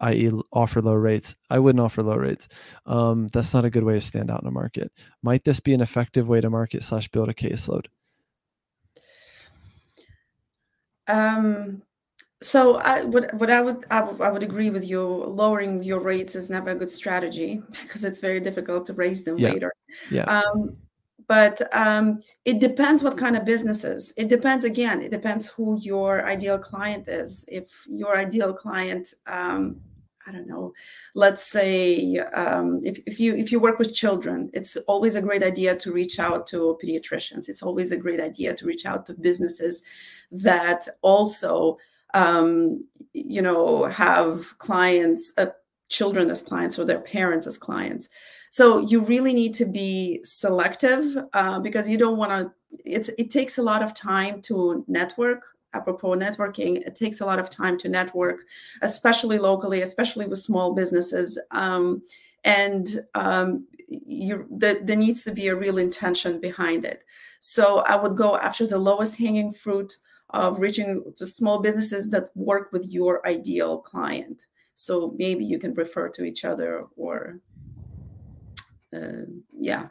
i.e., 0.00 0.30
offer 0.54 0.80
low 0.80 0.94
rates. 0.94 1.36
I 1.50 1.58
wouldn't 1.58 1.84
offer 1.84 2.02
low 2.02 2.16
rates. 2.16 2.48
Um, 2.86 3.26
that's 3.34 3.52
not 3.52 3.66
a 3.66 3.70
good 3.70 3.84
way 3.84 3.92
to 3.92 4.00
stand 4.00 4.30
out 4.30 4.40
in 4.40 4.48
a 4.48 4.50
market. 4.50 4.90
Might 5.22 5.44
this 5.44 5.60
be 5.60 5.74
an 5.74 5.82
effective 5.82 6.28
way 6.28 6.40
to 6.40 6.48
market 6.48 6.82
slash 6.82 7.08
build 7.08 7.28
a 7.28 7.34
caseload? 7.34 7.88
Um, 11.08 11.82
so 12.40 12.76
I 12.76 13.02
would, 13.04 13.38
what 13.38 13.50
I 13.50 13.60
would, 13.60 13.84
I 13.90 14.00
would, 14.00 14.18
I 14.22 14.30
would 14.30 14.42
agree 14.42 14.70
with 14.70 14.88
you. 14.88 15.02
Lowering 15.04 15.82
your 15.82 16.00
rates 16.00 16.34
is 16.34 16.48
never 16.48 16.70
a 16.70 16.74
good 16.74 16.88
strategy 16.88 17.62
because 17.82 18.02
it's 18.02 18.20
very 18.20 18.40
difficult 18.40 18.86
to 18.86 18.94
raise 18.94 19.24
them 19.24 19.36
yeah. 19.36 19.52
later. 19.52 19.74
Yeah. 20.10 20.24
Um, 20.24 20.78
but 21.28 21.60
um, 21.74 22.20
it 22.44 22.60
depends 22.60 23.02
what 23.02 23.18
kind 23.18 23.36
of 23.36 23.44
businesses 23.44 24.12
it 24.16 24.28
depends 24.28 24.64
again 24.64 25.00
it 25.02 25.10
depends 25.10 25.48
who 25.48 25.78
your 25.80 26.26
ideal 26.26 26.58
client 26.58 27.08
is. 27.08 27.44
If 27.48 27.84
your 27.88 28.16
ideal 28.16 28.52
client 28.52 29.14
um, 29.26 29.80
i 30.28 30.32
don't 30.32 30.48
know 30.48 30.72
let's 31.14 31.44
say 31.44 32.18
um, 32.34 32.80
if, 32.82 32.98
if 33.06 33.20
you 33.20 33.34
if 33.34 33.52
you 33.52 33.60
work 33.60 33.78
with 33.78 33.94
children 33.94 34.50
it's 34.54 34.76
always 34.88 35.16
a 35.16 35.22
great 35.22 35.42
idea 35.42 35.76
to 35.76 35.92
reach 35.92 36.18
out 36.18 36.46
to 36.48 36.78
pediatricians. 36.82 37.48
It's 37.48 37.62
always 37.62 37.92
a 37.92 37.96
great 37.96 38.20
idea 38.20 38.54
to 38.54 38.66
reach 38.66 38.86
out 38.86 39.06
to 39.06 39.14
businesses 39.14 39.82
that 40.32 40.88
also 41.02 41.78
um, 42.14 42.84
you 43.12 43.42
know 43.42 43.84
have 43.84 44.58
clients 44.58 45.32
uh, 45.38 45.46
children 45.88 46.30
as 46.30 46.42
clients 46.42 46.78
or 46.78 46.84
their 46.84 47.00
parents 47.00 47.46
as 47.46 47.58
clients 47.58 48.08
so 48.56 48.78
you 48.78 49.02
really 49.02 49.34
need 49.34 49.52
to 49.52 49.66
be 49.66 50.20
selective 50.24 51.04
uh, 51.34 51.60
because 51.60 51.90
you 51.90 51.98
don't 51.98 52.16
want 52.16 52.30
to. 52.30 52.50
It, 52.86 53.10
it 53.18 53.28
takes 53.28 53.58
a 53.58 53.62
lot 53.62 53.82
of 53.82 53.92
time 53.92 54.40
to 54.48 54.82
network. 54.88 55.42
Apropos 55.74 56.14
networking, 56.14 56.80
it 56.86 56.94
takes 56.94 57.20
a 57.20 57.26
lot 57.26 57.38
of 57.38 57.50
time 57.50 57.76
to 57.76 57.90
network, 57.90 58.44
especially 58.80 59.36
locally, 59.36 59.82
especially 59.82 60.26
with 60.26 60.38
small 60.38 60.72
businesses. 60.72 61.38
Um, 61.50 62.02
and 62.44 63.04
um, 63.14 63.66
you, 63.88 64.46
the, 64.50 64.80
there 64.82 64.96
needs 64.96 65.22
to 65.24 65.32
be 65.32 65.48
a 65.48 65.54
real 65.54 65.76
intention 65.76 66.40
behind 66.40 66.86
it. 66.86 67.04
So 67.40 67.80
I 67.80 67.94
would 67.96 68.16
go 68.16 68.38
after 68.38 68.66
the 68.66 68.78
lowest 68.78 69.18
hanging 69.18 69.52
fruit 69.52 69.98
of 70.30 70.60
reaching 70.60 71.04
to 71.16 71.26
small 71.26 71.60
businesses 71.60 72.08
that 72.08 72.30
work 72.34 72.72
with 72.72 72.86
your 72.88 73.20
ideal 73.28 73.76
client. 73.76 74.46
So 74.76 75.14
maybe 75.18 75.44
you 75.44 75.58
can 75.58 75.74
refer 75.74 76.08
to 76.08 76.24
each 76.24 76.46
other 76.46 76.86
or 76.96 77.42
uh, 78.96 79.24
yeah. 79.52 79.86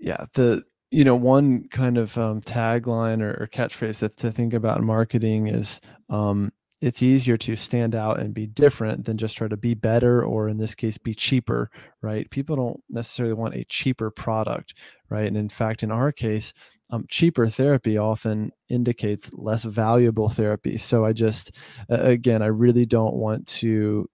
Yeah 0.00 0.26
the 0.34 0.64
you 0.90 1.04
know 1.04 1.16
one 1.16 1.66
kind 1.68 1.96
of 1.96 2.16
um, 2.18 2.40
tagline 2.42 3.22
or, 3.22 3.42
or, 3.42 3.48
catchphrase 3.48 4.00
that 4.00 4.16
to 4.18 4.30
think 4.30 4.52
about 4.52 4.78
in 4.78 4.84
marketing 4.84 5.46
is 5.48 5.80
um, 6.10 6.52
it's 6.82 7.02
easier 7.02 7.36
to 7.38 7.56
stand 7.56 7.94
out 7.94 8.20
and 8.20 8.34
be 8.34 8.46
different 8.46 9.06
than 9.06 9.16
just 9.16 9.36
try 9.36 9.48
to 9.48 9.56
be 9.56 9.72
better 9.72 10.22
or 10.24 10.48
in 10.48 10.58
this 10.58 10.74
case 10.74 10.98
be 10.98 11.14
cheaper 11.14 11.70
right? 12.02 12.30
People 12.30 12.56
don't 12.56 12.80
necessarily 12.90 13.34
want 13.34 13.54
a 13.54 13.64
cheaper 13.64 14.10
product 14.10 14.74
right? 15.08 15.26
And 15.26 15.36
in 15.36 15.48
fact 15.48 15.82
in 15.82 15.90
our 15.90 16.12
case 16.12 16.52
um, 16.90 17.06
cheaper 17.08 17.48
therapy 17.48 17.96
often 17.96 18.52
indicates 18.68 19.30
less 19.32 19.64
valuable 19.64 20.28
therapy. 20.28 20.76
So 20.76 21.06
i 21.06 21.12
just 21.14 21.52
uh, 21.90 22.00
again 22.00 22.42
i 22.42 22.46
really 22.46 22.84
don't 22.84 23.14
want 23.14 23.46
to 23.46 24.08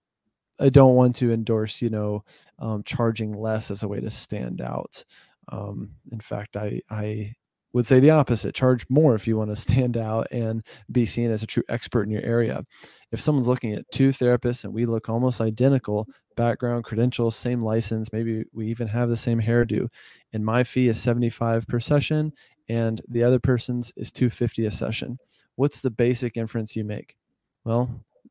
I 0.59 0.69
don't 0.69 0.95
want 0.95 1.15
to 1.17 1.31
endorse, 1.31 1.81
you 1.81 1.89
know, 1.89 2.23
um, 2.59 2.83
charging 2.83 3.33
less 3.33 3.71
as 3.71 3.83
a 3.83 3.87
way 3.87 3.99
to 4.01 4.09
stand 4.09 4.61
out. 4.61 5.03
Um, 5.51 5.91
in 6.11 6.19
fact, 6.19 6.57
I 6.57 6.81
I 6.89 7.35
would 7.73 7.85
say 7.85 7.99
the 7.99 8.09
opposite 8.09 8.55
charge 8.55 8.85
more 8.89 9.15
if 9.15 9.27
you 9.27 9.37
want 9.37 9.49
to 9.51 9.55
stand 9.55 9.97
out 9.97 10.27
and 10.31 10.63
be 10.91 11.05
seen 11.05 11.31
as 11.31 11.43
a 11.43 11.47
true 11.47 11.63
expert 11.69 12.03
in 12.03 12.11
your 12.11 12.23
area. 12.23 12.63
If 13.11 13.21
someone's 13.21 13.47
looking 13.47 13.73
at 13.73 13.89
two 13.91 14.09
therapists 14.09 14.63
and 14.63 14.73
we 14.73 14.85
look 14.85 15.09
almost 15.09 15.41
identical 15.41 16.07
background 16.35 16.85
credentials 16.85 17.35
same 17.35 17.59
license 17.59 18.13
maybe 18.13 18.45
we 18.53 18.65
even 18.67 18.87
have 18.87 19.09
the 19.09 19.17
same 19.17 19.41
hairdo 19.41 19.89
and 20.31 20.45
my 20.45 20.63
fee 20.63 20.87
is 20.87 20.97
75 20.97 21.67
per 21.67 21.81
session 21.81 22.31
and 22.69 23.01
the 23.09 23.23
other 23.23 23.39
person's 23.39 23.91
is 23.97 24.11
250 24.11 24.65
a 24.65 24.71
session. 24.71 25.17
What's 25.55 25.81
the 25.81 25.91
basic 25.91 26.37
inference 26.37 26.75
you 26.75 26.85
make? 26.85 27.17
Well 27.65 27.89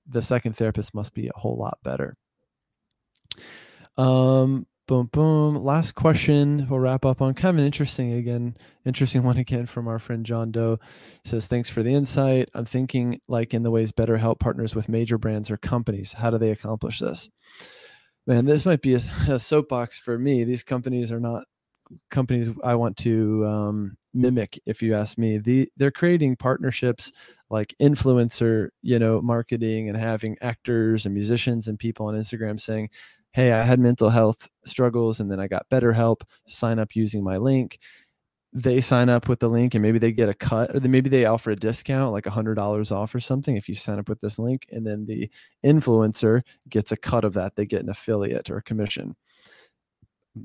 the 0.09 0.23
second 0.23 0.55
therapist 0.55 0.95
must 0.95 1.15
be 1.15 1.29
a 1.29 1.39
whole 1.39 1.57
lot 1.57 1.79
better 1.83 2.17
um 3.97 4.67
Boom, 4.89 5.11
boom. 5.13 5.57
Last 5.57 5.95
question. 5.95 6.67
We'll 6.71 6.81
wrap 6.81 7.05
up 7.05 7.21
on 7.21 7.35
kind 7.35 7.55
of 7.55 7.61
an 7.61 7.67
interesting 7.67 8.15
again, 8.15 8.57
interesting 8.87 9.23
one 9.25 9.37
again 9.37 9.67
from 9.67 9.87
our 9.87 9.99
friend 9.99 10.25
John 10.25 10.51
Doe. 10.51 10.79
says, 11.27 11.47
"Thanks 11.47 11.69
for 11.69 11.83
the 11.83 11.93
insight. 11.93 12.49
I'm 12.55 12.65
thinking 12.65 13.21
like 13.29 13.53
in 13.53 13.63
the 13.65 13.71
ways 13.71 13.93
BetterHelp 13.93 14.41
partners 14.41 14.75
with 14.75 14.89
major 14.89 15.19
brands 15.19 15.51
or 15.51 15.59
companies. 15.59 16.15
How 16.15 16.31
do 16.31 16.39
they 16.39 16.51
accomplish 16.51 17.01
this?" 17.01 17.29
Man, 18.27 18.47
this 18.47 18.65
might 18.65 18.81
be 18.81 18.95
a, 18.95 19.01
a 19.29 19.39
soapbox 19.39 19.99
for 19.99 20.19
me. 20.19 20.43
These 20.45 20.63
companies 20.63 21.13
are 21.13 21.21
not 21.21 21.45
companies 22.11 22.51
I 22.63 22.75
want 22.75 22.97
to 22.99 23.47
um, 23.47 23.97
mimic. 24.15 24.59
If 24.67 24.83
you 24.83 24.95
ask 24.95 25.19
me, 25.19 25.39
the 25.39 25.71
they're 25.77 25.91
creating 25.91 26.37
partnerships 26.37 27.13
like 27.51 27.75
influencer, 27.81 28.69
you 28.83 28.99
know, 28.99 29.21
marketing 29.23 29.89
and 29.89 29.97
having 29.97 30.37
actors 30.41 31.07
and 31.07 31.15
musicians 31.15 31.69
and 31.69 31.79
people 31.79 32.07
on 32.07 32.15
Instagram 32.15 32.61
saying, 32.61 32.91
hey, 33.33 33.53
I 33.53 33.63
had 33.63 33.79
mental 33.79 34.11
health 34.11 34.49
struggles 34.65 35.21
and 35.21 35.31
then 35.31 35.41
I 35.41 35.49
got 35.49 35.69
better 35.69 35.93
help, 35.93 36.25
sign 36.47 36.79
up 36.79 36.95
using 36.97 37.23
my 37.23 37.37
link. 37.37 37.79
They 38.53 38.81
sign 38.81 39.11
up 39.11 39.29
with 39.29 39.41
the 39.41 39.49
link 39.49 39.75
and 39.75 39.83
maybe 39.83 39.99
they 39.99 40.11
get 40.13 40.31
a 40.31 40.35
cut 40.35 40.75
or 40.75 40.81
maybe 40.81 41.11
they 41.11 41.27
offer 41.27 41.51
a 41.51 41.57
discount, 41.57 42.13
like 42.13 42.27
a 42.27 42.31
hundred 42.31 42.55
dollars 42.55 42.91
off 42.91 43.15
or 43.15 43.21
something 43.21 43.57
if 43.57 43.69
you 43.69 43.75
sign 43.75 43.99
up 43.99 44.09
with 44.09 44.21
this 44.21 44.39
link. 44.39 44.67
And 44.73 44.87
then 44.87 45.07
the 45.07 45.31
influencer 45.65 46.43
gets 46.69 46.91
a 46.93 46.97
cut 46.97 47.25
of 47.25 47.35
that. 47.35 47.57
They 47.57 47.67
get 47.67 47.83
an 47.83 47.91
affiliate 47.91 48.51
or 48.51 48.61
commission. 48.63 49.17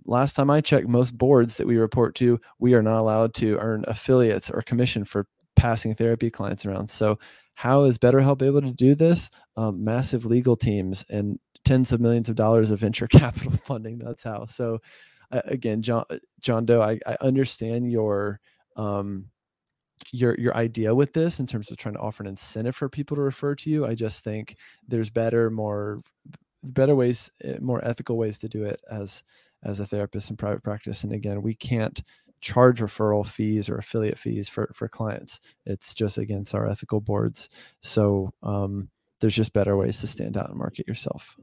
Last 0.05 0.35
time 0.35 0.49
I 0.49 0.61
checked, 0.61 0.87
most 0.87 1.17
boards 1.17 1.57
that 1.57 1.67
we 1.67 1.77
report 1.77 2.15
to, 2.15 2.39
we 2.59 2.73
are 2.73 2.81
not 2.81 2.99
allowed 2.99 3.33
to 3.35 3.57
earn 3.59 3.85
affiliates 3.87 4.49
or 4.49 4.61
commission 4.61 5.05
for 5.05 5.27
passing 5.55 5.95
therapy 5.95 6.29
clients 6.29 6.65
around. 6.65 6.89
So, 6.89 7.17
how 7.55 7.83
is 7.83 7.97
BetterHelp 7.97 8.41
able 8.41 8.61
to 8.61 8.71
do 8.71 8.95
this? 8.95 9.29
Um, 9.55 9.83
massive 9.83 10.25
legal 10.25 10.55
teams 10.55 11.05
and 11.09 11.39
tens 11.63 11.91
of 11.91 12.01
millions 12.01 12.29
of 12.29 12.35
dollars 12.35 12.71
of 12.71 12.79
venture 12.79 13.07
capital 13.11 13.51
funding. 13.51 13.99
That's 13.99 14.23
how. 14.23 14.45
So 14.45 14.79
uh, 15.31 15.41
again, 15.45 15.81
John 15.81 16.05
John 16.41 16.65
Doe, 16.65 16.81
I, 16.81 16.99
I 17.05 17.17
understand 17.21 17.91
your 17.91 18.39
um, 18.75 19.25
your 20.11 20.35
your 20.39 20.55
idea 20.55 20.93
with 20.93 21.13
this 21.13 21.39
in 21.39 21.47
terms 21.47 21.71
of 21.71 21.77
trying 21.77 21.95
to 21.95 22.01
offer 22.01 22.23
an 22.23 22.29
incentive 22.29 22.75
for 22.75 22.89
people 22.89 23.15
to 23.15 23.21
refer 23.21 23.55
to 23.55 23.69
you. 23.69 23.85
I 23.85 23.95
just 23.95 24.23
think 24.23 24.57
there's 24.87 25.09
better, 25.09 25.49
more 25.49 26.01
better 26.63 26.95
ways, 26.95 27.31
eh, 27.43 27.57
more 27.61 27.85
ethical 27.85 28.17
ways 28.17 28.37
to 28.39 28.49
do 28.49 28.63
it 28.63 28.81
as 28.89 29.23
as 29.63 29.79
a 29.79 29.85
therapist 29.85 30.29
in 30.29 30.37
private 30.37 30.63
practice. 30.63 31.03
And 31.03 31.13
again, 31.13 31.41
we 31.41 31.55
can't 31.55 32.01
charge 32.41 32.81
referral 32.81 33.25
fees 33.25 33.69
or 33.69 33.77
affiliate 33.77 34.19
fees 34.19 34.49
for 34.49 34.69
for 34.73 34.87
clients. 34.89 35.39
It's 35.65 35.93
just 35.93 36.17
against 36.17 36.53
our 36.53 36.67
ethical 36.67 36.99
boards. 37.01 37.49
So 37.81 38.33
um, 38.43 38.89
there's 39.21 39.35
just 39.35 39.53
better 39.53 39.77
ways 39.77 40.01
to 40.01 40.07
stand 40.07 40.37
out 40.37 40.49
and 40.49 40.57
market 40.57 40.87
yourself. 40.87 41.37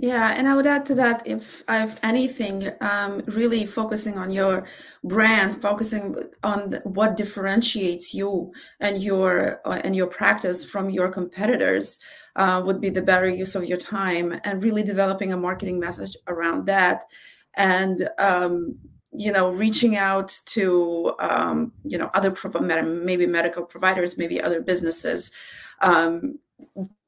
Yeah, 0.00 0.32
and 0.36 0.46
I 0.48 0.54
would 0.54 0.66
add 0.68 0.86
to 0.86 0.94
that, 0.94 1.26
if 1.26 1.64
if 1.68 1.98
anything, 2.04 2.70
um, 2.80 3.20
really 3.26 3.66
focusing 3.66 4.16
on 4.16 4.30
your 4.30 4.64
brand, 5.02 5.60
focusing 5.60 6.14
on 6.44 6.74
what 6.84 7.16
differentiates 7.16 8.14
you 8.14 8.52
and 8.78 9.02
your 9.02 9.60
uh, 9.66 9.80
and 9.82 9.96
your 9.96 10.06
practice 10.06 10.64
from 10.64 10.88
your 10.88 11.10
competitors, 11.10 11.98
uh, 12.36 12.62
would 12.64 12.80
be 12.80 12.90
the 12.90 13.02
better 13.02 13.28
use 13.28 13.56
of 13.56 13.64
your 13.64 13.76
time, 13.76 14.40
and 14.44 14.62
really 14.62 14.84
developing 14.84 15.32
a 15.32 15.36
marketing 15.36 15.80
message 15.80 16.16
around 16.28 16.66
that, 16.66 17.04
and 17.54 18.08
um, 18.18 18.78
you 19.10 19.32
know, 19.32 19.50
reaching 19.50 19.96
out 19.96 20.28
to 20.46 21.12
um, 21.18 21.72
you 21.82 21.98
know 21.98 22.08
other 22.14 22.30
maybe 22.84 23.26
medical 23.26 23.64
providers, 23.64 24.16
maybe 24.16 24.40
other 24.40 24.60
businesses, 24.62 25.32
um, 25.80 26.38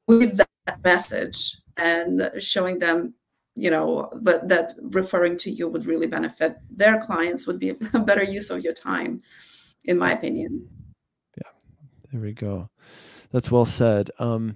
with 0.07 0.35
that 0.35 0.83
message 0.83 1.55
and 1.81 2.31
showing 2.39 2.79
them 2.79 3.13
you 3.55 3.69
know 3.69 4.09
but 4.21 4.47
that 4.47 4.73
referring 4.81 5.37
to 5.37 5.51
you 5.51 5.67
would 5.67 5.85
really 5.85 6.07
benefit 6.07 6.55
their 6.69 7.01
clients 7.01 7.45
would 7.47 7.59
be 7.59 7.69
a 7.93 7.99
better 7.99 8.23
use 8.23 8.49
of 8.49 8.63
your 8.63 8.73
time 8.73 9.19
in 9.85 9.97
my 9.97 10.11
opinion 10.11 10.67
yeah 11.37 11.51
there 12.11 12.21
we 12.21 12.31
go 12.31 12.69
that's 13.31 13.51
well 13.51 13.65
said 13.65 14.09
um 14.19 14.55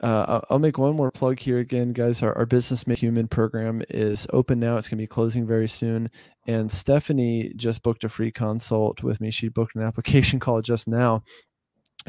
uh, 0.00 0.40
I'll 0.48 0.60
make 0.60 0.78
one 0.78 0.94
more 0.94 1.10
plug 1.10 1.40
here 1.40 1.58
again, 1.58 1.92
guys. 1.92 2.22
Our, 2.22 2.32
our 2.38 2.46
Business 2.46 2.86
Made 2.86 2.98
Human 2.98 3.26
program 3.26 3.82
is 3.90 4.28
open 4.32 4.60
now. 4.60 4.76
It's 4.76 4.88
going 4.88 4.98
to 4.98 5.02
be 5.02 5.08
closing 5.08 5.44
very 5.44 5.66
soon. 5.66 6.08
And 6.46 6.70
Stephanie 6.70 7.52
just 7.56 7.82
booked 7.82 8.04
a 8.04 8.08
free 8.08 8.30
consult 8.30 9.02
with 9.02 9.20
me. 9.20 9.32
She 9.32 9.48
booked 9.48 9.74
an 9.74 9.82
application 9.88 10.38
call 10.38 10.62
just 10.62 10.86
now 10.86 11.24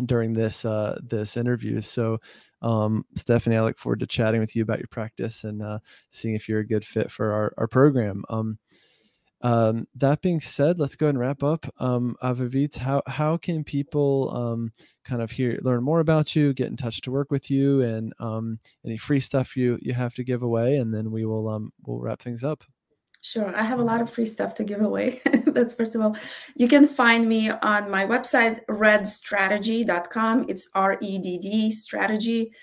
during 0.06 0.34
this 0.34 0.66
uh, 0.66 1.00
this 1.04 1.36
interview. 1.36 1.82
So 1.82 2.20
um, 2.62 3.06
Stephanie, 3.16 3.58
I 3.58 3.64
look 3.64 3.78
forward 3.78 4.00
to 4.02 4.08
chatting 4.08 4.40
with 4.40 4.56
you 4.56 4.64
about 4.64 4.80
your 4.80 4.88
practice 4.88 5.44
and 5.44 5.62
uh, 5.62 5.80
seeing 6.10 6.36
if 6.36 6.50
you're 6.50 6.60
a 6.60 6.68
good 6.68 6.86
fit 6.86 7.12
for 7.12 7.32
our, 7.32 7.54
our 7.58 7.68
program. 7.68 8.24
Um, 8.30 8.60
um, 9.42 9.88
that 9.96 10.22
being 10.22 10.42
said, 10.42 10.80
let's 10.80 10.98
go 10.98 11.08
and 11.08 11.18
wrap 11.18 11.44
up. 11.44 11.66
Um, 11.78 12.18
Avivit, 12.22 12.78
how, 12.78 13.02
how 13.08 13.38
can 13.38 13.64
people 13.64 14.36
um, 14.36 14.74
kind 15.06 15.22
of 15.22 15.32
hear, 15.32 15.58
learn 15.62 15.84
more 15.84 16.02
about 16.02 16.36
you, 16.36 16.54
get 16.54 16.68
in 16.68 16.76
touch 16.76 17.00
to 17.02 17.12
work 17.12 17.32
with 17.32 17.50
you 17.50 17.82
and 17.82 18.14
um, 18.20 18.60
any 18.86 18.98
free 18.98 19.22
stuff 19.22 19.56
you, 19.56 19.80
you 19.82 19.94
have 19.94 20.14
to 20.16 20.26
give 20.26 20.42
away, 20.42 20.76
and 20.76 20.94
then 20.94 21.12
we 21.12 21.26
will, 21.26 21.48
um, 21.48 21.72
we'll 21.86 22.02
wrap 22.02 22.22
things 22.22 22.44
up. 22.44 22.66
Sure. 23.22 23.54
I 23.56 23.64
have 23.64 23.80
a 23.80 23.84
lot 23.84 24.02
of 24.02 24.10
free 24.10 24.26
stuff 24.26 24.54
to 24.56 24.64
give 24.64 24.82
away. 24.82 25.22
That's 25.46 25.74
first 25.74 25.94
of 25.94 26.02
all. 26.02 26.16
You 26.56 26.70
can 26.70 26.88
find 26.88 27.28
me 27.28 27.50
on 27.50 27.92
my 27.92 28.06
website, 28.06 28.66
reddstrategy.com. 28.68 30.46
It's 30.48 30.70
R 30.74 30.98
E 31.02 31.20
D 31.20 31.38
D 31.38 31.70
strategy.com. 31.72 32.54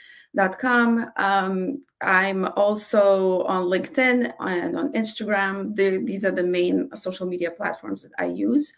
Um, 1.17 1.81
I'm 2.01 2.47
also 2.57 3.43
on 3.43 3.67
LinkedIn 3.67 4.33
and 4.41 4.79
on 4.79 4.93
Instagram. 4.93 5.77
The, 5.77 5.99
these 5.99 6.25
are 6.25 6.31
the 6.31 6.45
main 6.45 6.89
social 6.97 7.27
media 7.27 7.51
platforms 7.51 8.05
that 8.05 8.13
I 8.19 8.27
use. 8.27 8.73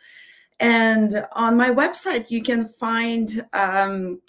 And 0.58 1.24
on 1.32 1.56
my 1.56 1.70
website, 1.70 2.28
you 2.28 2.42
can 2.42 2.66
find 2.66 3.46
um, 3.52 4.20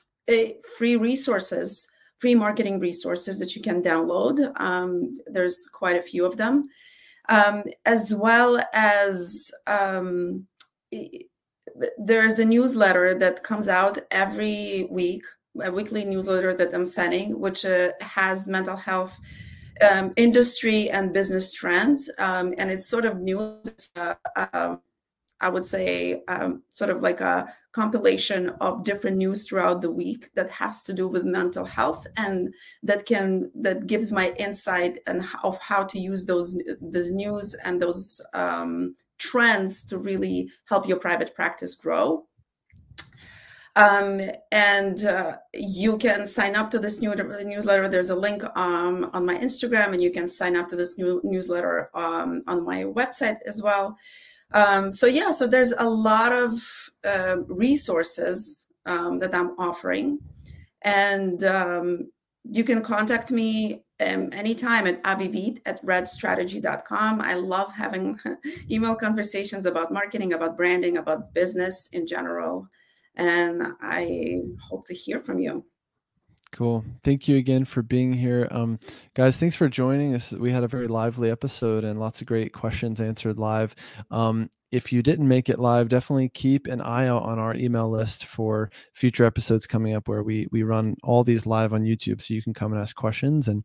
free 0.78 0.98
resources, 0.98 1.90
free 2.20 2.36
marketing 2.36 2.80
resources 2.80 3.40
that 3.40 3.56
you 3.56 3.64
can 3.64 3.82
download. 3.82 4.52
Um, 4.62 5.14
there's 5.26 5.68
quite 5.74 5.98
a 5.98 6.04
few 6.04 6.28
of 6.28 6.38
them 6.38 6.70
um, 7.30 7.64
as 7.86 8.14
well 8.14 8.60
as 8.74 9.52
um, 9.68 10.46
there's 11.98 12.40
a 12.40 12.46
newsletter 12.46 13.14
that 13.16 13.44
comes 13.44 13.70
out 13.70 14.00
every 14.12 14.88
week, 14.90 15.24
a 15.62 15.72
weekly 15.72 16.04
newsletter 16.04 16.54
that 16.56 16.74
I'm 16.74 16.86
sending, 16.86 17.40
which 17.40 17.66
uh, 17.66 17.92
has 18.02 18.48
mental 18.48 18.76
health 18.76 19.18
um, 19.90 20.12
industry 20.18 20.90
and 20.90 21.14
business 21.14 21.54
trends. 21.54 22.10
Um, 22.18 22.54
and 22.58 22.72
it's 22.72 22.90
sort 22.90 23.06
of 23.06 23.20
news. 23.20 23.92
Uh, 23.96 24.16
um, 24.52 24.82
I 25.42 25.50
would 25.50 25.66
say, 25.66 26.24
um, 26.28 26.64
sort 26.70 26.90
of 26.90 27.02
like 27.02 27.22
a 27.22 27.54
compilation 27.72 28.50
of 28.62 28.84
different 28.84 29.18
news 29.18 29.48
throughout 29.48 29.82
the 29.82 29.92
week 29.92 30.30
that 30.36 30.50
has 30.50 30.84
to 30.84 30.94
do 30.94 31.08
with 31.08 31.24
mental 31.24 31.66
health, 31.66 32.06
and 32.18 32.54
that 32.84 33.06
can 33.06 33.52
that 33.56 33.88
gives 33.88 34.12
my 34.12 34.34
insight 34.38 35.00
and 35.08 35.24
of 35.44 35.58
how 35.60 35.84
to 35.84 36.00
use 36.00 36.26
those 36.26 36.60
those 36.82 37.12
news 37.12 37.56
and 37.64 37.82
those 37.82 38.22
um, 38.34 38.96
trends 39.18 39.84
to 39.86 39.98
really 39.98 40.50
help 40.66 40.88
your 40.88 40.98
private 40.98 41.36
practice 41.36 41.76
grow. 41.76 42.26
Um, 43.76 44.20
and 44.52 45.06
uh, 45.06 45.38
you 45.54 45.98
can 45.98 46.26
sign 46.26 46.56
up 46.56 46.70
to 46.72 46.80
this 46.80 47.00
new 47.00 47.16
newsletter. 47.16 47.88
There's 47.88 48.10
a 48.10 48.16
link 48.16 48.44
um, 48.58 49.10
on 49.14 49.26
my 49.26 49.38
Instagram, 49.38 49.94
and 49.94 50.02
you 50.02 50.12
can 50.12 50.28
sign 50.28 50.58
up 50.58 50.68
to 50.70 50.76
this 50.76 50.98
new 50.98 51.22
newsletter 51.24 51.90
um, 51.94 52.44
on 52.48 52.66
my 52.66 52.84
website 52.84 53.38
as 53.46 53.62
well. 53.62 53.98
Um, 54.54 54.92
so 54.92 55.06
yeah, 55.06 55.32
so 55.32 55.48
there's 55.48 55.74
a 55.78 55.88
lot 55.88 56.32
of 56.32 56.62
uh, 57.04 57.38
resources 57.48 58.68
um, 58.86 59.20
that 59.20 59.36
I'm 59.36 59.52
offering, 59.60 60.20
and 60.82 61.44
um, 61.44 62.12
you 62.44 62.64
can 62.64 62.82
contact 62.82 63.32
me 63.32 63.84
um, 64.00 64.30
anytime 64.34 64.88
at 64.88 65.04
avivit 65.04 65.62
at 65.66 65.86
reddstrategy.com. 65.86 67.22
I 67.22 67.36
love 67.36 67.72
having 67.74 68.20
email 68.72 68.96
conversations 68.96 69.66
about 69.66 69.92
marketing, 69.92 70.34
about 70.34 70.58
branding, 70.58 70.98
about 70.98 71.34
business 71.34 71.90
in 71.92 72.08
general, 72.08 72.68
and 73.16 73.64
I 73.82 74.42
hope 74.68 74.86
to 74.88 74.96
hear 74.96 75.20
from 75.20 75.40
you. 75.40 75.64
Cool. 76.52 76.84
Thank 77.04 77.28
you 77.28 77.38
again 77.38 77.64
for 77.64 77.84
being 77.84 78.12
here. 78.12 78.48
Um, 78.50 78.80
guys, 79.14 79.38
thanks 79.38 79.56
for 79.56 79.70
joining 79.70 80.16
us. 80.16 80.32
We 80.32 80.52
had 80.52 80.64
a 80.64 80.68
very 80.68 80.88
lively 80.88 81.30
episode 81.30 81.84
and 81.84 82.00
lots 82.00 82.22
of 82.22 82.28
great 82.28 82.54
questions 82.54 83.00
answered 83.00 83.38
live. 83.38 83.76
Um, 84.10 84.50
if 84.72 84.92
you 84.92 85.04
didn't 85.04 85.28
make 85.28 85.48
it 85.48 85.60
live, 85.60 85.90
definitely 85.90 86.30
keep 86.30 86.66
an 86.68 86.82
eye 86.82 87.08
out 87.08 87.22
on 87.22 87.38
our 87.38 87.56
email 87.56 87.90
list 87.90 88.26
for 88.26 88.72
future 88.94 89.26
episodes 89.26 89.68
coming 89.68 89.94
up 89.94 90.08
where 90.08 90.24
we 90.24 90.48
we 90.52 90.64
run 90.64 90.96
all 91.04 91.24
these 91.24 91.46
live 91.46 91.72
on 91.72 91.84
YouTube 91.84 92.22
so 92.22 92.34
you 92.34 92.42
can 92.42 92.54
come 92.54 92.74
and 92.74 92.82
ask 92.82 92.96
questions 92.96 93.48
and 93.48 93.64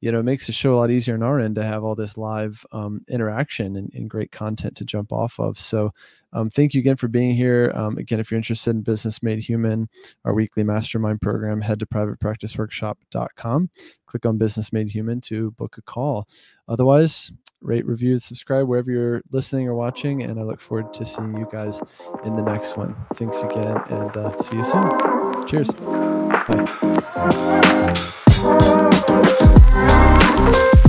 you 0.00 0.10
know, 0.10 0.20
it 0.20 0.24
makes 0.24 0.46
the 0.46 0.52
show 0.52 0.74
a 0.74 0.76
lot 0.76 0.90
easier 0.90 1.14
on 1.14 1.22
our 1.22 1.38
end 1.38 1.56
to 1.56 1.62
have 1.62 1.84
all 1.84 1.94
this 1.94 2.16
live 2.16 2.64
um, 2.72 3.04
interaction 3.08 3.76
and, 3.76 3.92
and, 3.94 4.08
great 4.08 4.32
content 4.32 4.76
to 4.76 4.84
jump 4.84 5.12
off 5.12 5.38
of. 5.38 5.58
So, 5.58 5.92
um, 6.32 6.48
thank 6.48 6.74
you 6.74 6.80
again 6.80 6.96
for 6.96 7.08
being 7.08 7.34
here. 7.34 7.70
Um, 7.74 7.98
again, 7.98 8.20
if 8.20 8.30
you're 8.30 8.36
interested 8.36 8.70
in 8.70 8.82
Business 8.82 9.22
Made 9.22 9.40
Human, 9.40 9.88
our 10.24 10.32
weekly 10.32 10.62
mastermind 10.62 11.20
program, 11.20 11.60
head 11.60 11.80
to 11.80 11.86
privatepracticeworkshop.com. 11.86 13.70
Click 14.06 14.26
on 14.26 14.38
Business 14.38 14.72
Made 14.72 14.88
Human 14.90 15.20
to 15.22 15.50
book 15.52 15.76
a 15.76 15.82
call. 15.82 16.28
Otherwise, 16.68 17.32
rate, 17.60 17.84
review, 17.86 18.18
subscribe 18.18 18.66
wherever 18.68 18.90
you're 18.90 19.22
listening 19.32 19.68
or 19.68 19.74
watching. 19.74 20.22
And 20.22 20.38
I 20.38 20.44
look 20.44 20.60
forward 20.60 20.92
to 20.94 21.04
seeing 21.04 21.36
you 21.36 21.48
guys 21.50 21.82
in 22.24 22.36
the 22.36 22.42
next 22.42 22.76
one. 22.76 22.96
Thanks 23.14 23.42
again, 23.42 23.76
and 23.88 24.16
uh, 24.16 24.38
see 24.38 24.56
you 24.56 24.64
soon. 24.64 25.46
Cheers. 25.46 25.70
Bye 29.42 29.56
you 30.40 30.79